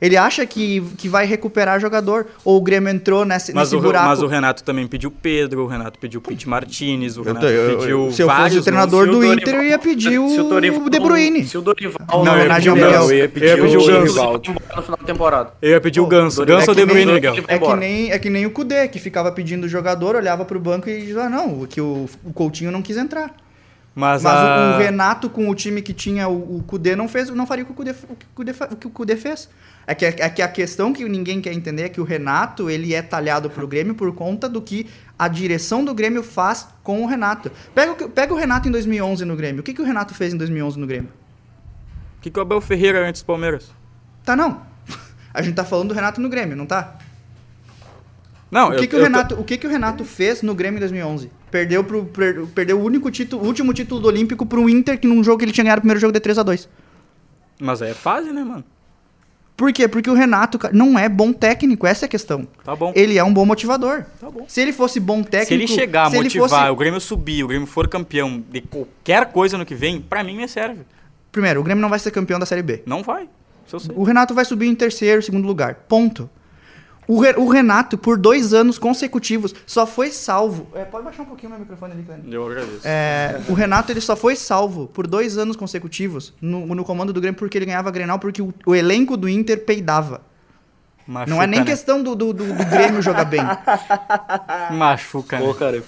Ele 0.00 0.16
acha 0.16 0.46
que, 0.46 0.80
que 0.96 1.08
vai 1.08 1.26
recuperar 1.26 1.80
jogador. 1.80 2.26
Ou 2.44 2.56
o 2.56 2.60
Grêmio 2.60 2.88
entrou 2.88 3.24
nesse, 3.24 3.52
Mas 3.52 3.68
nesse 3.72 3.76
o, 3.76 3.80
buraco. 3.80 4.06
mas 4.06 4.22
o 4.22 4.26
Renato 4.26 4.62
também 4.62 4.86
pediu 4.86 5.10
Pedro, 5.10 5.64
o 5.64 5.66
Renato 5.66 5.98
pediu 5.98 6.20
Pete 6.20 6.48
Martinez, 6.48 7.16
o 7.16 7.20
Eu 7.20 7.24
Renato 7.24 7.46
tô- 7.46 7.52
eu- 7.52 7.78
pediu 7.78 7.88
eu- 8.06 8.12
se 8.12 8.22
eu 8.22 8.26
fosse 8.28 8.38
vários 8.40 8.58
o 8.60 8.62
treinador 8.64 9.06
do 9.06 9.18
o 9.18 9.24
Inter, 9.24 9.54
eu 9.56 9.64
ia 9.64 9.78
pedir 9.78 10.18
o, 10.20 10.28
Dorival- 10.48 10.82
o 10.86 10.90
De 10.90 11.00
Bruyne. 11.00 11.44
Se 11.44 11.58
o 11.58 11.60
Dorival 11.62 11.94
Não, 12.08 12.24
não, 12.24 12.32
ao 12.32 12.38
tivesse- 12.60 12.70
Miguel. 12.70 12.92
Eu 13.02 13.10
ia 13.10 13.14
Eu 13.16 13.18
ia 13.18 13.28
pedir 13.28 13.56
pedir 13.62 13.76
o 13.76 13.80
o 13.80 13.86
Ganso. 13.86 14.14
No 14.76 14.82
final 14.82 14.98
da 15.00 15.06
temporada. 15.06 15.52
Eu 15.60 15.70
ia 15.70 15.80
pedir 15.80 16.00
o 16.00 16.06
Ganso, 16.06 16.36
Dorival- 16.36 16.58
Ganso 16.60 16.70
ou 16.70 16.72
é 16.72 16.76
De 16.76 16.80
que 16.82 16.86
Bruyne, 16.86 17.04
nem- 17.06 17.14
Miguel? 17.14 17.34
É 17.48 17.58
que, 17.58 17.76
nem, 17.76 18.12
é 18.12 18.18
que 18.18 18.30
nem 18.30 18.46
o 18.46 18.50
Kudê, 18.50 18.86
que 18.88 18.98
ficava 19.00 19.32
pedindo 19.32 19.64
o 19.64 19.68
jogador, 19.68 20.14
olhava 20.14 20.44
pro 20.44 20.60
banco 20.60 20.88
e 20.88 21.00
dizia, 21.00 21.22
ah, 21.22 21.28
não, 21.28 21.66
que 21.66 21.80
o, 21.80 22.08
o 22.24 22.32
Coutinho 22.32 22.70
não 22.70 22.82
quis 22.82 22.96
entrar. 22.96 23.34
Mas, 23.94 24.22
Mas 24.22 24.34
o, 24.34 24.36
a... 24.36 24.76
o 24.76 24.78
Renato, 24.78 25.28
com 25.28 25.48
o 25.48 25.54
time 25.54 25.82
que 25.82 25.92
tinha 25.92 26.28
o, 26.28 26.58
o 26.58 26.62
Kudê, 26.62 26.94
não, 26.94 27.08
fez, 27.08 27.30
não 27.30 27.46
faria 27.46 27.64
o 27.64 27.66
que 27.66 27.72
o 27.72 27.74
Kudê, 27.74 27.90
o 27.90 28.14
que 28.16 28.26
o 28.26 28.28
Kudê, 28.34 28.52
fa- 28.52 28.68
o 28.70 28.76
que 28.76 28.86
o 28.86 28.90
Kudê 28.90 29.16
fez. 29.16 29.48
É 29.86 29.94
que, 29.94 30.04
é 30.04 30.28
que 30.28 30.42
a 30.42 30.48
questão 30.48 30.92
que 30.92 31.08
ninguém 31.08 31.40
quer 31.40 31.52
entender 31.52 31.82
é 31.84 31.88
que 31.88 32.00
o 32.00 32.04
Renato, 32.04 32.68
ele 32.68 32.94
é 32.94 33.00
talhado 33.02 33.48
pro 33.48 33.66
Grêmio 33.66 33.94
por 33.94 34.14
conta 34.14 34.48
do 34.48 34.60
que 34.60 34.86
a 35.18 35.26
direção 35.26 35.84
do 35.84 35.94
Grêmio 35.94 36.22
faz 36.22 36.68
com 36.82 37.02
o 37.02 37.06
Renato. 37.06 37.50
Pega 37.74 37.92
o, 38.04 38.08
pega 38.10 38.34
o 38.34 38.36
Renato 38.36 38.68
em 38.68 38.70
2011 38.70 39.24
no 39.24 39.34
Grêmio. 39.34 39.60
O 39.60 39.64
que, 39.64 39.72
que 39.72 39.80
o 39.80 39.84
Renato 39.84 40.14
fez 40.14 40.34
em 40.34 40.36
2011 40.36 40.78
no 40.78 40.86
Grêmio? 40.86 41.10
O 42.18 42.20
que, 42.20 42.30
que 42.30 42.38
o 42.38 42.42
Abel 42.42 42.60
Ferreira 42.60 43.08
antes 43.08 43.22
do 43.22 43.24
Palmeiras? 43.26 43.70
Tá, 44.24 44.36
não. 44.36 44.62
A 45.32 45.40
gente 45.42 45.54
tá 45.54 45.64
falando 45.64 45.88
do 45.88 45.94
Renato 45.94 46.20
no 46.20 46.28
Grêmio, 46.28 46.54
não 46.56 46.66
tá? 46.66 46.98
Não, 48.50 48.68
O 48.68 48.76
que, 48.76 48.84
eu, 48.84 48.88
que 48.88 48.96
o, 48.96 49.02
Renato, 49.02 49.34
o 49.40 49.44
que, 49.44 49.56
que 49.58 49.66
o 49.66 49.70
Renato 49.70 50.04
fez 50.04 50.42
no 50.42 50.54
Grêmio 50.54 50.76
em 50.78 50.80
2011? 50.80 51.30
Perdeu, 51.50 51.82
pro, 51.84 52.04
per- 52.04 52.46
perdeu 52.54 52.78
o 52.78 52.84
único 52.84 53.10
título, 53.10 53.44
último 53.46 53.72
título 53.72 54.00
do 54.00 54.08
Olímpico 54.08 54.44
pro 54.44 54.68
Inter, 54.68 54.98
que 54.98 55.06
num 55.06 55.22
jogo 55.24 55.38
que 55.38 55.44
ele 55.44 55.52
tinha 55.52 55.64
ganhado 55.64 55.78
o 55.78 55.82
primeiro 55.82 56.00
jogo 56.00 56.12
de 56.12 56.20
3 56.20 56.38
a 56.38 56.42
2 56.42 56.64
tô- 56.66 56.70
Mas 57.64 57.80
aí 57.82 57.90
é 57.90 57.94
fase, 57.94 58.30
né, 58.32 58.42
mano? 58.44 58.64
Por 59.56 59.72
quê? 59.72 59.88
Porque 59.88 60.08
o 60.08 60.14
Renato 60.14 60.56
não 60.72 60.96
é 60.96 61.08
bom 61.08 61.32
técnico, 61.32 61.84
essa 61.86 62.04
é 62.04 62.06
a 62.06 62.08
questão. 62.08 62.46
Tá 62.64 62.76
bom. 62.76 62.92
Ele 62.94 63.18
é 63.18 63.24
um 63.24 63.32
bom 63.34 63.44
motivador. 63.44 64.04
Tá 64.20 64.30
bom. 64.30 64.44
Se 64.46 64.60
ele 64.60 64.72
fosse 64.72 65.00
bom 65.00 65.20
técnico... 65.22 65.48
Se 65.48 65.54
ele 65.54 65.66
chegar 65.66 66.06
a 66.06 66.10
se 66.10 66.16
motivar, 66.16 66.48
fosse- 66.48 66.70
o 66.70 66.76
Grêmio 66.76 67.00
subir, 67.00 67.42
o 67.42 67.48
Grêmio 67.48 67.66
for 67.66 67.88
campeão 67.88 68.40
de 68.50 68.60
qualquer 68.60 69.32
coisa 69.32 69.58
no 69.58 69.66
que 69.66 69.74
vem, 69.74 70.00
pra 70.00 70.22
mim 70.22 70.36
me 70.36 70.46
serve. 70.46 70.82
Primeiro, 71.32 71.58
o 71.60 71.64
Grêmio 71.64 71.82
não 71.82 71.88
vai 71.88 71.98
ser 71.98 72.12
campeão 72.12 72.38
da 72.38 72.46
Série 72.46 72.62
B. 72.62 72.82
Não 72.86 73.02
vai. 73.02 73.28
O 73.96 74.04
Renato 74.04 74.32
vai 74.32 74.44
subir 74.44 74.66
em 74.68 74.74
terceiro, 74.76 75.20
segundo 75.22 75.46
lugar. 75.46 75.74
Ponto. 75.88 76.30
O, 77.08 77.18
Re- 77.20 77.34
o 77.38 77.48
Renato, 77.48 77.96
por 77.96 78.18
dois 78.18 78.52
anos 78.52 78.78
consecutivos, 78.78 79.54
só 79.66 79.86
foi 79.86 80.10
salvo. 80.10 80.68
É, 80.74 80.84
pode 80.84 81.04
baixar 81.06 81.22
um 81.22 81.26
pouquinho 81.26 81.48
meu 81.50 81.58
microfone 81.60 81.94
ali, 81.94 82.02
Clênio. 82.02 82.30
Eu 82.30 82.46
agradeço. 82.46 82.80
É, 82.84 83.40
o 83.48 83.54
Renato 83.54 83.90
ele 83.90 84.00
só 84.02 84.14
foi 84.14 84.36
salvo 84.36 84.88
por 84.88 85.06
dois 85.06 85.38
anos 85.38 85.56
consecutivos 85.56 86.34
no, 86.40 86.66
no 86.74 86.84
comando 86.84 87.10
do 87.12 87.20
Grêmio 87.20 87.38
porque 87.38 87.56
ele 87.56 87.64
ganhava 87.64 87.90
Grenal 87.90 88.18
porque 88.18 88.42
o, 88.42 88.52
o 88.66 88.74
elenco 88.74 89.16
do 89.16 89.26
Inter 89.28 89.64
peidava. 89.64 90.20
Machuca, 91.06 91.30
não 91.34 91.42
é 91.42 91.46
nem 91.46 91.60
né? 91.60 91.64
questão 91.66 92.02
do, 92.02 92.14
do, 92.14 92.34
do- 92.34 92.52
do 92.52 92.64
Grêmio 92.66 93.00
jogar 93.00 93.24
bem. 93.24 93.40
Machuca, 94.76 95.38
Pô, 95.38 95.46
né? 95.48 95.54
cara. 95.58 95.82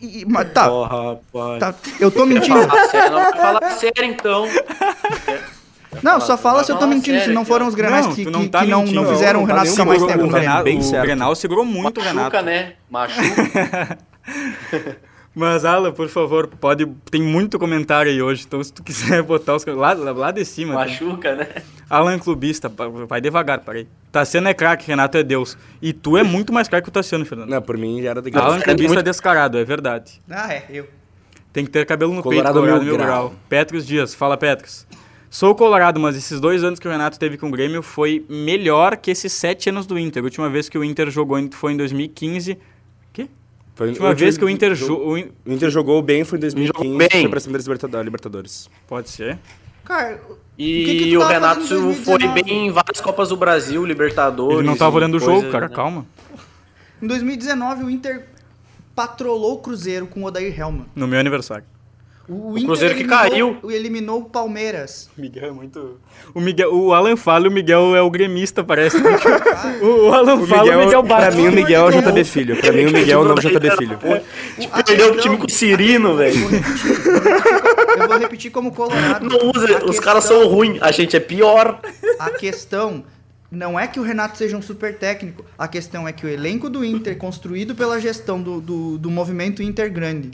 E- 0.00 0.24
mas 0.26 0.50
tá, 0.52 0.72
Ó, 0.72 0.84
rapaz. 0.84 1.58
tá, 1.60 1.74
eu 2.00 2.10
tô 2.10 2.24
mentindo. 2.24 2.66
Fala 2.66 2.88
sério, 2.88 3.16
falar 3.36 3.70
sério 3.72 4.04
então. 4.04 4.46
Não, 6.02 6.20
só 6.20 6.36
fala 6.38 6.62
se 6.64 6.70
eu 6.72 6.76
tô 6.78 6.86
mentindo, 6.86 7.20
se 7.20 7.30
não 7.32 7.44
foram 7.44 7.66
os 7.66 7.74
Grenais 7.74 8.06
Não, 8.06 8.14
que, 8.14 8.24
não 8.24 8.40
que- 8.42 8.48
tá 8.48 8.60
que 8.60 8.70
não, 8.70 8.80
mentindo. 8.82 9.02
não 9.02 9.10
fizeram 9.10 9.40
Não, 9.40 9.44
o 9.44 9.46
Renato 9.46 9.66
tá 9.66 9.70
ficar 9.72 9.84
mais 9.84 10.02
tempo 10.02 10.24
o 10.24 10.26
no 10.58 10.62
bem 10.64 10.78
o 10.78 10.82
certo. 10.82 11.02
Grenal 11.04 11.34
segurou 11.34 11.64
muito 11.64 12.00
o 12.00 12.02
Renato. 12.02 12.18
Machuca, 12.36 12.42
né? 12.42 12.72
Machuca. 12.90 13.98
Mas, 15.34 15.64
Alan, 15.64 15.92
por 15.92 16.08
favor, 16.10 16.46
pode. 16.46 16.84
Tem 17.10 17.22
muito 17.22 17.58
comentário 17.58 18.12
aí 18.12 18.20
hoje, 18.20 18.44
então 18.46 18.62
se 18.62 18.70
tu 18.70 18.82
quiser 18.82 19.22
botar 19.24 19.54
os. 19.56 19.64
Lá, 19.64 19.94
lá 19.94 20.30
de 20.30 20.44
cima. 20.44 20.74
tá? 20.74 20.80
Machuca, 20.80 21.34
né? 21.34 21.46
Alan 21.88 22.18
Clubista, 22.18 22.70
vai 23.08 23.18
devagar, 23.20 23.60
parei. 23.60 23.88
Tassiano 24.10 24.48
é 24.48 24.54
craque, 24.54 24.86
Renato 24.88 25.16
é 25.16 25.22
Deus. 25.22 25.56
E 25.80 25.92
tu 25.94 26.18
é 26.18 26.22
muito 26.22 26.52
mais 26.52 26.68
craque 26.68 26.84
que 26.84 26.88
o 26.90 26.92
Tassiano, 26.92 27.24
Fernando. 27.24 27.48
Não, 27.48 27.62
por 27.62 27.78
mim 27.78 28.02
já 28.02 28.10
era 28.10 28.20
daqui. 28.20 28.36
Alan 28.36 28.58
é 28.58 28.60
Clubista 28.62 28.88
muito- 28.88 29.00
é 29.00 29.02
descarado, 29.02 29.56
é 29.58 29.64
verdade. 29.64 30.20
Ah, 30.30 30.52
é, 30.52 30.64
eu. 30.68 30.86
Tem 31.50 31.64
que 31.64 31.70
ter 31.70 31.86
cabelo 31.86 32.12
no 32.14 32.22
Colorado 32.22 32.44
peito, 32.54 32.60
Colorado 32.60 32.84
mil 32.84 32.94
grau. 32.96 33.06
grau. 33.06 33.34
Petros 33.48 33.86
Dias, 33.86 34.14
fala 34.14 34.36
Petros. 34.36 34.86
Sou 35.34 35.54
colorado, 35.54 35.98
mas 35.98 36.14
esses 36.14 36.38
dois 36.38 36.62
anos 36.62 36.78
que 36.78 36.86
o 36.86 36.90
Renato 36.90 37.18
teve 37.18 37.38
com 37.38 37.48
o 37.48 37.50
Grêmio 37.50 37.82
foi 37.82 38.22
melhor 38.28 38.98
que 38.98 39.10
esses 39.10 39.32
sete 39.32 39.70
anos 39.70 39.86
do 39.86 39.98
Inter. 39.98 40.22
A 40.22 40.24
última 40.24 40.50
vez 40.50 40.68
que 40.68 40.76
o 40.76 40.84
Inter 40.84 41.08
jogou 41.10 41.38
foi 41.52 41.72
em 41.72 41.76
2015. 41.78 42.58
Quê? 43.14 43.28
Foi 43.74 43.86
A 43.86 43.90
última 43.92 44.14
vez 44.14 44.36
que 44.36 44.44
o 44.44 44.48
Inter 44.50 44.74
jogou. 44.74 45.14
O 45.14 45.18
Inter 45.50 45.70
jogou 45.70 46.02
bem 46.02 46.22
foi 46.22 46.36
em 46.36 46.40
2015, 46.42 46.84
Jogou 46.84 46.98
bem. 46.98 47.08
foi 47.22 47.28
pra 47.30 47.40
cima 47.40 47.54
da 47.54 47.58
Liberta- 47.62 47.88
da 47.88 48.02
Libertadores. 48.02 48.68
Pode 48.86 49.08
ser. 49.08 49.38
Cara, 49.86 50.20
E 50.58 50.82
O 50.82 50.84
que 50.84 50.98
que 51.04 51.16
o 51.16 51.26
Renato 51.26 51.62
foi 51.62 51.78
2019? 51.80 52.42
bem 52.42 52.66
em 52.66 52.70
várias 52.70 53.00
Copas 53.00 53.30
do 53.30 53.36
Brasil, 53.38 53.86
Libertadores. 53.86 54.58
Ele 54.58 54.66
não 54.68 54.76
tava 54.76 54.96
olhando 54.98 55.14
o 55.16 55.18
jogo, 55.18 55.50
cara, 55.50 55.66
né? 55.66 55.74
calma. 55.74 56.04
em 57.00 57.06
2019 57.06 57.84
o 57.84 57.90
Inter 57.90 58.26
patrolou 58.94 59.54
o 59.54 59.58
Cruzeiro 59.60 60.06
com 60.06 60.20
o 60.20 60.26
Odair 60.26 60.54
Helman. 60.60 60.84
No 60.94 61.08
meu 61.08 61.18
aniversário. 61.18 61.64
O, 62.28 62.54
Cruzeiro 62.54 62.94
que 62.94 63.00
eliminou- 63.02 63.18
caiu. 63.18 63.58
Eliminou 63.70 64.20
o 64.20 64.24
Palmeiras. 64.24 65.10
O 65.18 65.20
Miguel 65.20 65.44
é 65.48 65.50
muito. 65.50 65.98
O, 66.32 66.40
Miguel, 66.40 66.72
o 66.72 66.94
Alan 66.94 67.16
fala 67.16 67.46
e 67.46 67.48
o 67.48 67.52
Miguel 67.52 67.96
é 67.96 68.00
o 68.00 68.08
gremista, 68.10 68.62
parece. 68.62 68.96
o, 69.82 70.08
o 70.08 70.14
Alan 70.14 70.34
O 70.36 70.46
fala 70.46 70.68
e 70.72 70.76
o 70.76 70.78
Miguel 70.84 71.02
pra 71.04 71.16
bate. 71.20 71.36
mim 71.36 71.48
o 71.48 71.52
Miguel 71.52 71.90
é 71.90 71.98
o 71.98 72.00
JB 72.00 72.24
Filho. 72.24 72.56
Pra 72.56 72.72
mim 72.72 72.86
o 72.86 72.92
Miguel 72.92 73.20
é 73.20 73.22
o 73.22 73.28
novo 73.28 73.40
JB 73.40 73.70
Filho. 73.76 73.98
A 74.70 74.82
Perdeu 74.82 75.08
o 75.08 75.12
questão- 75.14 75.16
time 75.20 75.36
com 75.36 75.46
o 75.46 75.50
Cirino, 75.50 76.16
velho. 76.16 76.36
Eu 77.98 78.08
vou 78.08 78.18
repetir, 78.18 78.50
como 78.50 78.72
colorado. 78.72 79.28
Não 79.28 79.50
usa, 79.50 79.78
A 79.78 79.84
os 79.84 79.98
caras 80.00 80.24
questão- 80.24 80.42
são 80.42 80.48
ruins, 80.50 80.80
a 80.80 80.90
gente 80.92 81.16
é 81.16 81.20
pior. 81.20 81.80
A 82.18 82.30
questão 82.30 83.04
não 83.50 83.78
é 83.78 83.86
que 83.86 84.00
o 84.00 84.02
Renato 84.02 84.38
seja 84.38 84.56
um 84.56 84.62
super 84.62 84.96
técnico. 84.96 85.44
A 85.58 85.68
questão 85.68 86.06
é 86.08 86.12
que 86.12 86.24
o 86.24 86.28
elenco 86.28 86.70
do 86.70 86.84
Inter, 86.84 87.16
construído 87.18 87.74
pela 87.74 88.00
gestão 88.00 88.40
do, 88.40 88.60
do, 88.60 88.98
do 88.98 89.10
movimento 89.10 89.62
Inter 89.62 89.92
Grande, 89.92 90.30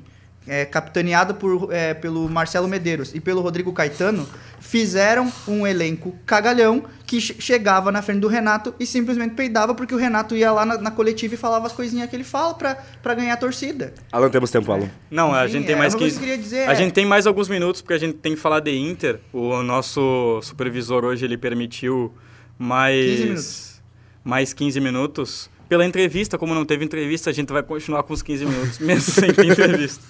é, 0.49 0.65
capitaneado 0.65 1.35
por, 1.35 1.69
é, 1.73 1.95
pelo 1.95 2.29
Marcelo 2.29 2.67
Medeiros 2.67 3.15
e 3.15 3.21
pelo 3.21 3.41
Rodrigo 3.41 3.73
Caetano, 3.73 4.27
fizeram 4.61 5.33
um 5.47 5.67
elenco 5.67 6.15
cagalhão 6.27 6.83
que 7.07 7.21
che- 7.21 7.37
chegava 7.39 7.91
na 7.93 8.03
frente 8.03 8.21
do 8.21 8.29
Renato 8.29 8.75
e 8.79 8.85
simplesmente 8.85 9.35
peidava 9.35 9.75
porque 9.75 9.95
o 9.95 9.99
Renato 9.99 10.35
ia 10.37 10.51
lá 10.53 10.67
na, 10.67 10.77
na 10.79 10.91
coletiva 10.91 11.35
e 11.35 11.37
falava 11.37 11.67
as 11.67 11.73
coisinhas 11.73 12.09
que 12.11 12.17
ele 12.17 12.25
fala 12.25 12.55
pra, 12.55 12.75
pra 13.03 13.15
ganhar 13.15 13.35
a 13.35 13.37
torcida. 13.37 13.95
Alan, 14.13 14.29
temos 14.31 14.51
tempo, 14.51 14.71
Alan. 14.73 14.91
Não, 15.11 15.33
a 15.35 15.45
Enfim, 15.45 15.53
gente 15.55 15.67
tem 15.67 15.75
é, 15.75 15.79
mais 15.79 15.95
uma 15.95 16.01
coisa 16.01 16.15
15. 16.19 16.19
que 16.19 16.25
eu 16.33 16.37
queria 16.37 16.43
dizer 16.45 16.69
A 16.69 16.73
é- 16.73 16.75
gente 16.75 16.93
tem 16.93 17.07
mais 17.07 17.27
alguns 17.27 17.49
minutos 17.49 17.81
porque 17.81 17.95
a 17.95 17.99
gente 17.99 18.15
tem 18.15 18.35
que 18.35 18.41
falar 18.41 18.61
de 18.61 18.77
Inter. 18.77 19.21
O 19.33 19.63
nosso 19.63 20.41
supervisor 20.43 21.05
hoje 21.05 21.25
ele 21.25 21.39
permitiu 21.39 22.13
mais 22.59 23.05
15 23.07 23.23
minutos. 23.25 23.81
mais 24.25 24.53
15 24.53 24.81
minutos. 24.81 25.51
Pela 25.69 25.85
entrevista, 25.85 26.39
como 26.39 26.55
não 26.55 26.65
teve 26.65 26.85
entrevista, 26.85 27.31
a 27.31 27.33
gente 27.33 27.53
vai 27.53 27.63
continuar 27.63 28.03
com 28.03 28.15
os 28.15 28.23
15 28.23 28.47
minutos, 28.47 28.79
mesmo 28.81 29.03
sem 29.13 29.33
ter 29.33 29.47
entrevista. 29.47 30.03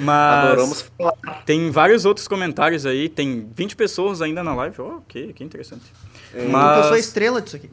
Mas 0.00 0.44
Adoramos 0.44 0.84
falar. 0.96 1.42
tem 1.44 1.70
vários 1.70 2.04
outros 2.04 2.28
comentários 2.28 2.86
aí, 2.86 3.08
tem 3.08 3.48
20 3.54 3.74
pessoas 3.74 4.22
ainda 4.22 4.42
na 4.42 4.54
live. 4.54 4.80
Oh, 4.80 4.98
ok, 4.98 5.32
que 5.32 5.42
interessante. 5.42 5.84
Porque 6.30 6.46
eu 6.46 6.50
sou 6.50 6.90
Mas 6.90 6.98
estrela 7.00 7.42
disso 7.42 7.56
aqui. 7.56 7.70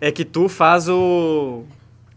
é 0.00 0.10
que 0.10 0.24
tu 0.24 0.48
faz 0.48 0.88
o 0.88 1.64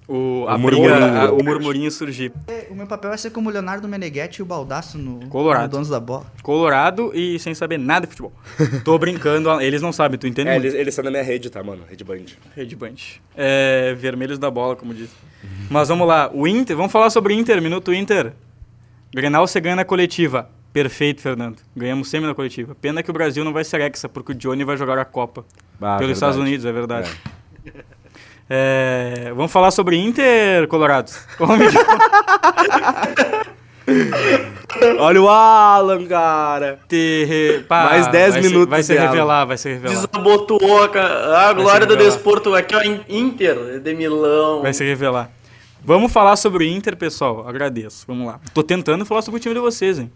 o, 0.08 0.46
a 0.48 0.56
O 0.56 0.58
briga, 0.60 0.82
murmurinho. 0.82 1.22
a- 1.22 1.32
o 1.32 1.44
murmurinho 1.44 1.92
surgir. 1.92 2.32
É, 2.48 2.68
O 2.70 2.76
meu 2.76 2.86
papel 2.88 3.12
é 3.12 3.18
ser 3.18 3.32
como 3.32 3.50
o 3.50 3.52
Leonardo 3.52 3.88
Meneghetti 3.88 4.40
e 4.40 4.44
o 4.44 4.46
Baldaço 4.46 4.98
no, 4.98 5.28
Colorado. 5.28 5.64
no 5.64 5.70
Donos 5.70 5.90
da 5.90 6.00
Bola. 6.00 6.26
Colorado 6.44 7.12
e 7.16 7.40
sem 7.40 7.54
saber 7.56 7.78
nada 7.80 8.06
de 8.06 8.12
futebol. 8.12 8.34
Tô 8.84 8.98
brincando, 9.00 9.50
eles 9.62 9.82
não 9.82 9.92
sabem, 9.92 10.18
tu 10.20 10.28
entende? 10.28 10.50
É, 10.50 10.56
eles, 10.56 10.74
eles 10.74 10.88
estão 10.90 11.04
na 11.06 11.12
minha 11.12 11.24
rede, 11.24 11.50
tá, 11.50 11.64
mano? 11.64 11.84
Rede 11.90 12.04
Band. 12.04 12.26
Red 12.56 12.76
Band. 12.76 12.96
É, 13.36 13.94
vermelhos 13.98 14.38
da 14.38 14.50
bola, 14.52 14.76
como 14.76 14.94
diz. 14.94 15.10
Mas 15.70 15.90
vamos 15.90 16.08
lá, 16.08 16.30
o 16.34 16.48
Inter, 16.48 16.76
vamos 16.76 16.92
falar 16.92 17.10
sobre 17.10 17.34
Inter, 17.34 17.62
minuto 17.62 17.94
Inter. 17.94 18.34
Grenal 19.14 19.48
você 19.48 19.60
ganha 19.62 19.76
na 19.76 19.86
coletiva. 19.86 20.50
Perfeito, 20.74 21.22
Fernando. 21.22 21.58
Ganhamos 21.76 22.10
sempre 22.10 22.28
na 22.28 22.36
coletiva. 22.36 22.76
Pena 22.76 23.02
que 23.02 23.10
o 23.10 23.14
Brasil 23.14 23.46
não 23.46 23.54
vai 23.54 23.64
ser 23.64 23.80
hexa, 23.80 24.10
porque 24.10 24.34
o 24.34 24.36
Johnny 24.36 24.64
vai 24.66 24.76
jogar 24.76 24.98
a 25.00 25.06
Copa. 25.06 25.46
Ah, 25.82 25.98
pelos 25.98 26.00
verdade. 26.00 26.12
Estados 26.12 26.38
Unidos, 26.38 26.66
é 26.66 26.72
verdade. 26.74 27.10
É, 27.66 27.72
vamos 29.36 29.52
falar 29.52 29.72
sobre 29.72 29.98
Inter, 29.98 30.68
Colorado. 30.68 31.12
Olha 35.00 35.22
o 35.22 35.30
Alan, 35.30 36.06
cara. 36.06 36.80
Te- 36.88 37.64
pá, 37.68 37.86
Mais 37.86 38.08
10 38.08 38.34
vai 38.34 38.42
se- 38.42 38.48
minutos 38.50 38.70
Vai 38.70 38.84
se 38.84 38.94
revelar, 38.96 39.46
vai 39.46 39.58
se 39.58 39.70
revelar. 39.70 39.96
Desabotoou 39.96 40.84
a, 40.84 41.50
a 41.50 41.54
glória 41.54 41.86
do 41.86 41.96
desporto 41.96 42.54
aqui, 42.56 42.76
ó, 42.76 42.82
em 42.82 43.02
Inter, 43.08 43.80
de 43.80 43.94
Milão. 43.94 44.62
Vai 44.62 44.74
se 44.74 44.84
revelar. 44.84 45.30
Vamos 45.84 46.12
falar 46.12 46.36
sobre 46.36 46.66
o 46.66 46.68
Inter, 46.68 46.96
pessoal. 46.98 47.48
Agradeço. 47.48 48.06
Vamos 48.08 48.28
lá. 48.28 48.40
Tô 48.54 48.64
tentando 48.64 49.06
falar 49.06 49.22
sobre 49.22 49.40
o 49.40 49.42
time 49.42 49.54
de 49.54 49.62
vocês, 49.62 50.00
hein? 50.00 50.12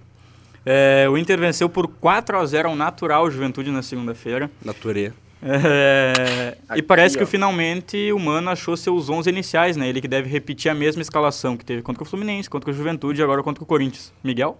É, 0.66 1.08
o 1.10 1.18
Inter 1.18 1.40
venceu 1.40 1.70
por 1.70 1.88
4 1.88 2.38
a 2.38 2.46
0 2.46 2.70
ao 2.70 2.76
natural 2.76 3.30
Juventude 3.30 3.72
na 3.72 3.82
segunda-feira. 3.84 4.50
Naturê. 4.66 5.12
É, 5.42 6.58
e 6.76 6.82
parece 6.82 7.18
que 7.18 7.24
ó. 7.24 7.28
finalmente 7.28 8.12
o 8.12 8.20
Mano 8.20 8.50
achou 8.50 8.76
seus 8.76 9.10
11 9.10 9.30
iniciais, 9.30 9.78
né? 9.78 9.88
Ele 9.88 10.02
que 10.02 10.08
deve 10.08 10.30
repetir 10.30 10.70
a 10.70 10.76
mesma 10.76 11.02
escalação 11.02 11.56
que 11.56 11.64
teve 11.64 11.82
contra 11.82 12.04
o 12.04 12.06
Fluminense, 12.06 12.50
contra 12.50 12.70
o 12.70 12.74
Juventude 12.74 13.22
e 13.22 13.24
agora 13.24 13.42
contra 13.42 13.64
o 13.64 13.68
Corinthians. 13.68 14.12
Miguel? 14.24 14.58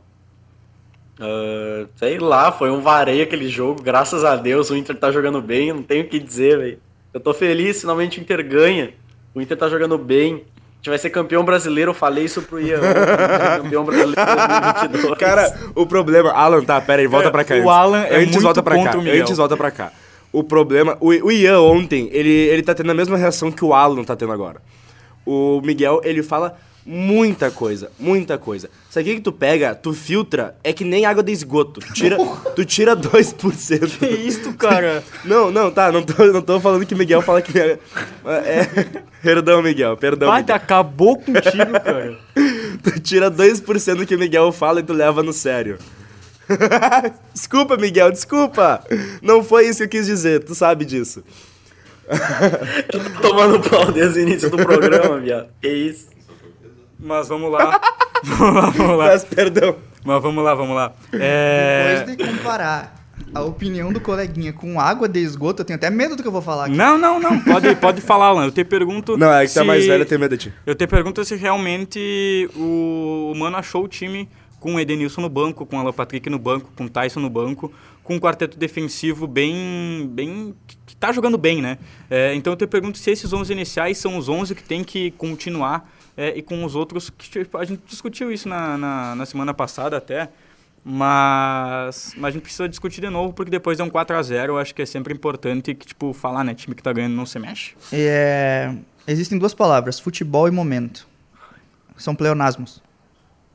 Ah, 1.20 1.86
sei 1.98 2.18
lá, 2.18 2.52
foi 2.52 2.72
um 2.72 2.80
vareio 2.80 3.24
aquele 3.24 3.50
jogo, 3.50 3.82
graças 3.82 4.24
a 4.24 4.36
Deus 4.38 4.70
o 4.70 4.76
Inter 4.76 4.96
tá 4.96 5.12
jogando 5.12 5.42
bem, 5.42 5.74
não 5.74 5.84
tenho 5.84 6.06
o 6.06 6.08
que 6.08 6.18
dizer, 6.18 6.58
velho. 6.58 6.80
Eu 7.14 7.20
tô 7.20 7.34
feliz, 7.34 7.82
finalmente 7.82 8.20
o 8.20 8.22
Inter 8.22 8.48
ganha. 8.48 8.94
O 9.34 9.42
Inter 9.42 9.58
tá 9.58 9.68
jogando 9.68 9.98
bem. 9.98 10.36
A 10.36 10.76
gente 10.80 10.90
vai 10.90 10.98
ser 10.98 11.10
campeão 11.10 11.44
brasileiro, 11.44 11.92
eu 11.92 11.96
falei 11.96 12.24
isso 12.24 12.42
pro 12.42 12.62
Ian. 12.62 12.78
ontem, 12.78 13.64
campeão 13.64 13.84
brasileiro 13.84 14.16
2022. 14.16 15.18
Cara, 15.18 15.60
o 15.76 15.86
problema. 15.86 16.32
Alan, 16.32 16.64
tá, 16.64 16.80
pera 16.80 17.02
aí, 17.02 17.08
volta 17.08 17.30
pra 17.30 17.44
cá. 17.44 17.56
o 17.56 17.58
antes. 17.58 17.70
Alan 17.70 18.04
é 18.04 18.16
antes 18.16 18.32
muito 18.32 18.42
volta 18.42 18.64
pra 18.64 18.76
cá. 18.76 18.82
contra 18.84 19.00
o 19.00 19.04
Miguel. 19.04 19.22
Antes 19.22 19.38
volta 19.38 19.58
pra 19.58 19.72
cá. 19.72 19.92
O 20.32 20.44
problema. 20.44 20.98
O, 21.00 21.08
o 21.08 21.32
Ian 21.32 21.60
ontem, 21.60 22.10
ele, 22.12 22.30
ele 22.30 22.64
tá 22.64 22.76
tendo 22.76 22.92
a 22.92 22.94
mesma 22.94 23.18
reação 23.18 23.52
que 23.52 23.66
o 23.66 23.74
Alan 23.74 24.04
tá 24.04 24.16
tendo 24.16 24.32
agora. 24.32 24.62
O 25.26 25.62
Miguel, 25.62 26.02
ele 26.04 26.24
fala 26.24 26.58
muita 26.86 27.52
coisa, 27.52 27.92
muita 28.00 28.38
coisa. 28.38 28.70
Isso 28.90 28.98
aqui 28.98 29.16
que 29.16 29.22
tu 29.22 29.32
pega, 29.32 29.76
tu 29.76 29.94
filtra, 29.94 30.56
é 30.64 30.74
que 30.74 30.84
nem 30.84 31.06
água 31.06 31.22
de 31.22 31.32
esgoto. 31.32 31.80
Tu 31.80 31.94
tira, 31.94 32.18
tu 32.56 32.66
tira 32.66 32.96
2%. 32.96 34.00
Que 34.00 34.08
isso, 34.08 34.54
cara? 34.54 35.04
Não, 35.24 35.52
não, 35.52 35.70
tá, 35.70 35.92
não 35.92 36.02
tô, 36.02 36.26
não 36.26 36.42
tô 36.42 36.60
falando 36.60 36.86
que 36.86 36.94
o 36.94 36.98
Miguel 36.98 37.22
fala 37.22 37.42
que 37.42 37.60
é. 37.60 37.78
é 38.26 38.86
perdão, 39.22 39.62
Miguel, 39.62 39.96
perdão. 39.98 40.30
Pai, 40.30 40.42
Miguel. 40.42 40.56
acabou 40.56 41.18
contigo, 41.18 41.72
cara. 41.84 42.18
Tu 42.82 43.00
tira 43.00 43.30
2% 43.30 43.96
do 43.96 44.06
que 44.06 44.16
o 44.16 44.20
Miguel 44.20 44.52
fala 44.52 44.80
e 44.80 44.84
tu 44.84 44.94
leva 44.94 45.22
no 45.22 45.34
sério. 45.34 45.78
desculpa, 47.34 47.78
Miguel, 47.78 48.12
desculpa. 48.12 48.84
Não 49.22 49.44
foi 49.44 49.68
isso 49.68 49.80
que 49.80 49.84
eu 49.84 49.90
quis 49.90 50.06
dizer, 50.06 50.44
tu 50.44 50.56
sabe 50.56 50.86
disso. 50.86 51.24
Eu 52.92 53.04
tô 53.22 53.30
tomando 53.30 53.60
pau 53.70 53.92
desde 53.92 54.20
o 54.20 54.22
início 54.24 54.50
do 54.50 54.58
programa, 54.58 55.20
viado. 55.20 55.50
Que 55.62 55.68
isso? 55.70 56.10
Mas 57.00 57.28
vamos 57.28 57.52
lá. 57.52 57.80
vamos 58.24 58.56
lá, 58.56 58.70
vamos 58.72 58.98
lá. 58.98 59.06
Mas 59.06 59.24
perdão. 59.24 59.76
Mas 60.04 60.22
vamos 60.22 60.44
lá, 60.44 60.56
vamos 60.56 60.76
lá. 60.76 60.94
É... 61.14 62.04
Depois 62.06 62.18
de 62.18 62.26
comparar 62.34 62.96
a 63.34 63.42
opinião 63.42 63.94
do 63.94 64.00
coleguinha 64.02 64.52
com 64.52 64.80
água 64.80 65.08
de 65.08 65.20
esgoto, 65.20 65.62
eu 65.62 65.66
tenho 65.66 65.78
até 65.78 65.90
medo 65.90 66.16
do 66.16 66.24
que 66.24 66.28
eu 66.28 66.32
vou 66.32 66.42
falar 66.42 66.66
aqui. 66.66 66.76
Não, 66.76 66.98
não, 66.98 67.20
não. 67.20 67.40
Pode, 67.42 67.76
pode 67.76 68.02
falar, 68.02 68.28
Alan. 68.28 68.46
Eu 68.46 68.52
te 68.52 68.64
pergunto. 68.64 69.16
Não, 69.18 69.32
é 69.32 69.46
que 69.46 69.54
tá 69.54 69.62
se- 69.62 69.68
mais 69.68 69.86
velho, 69.86 70.02
eu 70.02 70.06
tenho 70.08 70.20
medo 70.22 70.36
de 70.36 70.46
ti. 70.50 70.54
Eu 70.66 70.74
te 70.74 70.88
pergunto 70.88 71.24
se 71.24 71.36
realmente 71.36 72.50
o, 72.56 73.32
o 73.34 73.38
Mano 73.38 73.58
achou 73.58 73.84
o 73.84 73.88
time 73.88 74.28
com 74.60 74.76
o 74.76 74.80
Edenilson 74.80 75.22
no 75.22 75.30
banco, 75.30 75.66
com 75.66 75.78
o 75.78 75.80
Alan 75.80 75.94
Patrick 75.94 76.30
no 76.30 76.40
banco, 76.40 76.72
com 76.76 76.86
o 76.86 76.90
Tyson 76.90 77.20
no 77.20 77.30
banco, 77.30 77.72
com 78.04 78.16
um 78.16 78.20
quarteto 78.20 78.58
defensivo 78.58 79.28
bem, 79.28 80.10
bem 80.12 80.56
que 80.66 80.94
está 80.94 81.12
jogando 81.12 81.38
bem, 81.38 81.62
né? 81.62 81.78
É, 82.10 82.34
então 82.36 82.54
eu 82.54 82.58
te 82.58 82.68
pergunto 82.68 82.98
se 82.98 83.12
esses 83.12 83.32
11 83.32 83.54
iniciais 83.54 83.98
são 83.98 84.18
os 84.18 84.28
11 84.28 84.56
que 84.56 84.64
tem 84.64 84.84
que 84.84 85.12
continuar 85.12 85.90
é, 86.18 86.38
e 86.38 86.42
com 86.42 86.64
os 86.66 86.76
outros 86.76 87.10
que 87.10 87.48
a 87.54 87.66
gente 87.66 87.82
discutiu 87.86 88.32
isso 88.32 88.50
na, 88.50 88.78
na, 88.78 89.16
na 89.16 89.26
semana 89.26 89.54
passada 89.54 89.98
até, 89.98 90.30
mas, 90.84 92.14
mas 92.18 92.30
a 92.30 92.32
gente 92.32 92.42
precisa 92.42 92.68
discutir 92.68 93.02
de 93.02 93.10
novo, 93.10 93.34
porque 93.34 93.52
depois 93.52 93.78
de 93.78 93.84
um 93.84 93.90
4 93.90 94.16
a 94.16 94.22
0 94.22 94.54
eu 94.54 94.58
acho 94.58 94.74
que 94.74 94.82
é 94.82 94.86
sempre 94.86 95.14
importante 95.14 95.76
que, 95.76 95.86
tipo, 95.86 96.14
falar, 96.14 96.44
né? 96.44 96.54
Time 96.54 96.76
que 96.76 96.82
tá 96.82 96.92
ganhando 96.92 97.16
não 97.16 97.26
se 97.26 97.38
mexe. 97.38 97.76
É, 97.92 98.74
existem 99.08 99.38
duas 99.38 99.54
palavras, 99.54 100.00
futebol 100.00 100.48
e 100.48 100.52
momento. 100.52 101.08
São 101.98 102.16
pleonasmos. 102.16 102.82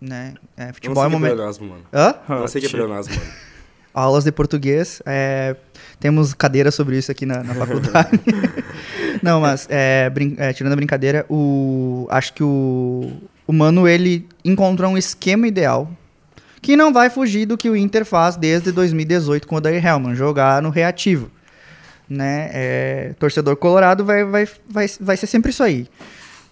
Né? 0.07 0.35
É, 0.57 0.67
Não 0.67 0.75
futebol 0.75 0.97
sei 0.97 1.05
é 1.05 1.09
que 1.09 1.15
é 1.15 1.19
momento. 1.19 1.35
pleonasmo, 1.35 1.67
mano. 1.69 1.83
Hã? 1.93 2.15
Não 2.29 2.49
sei 2.49 2.61
que 2.61 2.67
é 2.67 2.71
pleonasmo, 2.71 3.15
mano. 3.15 3.27
Aulas 3.95 4.25
de 4.25 4.33
português. 4.33 5.01
é, 5.07 5.55
temos 6.01 6.35
cadeira 6.35 6.71
sobre 6.73 6.99
isso 6.99 7.11
aqui 7.13 7.25
na, 7.25 7.43
na 7.45 7.55
faculdade. 7.55 8.21
Não, 9.23 9.41
mas 9.41 9.67
é, 9.71 10.11
brin- 10.11 10.35
é, 10.37 10.53
tirando 10.53 10.73
a 10.73 10.77
brincadeira, 10.77 11.25
o, 11.31 12.07
acho 12.11 12.35
que 12.35 12.43
o, 12.43 13.13
o 13.47 13.53
Mano 13.53 13.87
ele 13.89 14.27
encontrou 14.45 14.91
um 14.91 14.99
esquema 14.99 15.47
ideal 15.47 15.89
que 16.61 16.77
não 16.77 16.93
vai 16.93 17.09
fugir 17.11 17.47
do 17.47 17.57
que 17.57 17.71
o 17.71 17.77
Inter 17.77 18.05
faz 18.05 18.37
desde 18.37 18.73
2018 18.73 19.47
com 19.47 19.55
o 19.55 19.59
Odair 19.59 19.85
Hellman, 19.87 20.15
jogar 20.17 20.61
no 20.61 20.71
reativo. 20.71 21.31
Né? 22.09 22.51
É, 22.53 23.15
torcedor 23.19 23.55
colorado 23.57 24.05
vai, 24.05 24.25
vai, 24.25 24.49
vai, 24.69 24.87
vai 25.01 25.17
ser 25.17 25.27
sempre 25.27 25.51
isso 25.51 25.63
aí. 25.63 25.87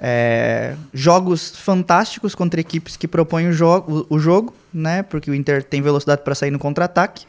É, 0.04 0.74
jogos 0.92 1.56
fantásticos 1.56 2.34
contra 2.34 2.60
equipes 2.60 2.96
que 2.96 3.06
propõem 3.06 3.46
o, 3.48 3.52
jogo 3.52 4.04
o, 4.10 4.16
o 4.16 4.18
jogo, 4.18 4.52
né? 4.74 5.04
Porque 5.04 5.30
o 5.30 5.34
Inter 5.34 5.62
tem 5.62 5.80
velocidade 5.80 6.22
para 6.24 6.34
sair 6.34 6.50
no 6.50 6.58
contra-ataque. 6.58 7.24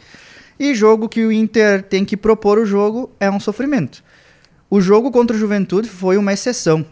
E 0.60 0.74
jogo 0.74 1.08
que 1.08 1.24
o 1.24 1.32
Inter 1.32 1.84
tem 1.84 2.04
que 2.04 2.18
propor 2.18 2.58
o 2.58 2.66
jogo 2.66 3.12
é 3.20 3.30
um 3.30 3.40
sofrimento. 3.40 4.04
O 4.72 4.82
jogo 4.82 5.12
contra 5.12 5.36
o 5.36 5.40
Juventude 5.40 5.88
foi 5.88 6.18
uma 6.18 6.34
exceção, 6.34 6.84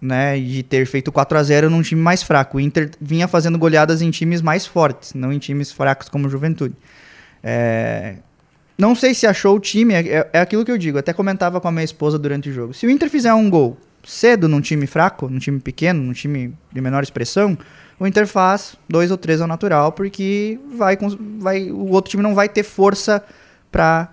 né? 0.00 0.36
De 0.40 0.64
ter 0.64 0.84
feito 0.86 1.12
4 1.12 1.38
a 1.38 1.42
0 1.44 1.70
num 1.70 1.82
time 1.82 2.00
mais 2.02 2.24
fraco. 2.24 2.56
O 2.56 2.60
Inter 2.60 2.90
vinha 3.00 3.28
fazendo 3.28 3.56
goleadas 3.58 4.02
em 4.02 4.10
times 4.10 4.42
mais 4.42 4.66
fortes, 4.66 5.14
não 5.14 5.32
em 5.32 5.38
times 5.38 5.70
fracos 5.70 6.08
como 6.08 6.26
o 6.26 6.30
Juventude. 6.30 6.74
É, 7.44 8.16
Não 8.76 8.94
sei 8.96 9.14
se 9.14 9.24
achou 9.26 9.54
o 9.56 9.60
time, 9.60 9.94
é, 9.94 10.00
é- 10.00 10.30
é 10.32 10.40
aquilo 10.40 10.64
que 10.64 10.70
eu 10.72 10.76
digo, 10.76 10.98
até 10.98 11.12
comentava 11.12 11.60
com 11.60 11.68
a 11.68 11.72
minha 11.72 11.84
esposa 11.84 12.18
durante 12.18 12.50
o 12.50 12.52
jogo. 12.52 12.74
Se 12.74 12.86
o 12.86 12.90
Inter 12.90 13.08
fizer 13.08 13.32
um 13.32 13.48
gol 13.48 13.78
cedo 14.06 14.48
num 14.48 14.60
time 14.60 14.86
fraco, 14.86 15.28
num 15.28 15.38
time 15.38 15.58
pequeno, 15.58 16.00
num 16.00 16.12
time 16.12 16.54
de 16.72 16.80
menor 16.80 17.02
expressão, 17.02 17.58
o 17.98 18.06
Inter 18.06 18.26
faz 18.26 18.76
dois 18.88 19.10
ou 19.10 19.16
três 19.16 19.40
ao 19.40 19.48
natural, 19.48 19.92
porque 19.92 20.58
vai, 20.74 20.96
vai, 21.38 21.70
o 21.70 21.88
outro 21.90 22.10
time 22.10 22.22
não 22.22 22.34
vai 22.34 22.48
ter 22.48 22.62
força 22.62 23.22
para 23.70 24.08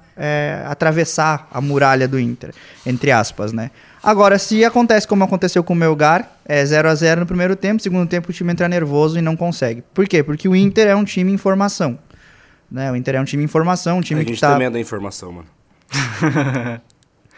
atravessar 0.68 1.48
a 1.52 1.62
muralha 1.62 2.08
do 2.08 2.20
Inter, 2.20 2.54
entre 2.86 3.12
aspas, 3.12 3.54
né? 3.54 3.72
Agora, 4.02 4.38
se 4.38 4.66
acontece 4.66 5.08
como 5.08 5.24
aconteceu 5.24 5.64
com 5.64 5.74
o 5.74 5.76
Melgar, 5.76 6.30
é 6.46 6.66
0 6.66 6.90
a 6.90 6.96
0 6.96 7.22
no 7.22 7.26
primeiro 7.26 7.56
tempo, 7.56 7.82
segundo 7.82 8.08
tempo 8.08 8.30
o 8.30 8.34
time 8.34 8.52
entra 8.52 8.68
nervoso 8.68 9.18
e 9.18 9.22
não 9.22 9.36
consegue. 9.36 9.82
Por 9.94 10.08
quê? 10.08 10.22
Porque 10.22 10.48
o 10.48 10.56
Inter 10.56 10.88
é 10.88 10.96
um 10.96 11.06
time 11.06 11.32
em 11.32 11.38
formação. 11.38 11.98
Né? 12.70 12.92
O 12.92 12.96
Inter 12.96 13.16
é 13.16 13.22
um 13.22 13.24
time 13.24 13.44
em 13.44 13.48
formação, 13.48 14.00
um 14.00 14.02
time 14.02 14.22
a 14.22 14.24
que 14.26 14.32
gente 14.32 14.42
tá... 14.42 14.52
também 14.52 14.68
é 14.68 14.70
da 14.70 14.80
informação, 14.80 15.32
mano. 15.32 15.48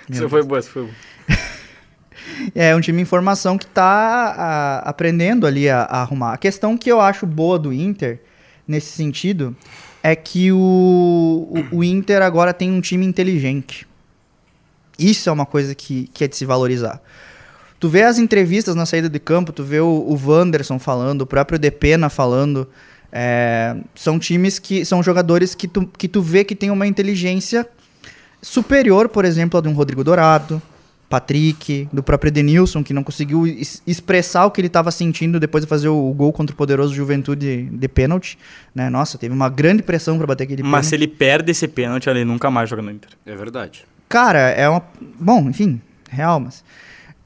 Isso 0.09 0.29
foi 0.29 0.43
boa, 0.43 0.59
isso 0.59 0.69
foi 0.69 0.83
boa. 0.83 0.93
É 2.53 2.75
um 2.75 2.81
time 2.81 3.01
em 3.01 3.05
formação 3.05 3.57
que 3.57 3.65
tá 3.67 4.33
a- 4.37 4.79
aprendendo 4.89 5.45
ali 5.47 5.69
a, 5.69 5.81
a 5.83 6.01
arrumar. 6.01 6.33
A 6.33 6.37
questão 6.37 6.77
que 6.77 6.91
eu 6.91 6.99
acho 7.01 7.25
boa 7.25 7.57
do 7.59 7.71
Inter, 7.73 8.19
nesse 8.67 8.91
sentido, 8.91 9.55
é 10.03 10.15
que 10.15 10.51
o, 10.51 10.57
o, 11.71 11.77
o 11.77 11.83
Inter 11.83 12.21
agora 12.21 12.53
tem 12.53 12.71
um 12.71 12.81
time 12.81 13.05
inteligente. 13.05 13.87
Isso 14.97 15.29
é 15.29 15.31
uma 15.31 15.45
coisa 15.45 15.75
que, 15.75 16.09
que 16.13 16.23
é 16.23 16.27
de 16.27 16.35
se 16.35 16.45
valorizar. 16.45 17.01
Tu 17.79 17.89
vê 17.89 18.03
as 18.03 18.17
entrevistas 18.17 18.75
na 18.75 18.85
saída 18.85 19.09
de 19.09 19.19
campo, 19.19 19.51
tu 19.51 19.63
vê 19.63 19.79
o, 19.79 19.85
o 19.87 20.19
Wanderson 20.25 20.79
falando, 20.79 21.21
o 21.21 21.25
próprio 21.25 21.59
Depena 21.59 22.09
falando. 22.09 22.67
é, 23.11 23.75
são 23.93 24.17
times 24.17 24.57
que. 24.59 24.85
São 24.85 25.03
jogadores 25.03 25.53
que 25.53 25.67
tu, 25.67 25.85
que 25.85 26.07
tu 26.07 26.21
vê 26.21 26.43
que 26.45 26.55
tem 26.55 26.71
uma 26.71 26.87
inteligência 26.87 27.67
superior, 28.41 29.09
por 29.09 29.25
exemplo, 29.25 29.59
a 29.59 29.61
de 29.61 29.67
um 29.67 29.73
Rodrigo 29.73 30.03
Dourado, 30.03 30.61
Patrick, 31.09 31.87
do 31.93 32.01
próprio 32.03 32.29
Edenilson, 32.29 32.83
que 32.83 32.93
não 32.93 33.03
conseguiu 33.03 33.45
es- 33.47 33.81
expressar 33.85 34.45
o 34.45 34.51
que 34.51 34.59
ele 34.59 34.67
estava 34.67 34.91
sentindo 34.91 35.39
depois 35.39 35.63
de 35.63 35.69
fazer 35.69 35.87
o, 35.87 36.09
o 36.09 36.13
gol 36.13 36.33
contra 36.33 36.53
o 36.53 36.57
poderoso 36.57 36.93
Juventude 36.93 37.69
de 37.71 37.87
pênalti. 37.87 38.37
Né? 38.73 38.89
Nossa, 38.89 39.17
teve 39.17 39.33
uma 39.33 39.49
grande 39.49 39.83
pressão 39.83 40.17
para 40.17 40.27
bater 40.27 40.43
aquele 40.45 40.63
Mas 40.63 40.87
se 40.87 40.95
ele 40.95 41.07
perde 41.07 41.51
esse 41.51 41.67
pênalti, 41.67 42.09
ele 42.09 42.25
nunca 42.25 42.49
mais 42.49 42.69
joga 42.69 42.81
no 42.81 42.91
Inter. 42.91 43.09
É 43.25 43.35
verdade. 43.35 43.85
Cara, 44.09 44.39
é 44.39 44.67
uma. 44.67 44.83
Bom, 45.19 45.49
enfim, 45.49 45.79
real, 46.09 46.39
mas. 46.39 46.63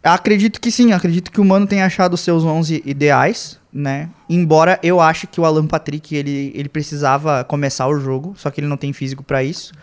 Acredito 0.02 0.62
que 0.62 0.72
sim, 0.72 0.94
acredito 0.94 1.30
que 1.30 1.42
o 1.42 1.46
Mano 1.46 1.68
tenha 1.68 1.86
achado 1.86 2.14
os 2.14 2.22
seus 2.22 2.46
11 2.46 2.82
ideais, 2.86 3.60
né? 3.72 4.10
Embora 4.30 4.80
eu 4.82 5.02
ache 5.02 5.28
que 5.28 5.42
o 5.42 5.46
Alan 5.46 5.68
Patrick 5.68 6.16
ele, 6.16 6.54
ele 6.56 6.70
precisava 6.70 7.44
começar 7.44 7.86
o 7.88 8.00
jogo, 8.00 8.34
só 8.38 8.50
que 8.50 8.62
ele 8.62 8.68
não 8.68 8.78
tem 8.78 8.94
físico 8.94 9.22
para 9.24 9.44
isso. 9.44 9.74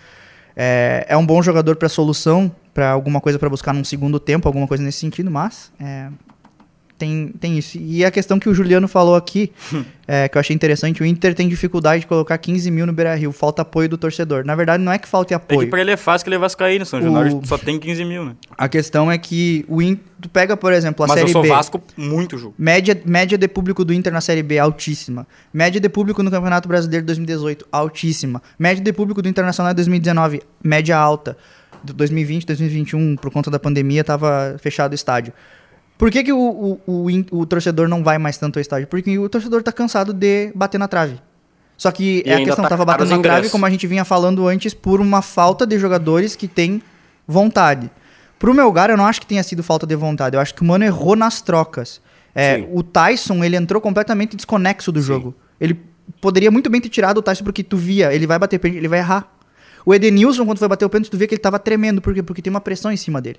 É, 0.56 1.04
é 1.08 1.16
um 1.16 1.26
bom 1.26 1.42
jogador 1.42 1.76
para 1.76 1.88
solução, 1.88 2.50
para 2.72 2.90
alguma 2.90 3.20
coisa 3.20 3.38
para 3.38 3.48
buscar 3.50 3.74
num 3.74 3.84
segundo 3.84 4.18
tempo, 4.18 4.48
alguma 4.48 4.66
coisa 4.66 4.82
nesse 4.82 4.98
sentido, 4.98 5.30
mas 5.30 5.70
é, 5.78 6.08
tem, 6.98 7.28
tem 7.40 7.58
isso. 7.58 7.78
E 7.78 8.04
a 8.04 8.10
questão 8.10 8.38
que 8.38 8.48
o 8.48 8.54
Juliano 8.54 8.88
falou 8.88 9.14
aqui, 9.14 9.52
é, 10.08 10.28
que 10.28 10.36
eu 10.36 10.40
achei 10.40 10.54
interessante, 10.54 11.02
o 11.02 11.06
Inter 11.06 11.34
tem 11.34 11.48
dificuldade 11.48 12.00
de 12.00 12.06
colocar 12.06 12.36
15 12.38 12.70
mil 12.70 12.86
no 12.86 12.92
Beira-Rio, 12.92 13.32
falta 13.32 13.62
apoio 13.62 13.88
do 13.88 13.98
torcedor. 13.98 14.44
Na 14.44 14.54
verdade, 14.54 14.82
não 14.82 14.90
é 14.92 14.98
que 14.98 15.06
falte 15.08 15.32
É 15.32 15.36
apoio. 15.36 15.60
que 15.60 15.66
pra 15.66 15.80
ele 15.80 15.90
é 15.90 15.96
fácil 15.96 16.24
que 16.24 16.28
ele 16.28 16.36
é 16.36 16.38
vascaíno, 16.38 16.86
São 16.86 16.98
O- 16.98 17.02
Januário 17.02 17.40
só 17.44 17.58
tem 17.58 17.78
15 17.78 18.04
mil, 18.04 18.24
né? 18.24 18.36
A 18.56 18.68
questão 18.68 19.10
é 19.10 19.18
que 19.18 19.64
o 19.68 19.82
Inter, 19.82 20.04
tu 20.20 20.28
pega, 20.28 20.56
por 20.56 20.72
exemplo, 20.72 21.04
a 21.04 21.08
Mas 21.08 21.16
eu 21.18 21.22
Série 21.22 21.32
sou 21.32 21.42
B. 21.42 21.48
Vasco 21.48 21.82
muito 21.96 22.38
jogo. 22.38 22.54
Média, 22.58 23.00
média 23.04 23.36
de 23.36 23.48
público 23.48 23.84
do 23.84 23.92
Inter 23.92 24.12
na 24.12 24.20
Série 24.20 24.42
B 24.42 24.58
altíssima. 24.58 25.26
Média 25.52 25.80
de 25.80 25.88
público 25.88 26.22
no 26.22 26.30
Campeonato 26.30 26.66
Brasileiro 26.68 27.02
de 27.02 27.06
2018 27.08 27.66
altíssima. 27.70 28.42
Média 28.58 28.82
de 28.82 28.92
público 28.92 29.20
do 29.20 29.28
Internacional 29.28 29.72
de 29.72 29.76
2019 29.76 30.42
média 30.62 30.96
alta. 30.96 31.36
Do 31.84 31.92
2020, 31.92 32.46
2021, 32.46 33.16
por 33.16 33.30
conta 33.30 33.50
da 33.50 33.58
pandemia, 33.60 34.02
tava 34.02 34.56
fechado 34.58 34.92
o 34.92 34.94
estádio. 34.94 35.32
Por 35.98 36.10
que, 36.10 36.24
que 36.24 36.32
o, 36.32 36.38
o, 36.38 36.80
o, 36.86 37.38
o 37.40 37.46
torcedor 37.46 37.88
não 37.88 38.04
vai 38.04 38.18
mais 38.18 38.36
tanto 38.36 38.58
ao 38.58 38.60
estádio? 38.60 38.86
Porque 38.86 39.18
o 39.18 39.28
torcedor 39.28 39.62
tá 39.62 39.72
cansado 39.72 40.12
de 40.12 40.52
bater 40.54 40.78
na 40.78 40.88
trave. 40.88 41.18
Só 41.76 41.90
que 41.90 42.22
E 42.24 42.30
é 42.30 42.34
a 42.34 42.38
questão, 42.38 42.62
tá 42.62 42.70
tava 42.70 42.84
batendo 42.84 43.10
na 43.10 43.22
trave, 43.22 43.50
como 43.50 43.66
a 43.66 43.70
gente 43.70 43.86
vinha 43.86 44.04
falando 44.04 44.46
antes, 44.46 44.72
por 44.72 45.00
uma 45.00 45.20
falta 45.22 45.66
de 45.66 45.78
jogadores 45.78 46.34
que 46.34 46.48
têm 46.48 46.82
vontade. 47.26 47.90
Pro 48.38 48.54
Melgar, 48.54 48.90
eu 48.90 48.96
não 48.96 49.06
acho 49.06 49.20
que 49.20 49.26
tenha 49.26 49.42
sido 49.42 49.62
falta 49.62 49.86
de 49.86 49.96
vontade. 49.96 50.36
Eu 50.36 50.40
acho 50.40 50.54
que 50.54 50.62
o 50.62 50.64
Mano 50.64 50.84
errou 50.84 51.16
nas 51.16 51.40
trocas. 51.40 52.00
É, 52.34 52.56
Sim. 52.56 52.68
o 52.72 52.82
Tyson, 52.82 53.42
ele 53.42 53.56
entrou 53.56 53.80
completamente 53.80 54.36
desconexo 54.36 54.92
do 54.92 55.00
jogo. 55.00 55.34
Ele 55.58 55.80
poderia 56.20 56.50
muito 56.50 56.68
bem 56.68 56.80
ter 56.80 56.90
tirado 56.90 57.18
o 57.18 57.22
Tyson 57.22 57.44
porque 57.44 57.62
tu 57.62 57.76
via, 57.76 58.14
ele 58.14 58.26
vai 58.26 58.38
bater 58.38 58.58
pênalti, 58.58 58.78
ele 58.78 58.88
vai 58.88 58.98
errar. 58.98 59.32
O 59.86 59.94
Edenilson, 59.94 60.44
quando 60.44 60.58
foi 60.58 60.68
bater 60.68 60.84
o 60.84 60.90
pênalti, 60.90 61.10
tu 61.10 61.16
via 61.16 61.26
que 61.26 61.34
ele 61.34 61.40
tava 61.40 61.58
tremendo. 61.58 62.02
Por 62.02 62.12
quê? 62.12 62.22
Porque 62.22 62.42
tem 62.42 62.50
uma 62.50 62.60
pressão 62.60 62.92
em 62.92 62.96
cima 62.96 63.22
dele. 63.22 63.38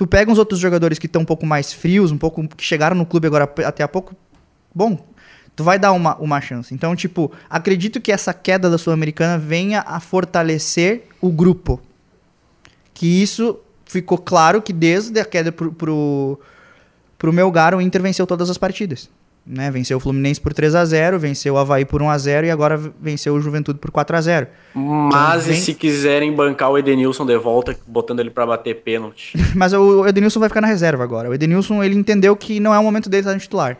Tu 0.00 0.06
pega 0.06 0.32
uns 0.32 0.38
outros 0.38 0.58
jogadores 0.58 0.98
que 0.98 1.04
estão 1.04 1.20
um 1.20 1.26
pouco 1.26 1.44
mais 1.44 1.74
frios, 1.74 2.10
um 2.10 2.16
pouco 2.16 2.48
que 2.48 2.64
chegaram 2.64 2.96
no 2.96 3.04
clube 3.04 3.26
agora 3.26 3.44
até 3.66 3.82
há 3.82 3.86
pouco. 3.86 4.16
Bom, 4.74 5.06
tu 5.54 5.62
vai 5.62 5.78
dar 5.78 5.92
uma, 5.92 6.16
uma 6.16 6.40
chance. 6.40 6.72
Então, 6.72 6.96
tipo, 6.96 7.30
acredito 7.50 8.00
que 8.00 8.10
essa 8.10 8.32
queda 8.32 8.70
da 8.70 8.78
Sul-Americana 8.78 9.36
venha 9.36 9.84
a 9.86 10.00
fortalecer 10.00 11.02
o 11.20 11.30
grupo. 11.30 11.78
Que 12.94 13.22
isso 13.22 13.60
ficou 13.84 14.16
claro 14.16 14.62
que 14.62 14.72
desde 14.72 15.20
a 15.20 15.24
queda 15.26 15.52
pro, 15.52 15.70
pro, 15.70 16.40
pro 17.18 17.30
Melgar, 17.30 17.74
o 17.74 17.80
Inter 17.82 18.00
venceu 18.00 18.26
todas 18.26 18.48
as 18.48 18.56
partidas. 18.56 19.10
Né? 19.46 19.70
Venceu 19.70 19.96
o 19.96 20.00
Fluminense 20.00 20.40
por 20.40 20.52
3 20.52 20.74
a 20.74 20.84
0 20.84 21.18
venceu 21.18 21.54
o 21.54 21.58
Havaí 21.58 21.84
por 21.84 22.00
1 22.02 22.10
a 22.10 22.18
0 22.18 22.46
e 22.46 22.50
agora 22.50 22.76
venceu 23.00 23.34
o 23.34 23.40
Juventude 23.40 23.78
por 23.80 23.90
4 23.90 24.16
a 24.16 24.20
0 24.20 24.46
Mas 24.74 25.14
Então, 25.14 25.52
e 25.52 25.54
vem- 25.54 25.60
se 25.60 25.74
quiserem 25.74 26.32
bancar 26.32 26.70
o 26.70 26.78
Edenilson 26.78 27.24
de 27.26 27.36
volta, 27.38 27.76
botando 27.86 28.20
ele 28.20 28.30
pra 28.30 28.46
bater 28.46 28.76
pênalti? 28.82 29.32
Mas 29.56 29.72
o 29.72 30.06
Edenilson 30.06 30.38
vai 30.40 30.48
ficar 30.48 30.60
na 30.60 30.66
reserva 30.68 31.02
agora. 31.02 31.28
O 31.30 31.34
Edenilson, 31.34 31.82
ele 31.82 31.94
entendeu 31.96 32.36
que 32.36 32.60
não 32.60 32.72
é 32.74 32.78
o 32.78 32.82
momento 32.82 33.08
dele 33.08 33.22
estar 33.22 33.32
no 33.34 33.40
titular. 33.40 33.76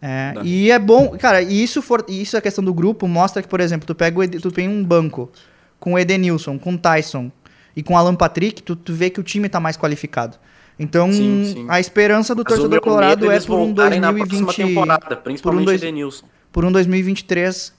É, 0.00 0.32
Tá. 0.32 0.40
e 0.44 0.70
é 0.70 0.78
bom, 0.78 1.16
cara, 1.18 1.42
e 1.42 1.62
isso, 1.62 1.82
for, 1.82 2.04
e 2.08 2.22
isso 2.22 2.36
é 2.36 2.38
a 2.38 2.42
questão 2.42 2.62
do 2.64 2.72
grupo, 2.72 3.06
mostra 3.06 3.42
que, 3.42 3.48
por 3.48 3.60
exemplo, 3.60 3.86
tu 3.86 3.94
pega 3.94 4.18
o 4.18 4.22
Ed- 4.22 4.40
tu 4.40 4.50
tem 4.50 4.68
um 4.68 4.82
banco 4.82 5.30
com 5.78 5.94
o 5.94 5.98
Edenilson, 5.98 6.58
com 6.58 6.72
o 6.74 6.78
Tyson 6.78 7.30
e 7.76 7.82
com 7.82 7.94
o 7.94 7.96
Alan 7.96 8.14
Patrick, 8.14 8.62
tu, 8.62 8.74
tu 8.74 8.92
vê 8.92 9.10
que 9.10 9.20
o 9.20 9.22
time 9.24 9.48
tá 9.48 9.58
mais 9.60 9.76
qualificado. 9.76 10.36
Então, 10.78 11.10
Sim, 11.12 11.52
sim. 11.54 11.66
a 11.68 11.80
esperança 11.80 12.34
do 12.34 12.42
Mas 12.44 12.54
torcedor 12.54 12.80
colorado 12.80 13.28
é 13.30 13.34
eles 13.34 13.44
por 13.46 13.54
um 13.58 13.66
voltarem 13.66 13.98
na 14.00 14.12
próxima 14.12 14.46
2020, 14.46 14.68
temporada, 14.68 15.16
por 15.16 15.22
principalmente 15.24 15.62
um 15.62 15.64
dois- 15.64 16.24
por 16.52 16.64
um 16.64 16.70
2023 16.72 17.72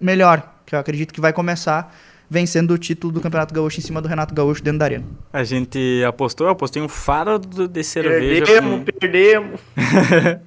melhor, 0.00 0.54
que 0.64 0.74
eu 0.74 0.78
acredito 0.78 1.12
que 1.12 1.20
vai 1.20 1.32
começar 1.32 1.92
vencendo 2.30 2.72
o 2.72 2.78
título 2.78 3.12
do 3.12 3.20
Campeonato 3.20 3.52
Gaúcho 3.54 3.80
em 3.80 3.82
cima 3.82 4.00
do 4.02 4.06
Renato 4.06 4.34
Gaúcho 4.34 4.62
dentro 4.62 4.78
da 4.78 4.84
arena. 4.84 5.04
A 5.32 5.42
gente 5.42 6.04
apostou, 6.06 6.46
eu 6.46 6.52
apostei 6.52 6.80
um 6.80 6.88
faro 6.88 7.38
do- 7.38 7.66
de 7.66 7.82
cerveja. 7.82 8.44
Perdemos, 8.44 8.78
com- 8.78 8.84
perdemos. 8.98 9.60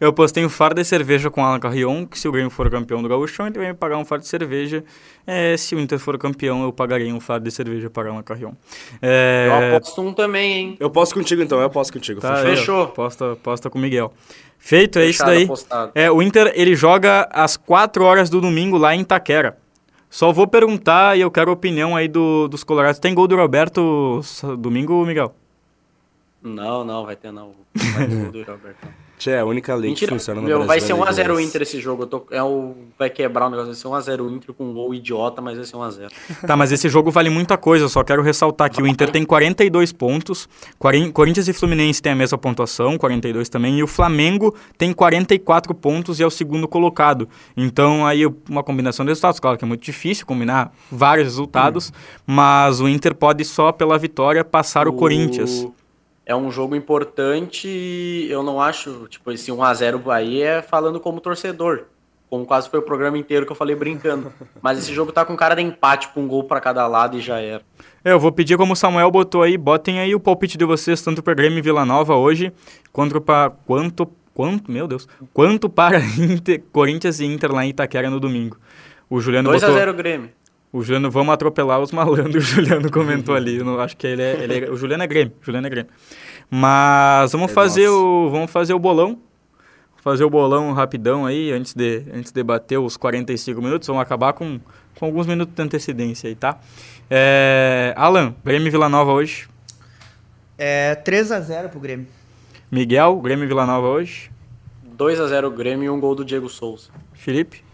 Eu 0.00 0.12
postei 0.12 0.44
um 0.44 0.48
fardo 0.48 0.80
de 0.80 0.86
cerveja 0.86 1.30
com 1.30 1.44
Alan 1.44 1.58
Carrion, 1.58 2.06
que 2.06 2.18
se 2.18 2.28
o 2.28 2.32
Grêmio 2.32 2.50
for 2.50 2.70
campeão 2.70 3.02
do 3.02 3.08
Gauchão, 3.08 3.46
ele 3.46 3.58
vai 3.58 3.68
me 3.68 3.74
pagar 3.74 3.96
um 3.96 4.04
fardo 4.04 4.22
de 4.22 4.28
cerveja. 4.28 4.84
É, 5.26 5.56
se 5.56 5.74
o 5.74 5.80
Inter 5.80 5.98
for 5.98 6.18
campeão, 6.18 6.62
eu 6.62 6.72
pagarei 6.72 7.12
um 7.12 7.20
fardo 7.20 7.44
de 7.44 7.50
cerveja 7.50 7.88
para 7.88 8.10
Alan 8.10 8.22
Carrion. 8.22 8.52
É, 9.00 9.46
Eu 9.48 9.76
aposto 9.76 10.02
um 10.02 10.12
também, 10.12 10.52
hein? 10.52 10.76
Eu 10.78 10.90
posso 10.90 11.14
contigo 11.14 11.42
então, 11.42 11.60
eu 11.60 11.70
posso 11.70 11.92
contigo. 11.92 12.20
tá, 12.20 12.36
fechou? 12.36 12.88
Posta, 12.88 13.36
posta 13.42 13.70
com 13.70 13.78
o 13.78 13.82
Miguel. 13.82 14.12
Feito, 14.58 14.98
é 14.98 15.06
isso 15.06 15.24
daí. 15.24 15.44
apostado. 15.44 15.92
É, 15.94 16.10
o 16.10 16.20
Inter, 16.20 16.52
ele 16.54 16.74
joga 16.74 17.28
às 17.32 17.56
4 17.56 18.04
horas 18.04 18.28
do 18.28 18.40
domingo 18.40 18.76
lá 18.76 18.94
em 18.94 19.00
Itaquera. 19.00 19.56
Só 20.10 20.32
vou 20.32 20.46
perguntar 20.46 21.16
e 21.16 21.20
eu 21.20 21.30
quero 21.30 21.50
a 21.50 21.54
opinião 21.54 21.94
aí 21.96 22.08
do, 22.08 22.48
dos 22.48 22.64
colorados. 22.64 22.98
Tem 22.98 23.12
gol 23.14 23.26
do 23.28 23.36
Roberto 23.36 24.20
domingo, 24.58 25.04
Miguel? 25.04 25.34
Não, 26.42 26.84
não, 26.84 27.04
vai 27.04 27.16
ter 27.16 27.32
não. 27.32 27.52
Vai 27.74 28.06
ter 28.06 28.14
gol 28.16 28.32
do 28.32 28.42
Roberto. 28.42 28.88
Tchê, 29.18 29.30
é 29.30 29.38
a 29.40 29.44
única 29.46 29.74
lei 29.74 29.84
que 29.84 29.88
Mentira, 30.02 30.12
funciona 30.12 30.40
no 30.40 30.46
meu, 30.46 30.58
Brasil. 30.58 30.68
vai 30.68 30.76
é 30.76 30.80
ser 30.80 30.92
a 30.92 30.96
lei 30.96 31.04
de 31.04 31.10
1x0 31.10 31.24
o 31.24 31.26
Deus. 31.36 31.40
Inter 31.48 31.62
esse 31.62 31.80
jogo. 31.80 32.02
Eu 32.02 32.06
tô, 32.06 32.26
é 32.30 32.42
o, 32.42 32.74
vai 32.98 33.08
quebrar 33.08 33.46
o 33.46 33.50
negócio, 33.50 33.72
vai 33.88 34.02
ser 34.02 34.10
1x0 34.10 34.20
o 34.20 34.30
Inter 34.30 34.54
com 34.54 34.64
um 34.64 34.74
gol 34.74 34.92
idiota, 34.94 35.40
mas 35.40 35.56
vai 35.56 35.64
ser 35.66 35.76
1x0. 35.76 36.10
Tá, 36.46 36.54
mas 36.56 36.70
esse 36.72 36.88
jogo 36.88 37.10
vale 37.10 37.30
muita 37.30 37.56
coisa. 37.56 37.88
Só 37.88 38.04
quero 38.04 38.22
ressaltar 38.22 38.70
que 38.70 38.82
o 38.82 38.86
Inter 38.86 39.10
tem 39.10 39.24
42 39.24 39.92
pontos. 39.92 40.48
Corin- 40.78 41.10
Corinthians 41.10 41.48
e 41.48 41.52
Fluminense 41.52 42.02
têm 42.02 42.12
a 42.12 42.16
mesma 42.16 42.36
pontuação, 42.36 42.98
42 42.98 43.48
também. 43.48 43.78
E 43.78 43.82
o 43.82 43.86
Flamengo 43.86 44.54
tem 44.76 44.92
44 44.92 45.74
pontos 45.74 46.20
e 46.20 46.22
é 46.22 46.26
o 46.26 46.30
segundo 46.30 46.68
colocado. 46.68 47.28
Então, 47.56 48.06
aí, 48.06 48.26
uma 48.48 48.62
combinação 48.62 49.04
de 49.04 49.10
resultados. 49.10 49.40
Claro 49.40 49.56
que 49.56 49.64
é 49.64 49.68
muito 49.68 49.82
difícil 49.82 50.26
combinar 50.26 50.72
vários 50.90 51.24
resultados. 51.26 51.92
Mas 52.26 52.80
o 52.80 52.88
Inter 52.88 53.14
pode 53.14 53.44
só 53.44 53.72
pela 53.72 53.98
vitória 53.98 54.44
passar 54.44 54.86
o, 54.88 54.92
Corinthians. 54.92 55.66
É 56.26 56.34
um 56.34 56.50
jogo 56.50 56.74
importante 56.74 57.68
e 57.68 58.26
eu 58.28 58.42
não 58.42 58.60
acho, 58.60 59.06
tipo, 59.08 59.30
esse 59.30 59.52
1x0 59.52 60.10
aí 60.10 60.42
é 60.42 60.60
falando 60.60 60.98
como 60.98 61.20
torcedor. 61.20 61.84
Como 62.28 62.44
quase 62.44 62.68
foi 62.68 62.80
o 62.80 62.82
programa 62.82 63.16
inteiro 63.16 63.46
que 63.46 63.52
eu 63.52 63.56
falei 63.56 63.76
brincando. 63.76 64.32
Mas 64.60 64.76
esse 64.78 64.92
jogo 64.92 65.12
tá 65.12 65.24
com 65.24 65.36
cara 65.36 65.54
de 65.54 65.62
empate, 65.62 66.08
com 66.08 66.22
um 66.22 66.26
gol 66.26 66.42
pra 66.42 66.60
cada 66.60 66.84
lado 66.88 67.16
e 67.16 67.20
já 67.20 67.38
era. 67.38 67.62
É, 68.04 68.10
eu 68.10 68.18
vou 68.18 68.32
pedir 68.32 68.56
como 68.56 68.72
o 68.72 68.76
Samuel 68.76 69.08
botou 69.08 69.42
aí, 69.42 69.56
botem 69.56 70.00
aí 70.00 70.16
o 70.16 70.20
palpite 70.20 70.58
de 70.58 70.64
vocês, 70.64 71.00
tanto 71.00 71.22
para 71.22 71.32
Grêmio 71.32 71.60
e 71.60 71.62
Vila 71.62 71.84
Nova 71.84 72.16
hoje, 72.16 72.52
quanto 72.92 73.20
para 73.20 73.50
quanto 73.64 74.10
quanto, 74.34 74.70
meu 74.70 74.86
Deus, 74.86 75.08
quanto 75.32 75.68
para 75.68 75.98
Inter, 76.18 76.62
Corinthians 76.72 77.20
e 77.20 77.24
Inter 77.24 77.52
lá 77.52 77.64
em 77.64 77.70
Itaquera 77.70 78.10
no 78.10 78.20
domingo. 78.20 78.58
O 79.08 79.20
Juliano 79.20 79.50
botou, 79.50 79.70
2x0 79.70 79.92
Grêmio. 79.94 80.30
O 80.76 80.82
Juliano 80.82 81.10
vamos 81.10 81.32
atropelar 81.32 81.80
os 81.80 81.92
malandros, 81.92 82.36
o 82.52 82.54
Juliano 82.54 82.90
comentou 82.90 83.34
ali, 83.34 83.56
eu 83.58 83.64
não 83.64 83.78
acho 83.80 83.96
que 83.96 84.06
ele 84.06 84.22
é, 84.22 84.42
ele 84.42 84.64
é- 84.66 84.70
o 84.70 84.76
Juliano 84.76 85.02
é 85.02 85.06
Grêmio, 85.06 85.32
Juliano 85.42 85.66
é 85.66 85.70
Grêmio. 85.70 85.90
Mas 86.50 87.32
vamos 87.32 87.50
É 87.50 87.54
fazer 87.54 87.86
nosso. 87.86 88.04
o 88.04 88.30
vamos 88.30 88.50
fazer 88.50 88.74
o 88.74 88.78
bolão. 88.78 89.18
Fazer 90.02 90.22
o 90.22 90.30
bolão 90.30 90.72
rapidão 90.72 91.26
aí, 91.26 91.50
antes 91.50 91.74
de, 91.74 92.04
antes 92.14 92.30
de 92.30 92.40
bater 92.44 92.78
os 92.78 92.96
45 92.96 93.60
minutos. 93.60 93.88
Vamos 93.88 94.00
acabar 94.02 94.32
com, 94.34 94.60
com 94.96 95.04
alguns 95.04 95.26
minutos 95.26 95.52
de 95.52 95.60
antecedência 95.60 96.28
aí, 96.28 96.36
tá? 96.36 96.60
É, 97.10 97.92
Alan, 97.96 98.32
Grêmio 98.44 98.68
e 98.68 98.70
Vila 98.70 98.88
Nova 98.88 99.10
hoje. 99.10 99.48
É 100.56 100.94
3x0 101.04 101.70
pro 101.70 101.80
Grêmio. 101.80 102.06
Miguel, 102.70 103.16
Grêmio 103.20 103.44
e 103.44 103.48
Vila 103.48 103.66
Nova 103.66 103.88
hoje. 103.88 104.30
2x0 104.96 105.50
Grêmio 105.52 105.84
e 105.86 105.90
um 105.90 105.98
gol 105.98 106.14
do 106.14 106.24
Diego 106.24 106.48
Souza. 106.48 106.90
Felipe, 107.12 107.64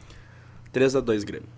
3x2 0.72 1.24
Grêmio. 1.26 1.48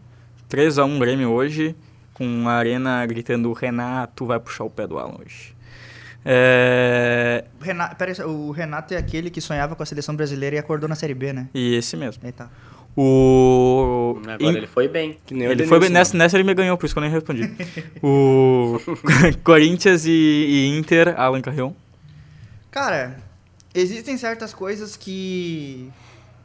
3x1 0.51 0.99
Grêmio 0.99 1.30
hoje. 1.30 1.74
Com 2.12 2.49
a 2.49 2.53
Arena 2.53 3.05
gritando: 3.07 3.53
Renato 3.53 4.24
vai 4.26 4.38
puxar 4.38 4.64
o 4.64 4.70
pé 4.70 4.86
do 4.86 4.99
Alan 4.99 5.16
hoje. 5.24 5.55
É, 6.26 7.45
O 7.61 7.64
Renato, 7.64 7.97
pera 7.97 8.12
aí, 8.12 8.20
o 8.24 8.51
Renato 8.51 8.95
é 8.95 8.97
aquele 8.97 9.28
que 9.30 9.40
sonhava 9.40 9.76
com 9.76 9.82
a 9.82 9.86
seleção 9.86 10.16
brasileira 10.16 10.57
e 10.57 10.59
acordou 10.59 10.88
na 10.88 10.95
Série 10.95 11.12
B, 11.12 11.32
né? 11.34 11.49
e 11.53 11.74
esse 11.74 11.97
mesmo. 11.97 12.22
Tá. 12.32 12.49
O. 12.97 14.16
Agora 14.22 14.38
em- 14.40 14.57
ele 14.57 14.66
foi 14.66 14.88
bem. 14.88 15.18
Que 15.26 15.34
nem 15.34 15.49
o 15.49 15.51
Ele 15.51 15.66
foi 15.66 15.80
bem, 15.80 15.90
nessa, 15.90 16.16
nessa 16.16 16.36
ele 16.36 16.45
me 16.45 16.55
ganhou, 16.55 16.78
por 16.78 16.86
isso 16.86 16.95
que 16.95 16.99
eu 16.99 17.03
nem 17.03 17.11
respondi. 17.11 17.51
o 18.03 18.78
Corinthians 19.45 20.07
e, 20.07 20.11
e 20.12 20.78
Inter, 20.78 21.14
Alan 21.20 21.40
Carrion. 21.42 21.72
Cara, 22.70 23.16
existem 23.74 24.16
certas 24.16 24.55
coisas 24.55 24.97
que. 24.97 25.90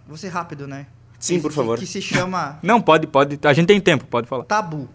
Vou 0.08 0.18
ser 0.18 0.30
rápido, 0.30 0.68
né? 0.68 0.88
Sim, 1.20 1.36
Que- 1.36 1.42
por 1.42 1.52
favor. 1.52 1.78
Que 1.78 1.86
se 1.86 2.02
chama 2.02 2.58
Não, 2.64 2.82
pode, 2.82 3.06
pode. 3.08 3.40
A 3.44 3.54
gente 3.54 3.68
tem 3.68 3.80
tempo, 3.82 4.06
pode 4.06 4.28
falar. 4.28 4.46
tabu. 4.46 4.88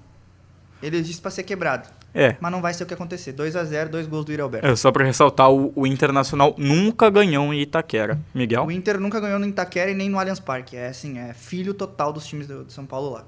Ele 0.83 0.97
existe 0.97 1.21
pra 1.23 1.31
ser 1.31 1.43
quebrado. 1.45 1.89
É. 2.15 2.37
Mas 2.41 2.53
não 2.53 2.61
vai 2.63 2.73
ser 2.73 2.85
o 2.85 2.87
que 2.87 2.95
acontecer. 2.95 3.33
2x0, 3.33 3.89
dois 3.89 4.07
gols 4.07 4.25
do 4.25 4.31
Yuri 4.31 4.43
Alberto. 4.43 4.67
é 4.67 4.77
só 4.77 4.93
pra 4.93 5.05
ressaltar, 5.05 5.51
o, 5.51 5.73
o 5.75 5.87
Internacional 5.87 6.55
nunca 6.57 7.11
ganhou 7.11 7.53
em 7.53 7.61
Itaquera. 7.61 8.21
Miguel? 8.35 8.65
O 8.67 8.71
Inter 8.71 9.01
nunca 9.01 9.19
ganhou 9.19 9.39
no 9.39 9.47
Itaquera 9.47 9.91
e 9.91 9.95
nem 9.95 10.09
no 10.09 10.19
Allianz 10.19 10.39
Parque. 10.39 10.77
É 10.77 10.89
assim, 10.89 11.19
é 11.19 11.33
filho 11.35 11.75
total 11.75 12.13
dos 12.13 12.25
times 12.27 12.47
do, 12.47 12.65
de 12.65 12.73
São 12.73 12.87
Paulo 12.87 13.11
lá. 13.15 13.25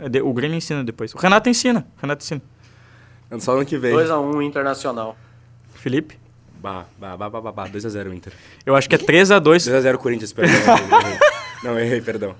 É 0.00 0.08
de- 0.08 0.22
O 0.22 0.32
Grêmio 0.32 0.56
ensina 0.56 0.82
depois. 0.82 1.12
O 1.14 1.18
Renato 1.18 1.48
ensina. 1.50 1.86
O 1.98 2.00
Renato 2.00 2.22
ensina. 2.24 2.40
Só 3.40 3.56
ano 3.56 3.66
que 3.66 3.76
vem. 3.76 3.92
2x1 3.94 4.42
Internacional. 4.46 5.16
Felipe? 5.74 6.16
Bah, 6.62 6.84
bah, 6.98 7.16
bah, 7.16 7.28
bah, 7.28 7.40
bah, 7.42 7.52
bah. 7.52 7.68
2x0 7.68 8.14
Inter. 8.14 8.32
Eu 8.64 8.74
acho 8.76 8.88
que 8.88 8.94
é 8.94 8.98
3x2. 8.98 9.40
2x0 9.68 9.96
Corinthians, 9.98 10.32
perdão. 10.32 10.54
Não, 11.62 11.78
errei, 11.78 12.00
perdão. 12.00 12.34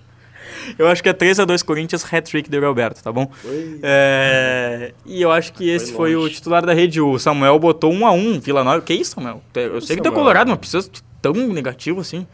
Eu 0.78 0.86
acho 0.88 1.02
que 1.02 1.08
é 1.08 1.12
3x2 1.12 1.64
Corinthians, 1.64 2.04
hat-trick 2.12 2.48
do 2.50 2.60
Roberto, 2.60 3.02
tá 3.02 3.10
bom? 3.10 3.30
Oi. 3.44 3.80
É, 3.82 4.92
E 5.04 5.20
eu 5.20 5.30
acho 5.32 5.52
que 5.52 5.68
esse 5.68 5.92
foi, 5.92 6.14
o 6.14 6.20
longe. 6.22 6.34
titular 6.34 6.64
da 6.64 6.72
rede. 6.72 7.00
O 7.00 7.18
Samuel 7.18 7.58
botou 7.58 7.92
1x1, 7.92 8.40
Vila 8.40 8.62
Nova. 8.62 8.80
Que 8.80 8.94
isso, 8.94 9.12
Samuel? 9.14 9.42
Eu 9.54 9.80
sei 9.80 9.96
que 9.96 10.02
tu 10.02 10.06
é 10.06 10.10
Samuel. 10.10 10.12
colorado, 10.12 10.48
mas 10.50 10.58
precisa 10.58 10.88
tão 11.20 11.32
negativo 11.32 12.00
assim. 12.00 12.26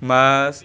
Mas. 0.00 0.64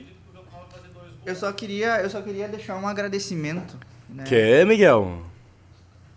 Eu 1.25 1.35
só 1.35 1.51
queria, 1.51 2.01
eu 2.01 2.09
só 2.09 2.21
queria 2.21 2.47
deixar 2.47 2.75
um 2.77 2.87
agradecimento. 2.87 3.75
Né? 4.09 4.23
Que, 4.23 4.63
Miguel? 4.65 5.21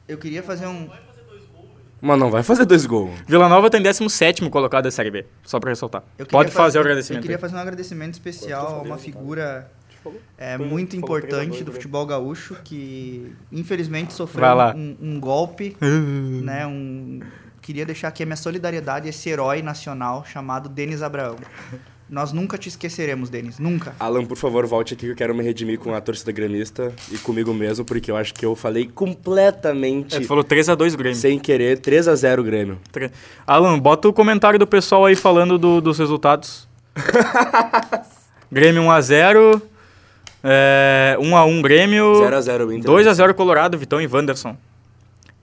Eu 0.06 0.18
queria 0.18 0.42
fazer 0.42 0.66
um. 0.66 0.88
Mas 2.00 2.18
não 2.18 2.30
vai 2.30 2.42
fazer 2.42 2.64
dois 2.64 2.86
gols. 2.86 3.10
Vila 3.26 3.48
Nova 3.48 3.68
tem 3.68 3.82
17 3.82 4.48
colocado 4.48 4.84
da 4.84 4.90
Série 4.90 5.10
B, 5.10 5.26
só 5.44 5.60
pra 5.60 5.70
ressaltar. 5.70 6.02
eu 6.18 6.24
queria 6.24 6.38
Pode 6.38 6.50
fazer 6.50 6.78
o 6.78 6.80
Eu 6.80 6.82
agradecimento. 6.82 7.22
queria 7.22 7.36
aí. 7.36 7.40
fazer 7.40 7.56
um 7.56 7.58
agradecimento 7.58 8.14
especial 8.14 8.78
a 8.78 8.82
uma 8.82 8.96
figura 8.98 9.70
é, 10.38 10.56
muito 10.56 10.96
importante 10.96 11.62
do 11.62 11.72
futebol 11.72 12.06
gaúcho 12.06 12.56
que 12.64 13.32
infelizmente 13.52 14.14
sofreu 14.14 14.46
um, 14.74 14.96
um 15.00 15.20
golpe, 15.20 15.76
né? 15.80 16.66
Um, 16.66 17.20
queria 17.60 17.84
deixar 17.84 18.08
aqui 18.08 18.22
a 18.22 18.26
minha 18.26 18.36
solidariedade 18.36 19.06
a 19.06 19.10
esse 19.10 19.28
herói 19.28 19.60
nacional 19.60 20.24
chamado 20.24 20.68
Denis 20.68 21.02
Abraão. 21.02 21.36
Nós 22.10 22.32
nunca 22.32 22.58
te 22.58 22.68
esqueceremos, 22.68 23.30
Denis, 23.30 23.58
nunca. 23.60 23.94
Alan, 24.00 24.24
por 24.24 24.36
favor, 24.36 24.66
volte 24.66 24.94
aqui 24.94 25.06
que 25.06 25.12
eu 25.12 25.16
quero 25.16 25.32
me 25.32 25.44
redimir 25.44 25.78
com 25.78 25.94
a 25.94 26.00
torcida 26.00 26.32
gremista 26.32 26.92
e 27.12 27.16
comigo 27.18 27.54
mesmo, 27.54 27.84
porque 27.84 28.10
eu 28.10 28.16
acho 28.16 28.34
que 28.34 28.44
eu 28.44 28.56
falei 28.56 28.88
completamente 28.92 30.16
É, 30.16 30.20
tu 30.20 30.26
falou 30.26 30.42
3x2 30.42 30.96
Grêmio. 30.96 31.16
sem 31.16 31.38
querer 31.38 31.78
3x0 31.78 32.42
Grêmio. 32.42 32.78
Alan, 33.46 33.78
bota 33.78 34.08
o 34.08 34.12
comentário 34.12 34.58
do 34.58 34.66
pessoal 34.66 35.06
aí 35.06 35.14
falando 35.14 35.56
do- 35.56 35.80
dos 35.80 35.98
resultados. 35.98 36.66
Grêmio 38.50 38.82
1x0. 38.82 39.62
É, 40.42 41.16
1x1 41.20 41.62
Grêmio. 41.62 42.12
0x0 42.22 42.72
Inter. 42.76 42.90
2x0 42.90 43.34
Colorado, 43.34 43.78
Vitão 43.78 44.00
e 44.00 44.06
Wanderson. 44.08 44.56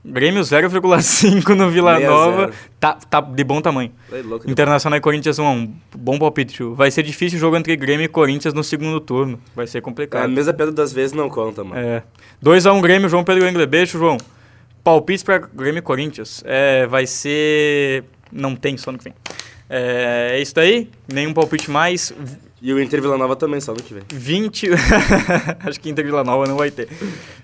Grêmio 0.10 0.42
0,5 0.42 1.50
no 1.54 1.70
Vila 1.70 1.96
6 1.98 2.06
a 2.08 2.10
Nova. 2.10 2.38
0. 2.46 2.54
Tá, 2.80 2.94
tá 2.94 3.20
de 3.20 3.44
bom 3.44 3.62
tamanho. 3.62 3.92
Ei, 4.12 4.22
louco, 4.22 4.50
Internacional 4.50 4.98
e 4.98 5.02
Corinthians 5.02 5.38
1x1. 5.38 5.70
Bom 5.98 6.18
palpite, 6.18 6.54
tio. 6.54 6.74
Vai 6.74 6.90
ser 6.90 7.04
difícil 7.04 7.38
o 7.38 7.40
jogo 7.40 7.58
entre 7.58 7.76
Grêmio 7.76 8.06
e 8.06 8.08
Corinthians 8.08 8.54
no 8.54 8.64
segundo 8.64 9.00
turno. 9.02 9.40
Vai 9.54 9.68
ser 9.68 9.80
A 9.80 9.82
complicado. 9.82 10.30
mesa 10.30 10.54
pedra 10.54 10.72
das 10.72 10.94
vezes 10.94 11.12
não 11.12 11.30
conta, 11.30 11.64
mano. 11.64 11.80
É. 11.80 12.04
2x1 12.44 12.82
Grêmio, 12.82 13.10
João 13.10 13.24
Pedro 13.24 13.48
Engler. 13.48 13.68
Beijo, 13.68 13.98
João. 14.00 14.18
Palpites 14.84 15.24
pra 15.24 15.38
Grêmio 15.40 15.80
e 15.80 15.82
Corinthians. 15.82 16.42
É, 16.46 16.88
vai 16.88 17.06
ser. 17.06 18.06
Não 18.32 18.56
tem 18.56 18.78
só 18.78 18.92
no 18.92 18.98
que 18.98 19.04
vem. 19.04 19.14
É, 19.70 20.32
é 20.36 20.42
isso 20.42 20.56
daí. 20.56 20.90
Nenhum 21.12 21.34
palpite 21.34 21.70
mais. 21.70 22.14
E 22.60 22.74
o 22.74 22.82
Inter 22.82 23.02
Vila 23.02 23.18
Nova 23.18 23.36
também, 23.36 23.60
no 23.66 23.76
que 23.76 23.94
vem. 23.94 24.04
20. 24.12 24.70
Acho 25.64 25.80
que 25.80 25.90
Inter 25.90 26.04
Vila 26.04 26.24
Nova 26.24 26.48
não 26.48 26.58
vai 26.58 26.72
ter. 26.72 26.90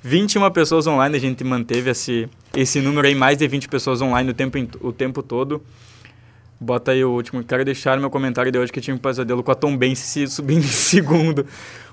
21 0.02 0.50
pessoas 0.50 0.88
online, 0.88 1.16
a 1.16 1.20
gente 1.20 1.44
manteve 1.44 1.92
esse, 1.92 2.28
esse 2.56 2.82
número 2.82 3.08
aí, 3.08 3.14
mais 3.14 3.38
de 3.38 3.48
20 3.48 3.70
pessoas 3.70 4.02
online 4.02 4.32
o 4.32 4.34
tempo, 4.34 4.58
o 4.82 4.92
tempo 4.92 5.22
todo. 5.22 5.62
Bota 6.60 6.92
aí 6.92 7.04
o 7.04 7.12
último. 7.12 7.44
Quero 7.44 7.64
deixar 7.64 8.00
meu 8.00 8.10
comentário 8.10 8.52
de 8.52 8.58
hoje 8.58 8.72
que 8.72 8.82
tinha 8.82 8.96
um 8.96 8.98
pesadelo 8.98 9.44
com 9.44 9.52
a 9.52 9.56
Tom 9.56 9.78
Benz 9.78 10.00
se 10.00 10.26
subindo 10.28 10.64
em 10.66 10.68
segundo. 10.68 11.46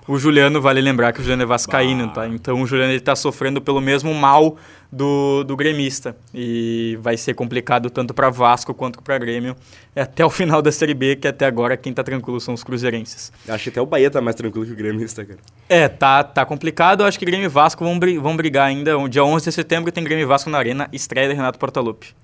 O 0.09 0.19
Juliano, 0.19 0.61
vale 0.61 0.81
lembrar 0.81 1.13
que 1.13 1.21
o 1.21 1.23
Juliano 1.23 1.43
é 1.43 1.47
vascaíno, 1.47 2.09
tá? 2.09 2.27
Então 2.27 2.61
o 2.61 2.67
Juliano 2.67 2.93
ele 2.93 3.01
tá 3.01 3.15
sofrendo 3.15 3.61
pelo 3.61 3.81
mesmo 3.81 4.13
mal 4.15 4.57
do, 4.91 5.45
do 5.45 5.57
gremista. 5.57 6.17
E 6.35 6.99
vai 7.01 7.17
ser 7.17 7.35
complicado 7.35 7.91
tanto 7.91 8.13
para 8.13 8.31
Vasco 8.31 8.75
quanto 8.75 9.03
para 9.03 9.19
Grêmio. 9.19 9.55
É 9.95 10.03
até 10.03 10.25
o 10.25 10.31
final 10.31 10.61
da 10.61 10.73
Série 10.73 10.95
B, 10.95 11.17
que 11.17 11.29
até 11.29 11.47
agora 11.47 11.77
quem 11.77 11.93
tá 11.93 12.03
tranquilo 12.03 12.41
são 12.41 12.55
os 12.55 12.65
cruzeirenses. 12.65 13.33
Acho 13.49 13.65
que 13.65 13.71
até 13.71 13.81
o 13.81 13.87
Bahia 13.87 14.11
tá 14.11 14.21
mais 14.21 14.37
tranquilo 14.37 14.67
que 14.67 14.73
o 14.73 14.77
gremista, 14.77 15.25
cara. 15.25 15.39
É, 15.69 15.89
tá, 15.89 16.25
tá 16.25 16.45
complicado. 16.45 17.03
Eu 17.03 17.07
acho 17.07 17.19
que 17.19 17.25
Grêmio 17.25 17.45
e 17.45 17.49
Vasco 17.49 17.85
vão, 17.85 17.99
vão 18.21 18.37
brigar 18.37 18.67
ainda. 18.67 18.97
Dia 19.09 19.25
11 19.25 19.45
de 19.45 19.53
setembro 19.53 19.93
tem 19.93 20.03
Grêmio 20.03 20.23
e 20.23 20.27
Vasco 20.27 20.51
na 20.51 20.59
Arena, 20.59 20.89
estreia 20.93 21.29
de 21.29 21.35
Renato 21.35 21.59
Portaluppi. 21.59 22.15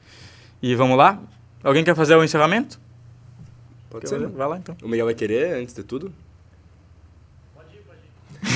E 0.63 0.75
vamos 0.75 0.97
lá? 0.97 1.21
Alguém 1.63 1.85
quer 1.85 1.95
fazer 1.95 2.17
o 2.17 2.25
encerramento? 2.25 2.81
Pode 3.91 4.09
ser, 4.09 4.19
mano. 4.19 4.35
Vai 4.37 4.49
lá 4.49 4.57
então. 4.57 4.77
O 4.83 4.89
Miguel 4.89 5.07
vai 5.07 5.15
querer, 5.15 5.55
antes 5.55 5.75
de 5.75 5.83
tudo? 5.83 6.13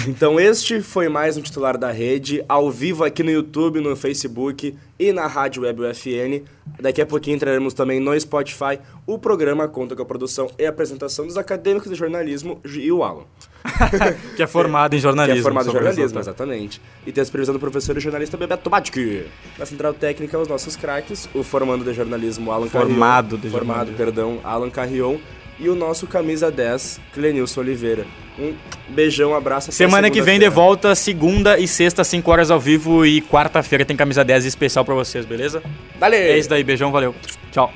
Então 0.07 0.41
este 0.41 0.81
foi 0.81 1.09
mais 1.09 1.37
um 1.37 1.43
titular 1.43 1.77
da 1.77 1.91
rede, 1.91 2.43
ao 2.49 2.71
vivo 2.71 3.05
aqui 3.05 3.23
no 3.23 3.31
YouTube, 3.31 3.81
no 3.81 3.95
Facebook 3.95 4.75
e 4.99 5.13
na 5.13 5.27
Rádio 5.27 5.63
Web 5.63 5.83
UFN. 5.83 6.45
Daqui 6.81 7.01
a 7.03 7.07
pouquinho 7.07 7.37
entraremos 7.37 7.75
também 7.75 8.01
no 8.01 8.19
Spotify. 8.19 8.79
O 9.07 9.19
programa 9.19 9.67
conta 9.69 9.97
com 9.97 10.03
a 10.03 10.05
produção 10.05 10.51
e 10.59 10.65
apresentação 10.67 11.27
dos 11.27 11.37
acadêmicos 11.37 11.91
de 11.91 11.97
jornalismo 11.97 12.61
e 12.65 12.91
o 12.91 13.03
Alan. 13.03 13.25
Que 14.37 14.43
é 14.43 14.47
formado 14.47 14.95
em 14.95 14.99
jornalismo. 14.99 15.35
Que 15.35 15.41
é 15.41 15.43
formado 15.43 15.69
em 15.69 15.73
jornalismo, 15.73 16.19
exatamente. 16.19 16.81
E 17.07 17.13
tem 17.13 17.21
a 17.21 17.25
supervisão 17.25 17.53
do 17.53 17.61
professor 17.61 17.97
e 17.97 18.01
jornalista 18.01 18.37
Bebeto 18.37 18.71
Batic. 18.71 19.27
Na 19.59 19.67
central 19.67 19.93
técnica, 19.93 20.39
os 20.39 20.49
nossos 20.49 20.77
craques, 20.77 21.29
o 21.35 21.43
formando 21.43 21.85
de 21.85 21.93
jornalismo 21.93 22.51
Alan 22.53 22.69
Formado 22.69 23.37
Carrion. 23.37 23.43
de 23.43 23.51
Formado, 23.51 23.77
jornalismo. 23.79 23.97
perdão, 23.97 24.41
Alan 24.45 24.71
Carrion. 24.71 25.19
E 25.61 25.69
o 25.69 25.75
nosso 25.75 26.07
camisa 26.07 26.51
10, 26.51 26.99
Clenilson 27.13 27.61
Oliveira. 27.61 28.07
Um 28.39 28.55
beijão, 28.89 29.35
abraço. 29.35 29.69
até 29.69 29.77
Semana 29.77 30.11
que 30.11 30.23
vem 30.23 30.39
de 30.39 30.49
volta, 30.49 30.95
segunda 30.95 31.59
e 31.59 31.69
sexta, 31.69 32.03
5 32.03 32.31
horas 32.31 32.51
ao 32.51 32.59
vivo. 32.59 33.05
E 33.05 33.21
quarta-feira 33.21 33.85
tem 33.85 33.95
camisa 33.95 34.25
10 34.25 34.47
especial 34.47 34.87
pra 34.87 34.95
vocês, 34.95 35.27
beleza? 35.27 35.63
Dale! 35.99 36.17
É 36.17 36.39
isso 36.39 36.49
daí, 36.49 36.65
beijão, 36.65 36.91
valeu. 36.91 37.15
Tchau. 37.53 37.71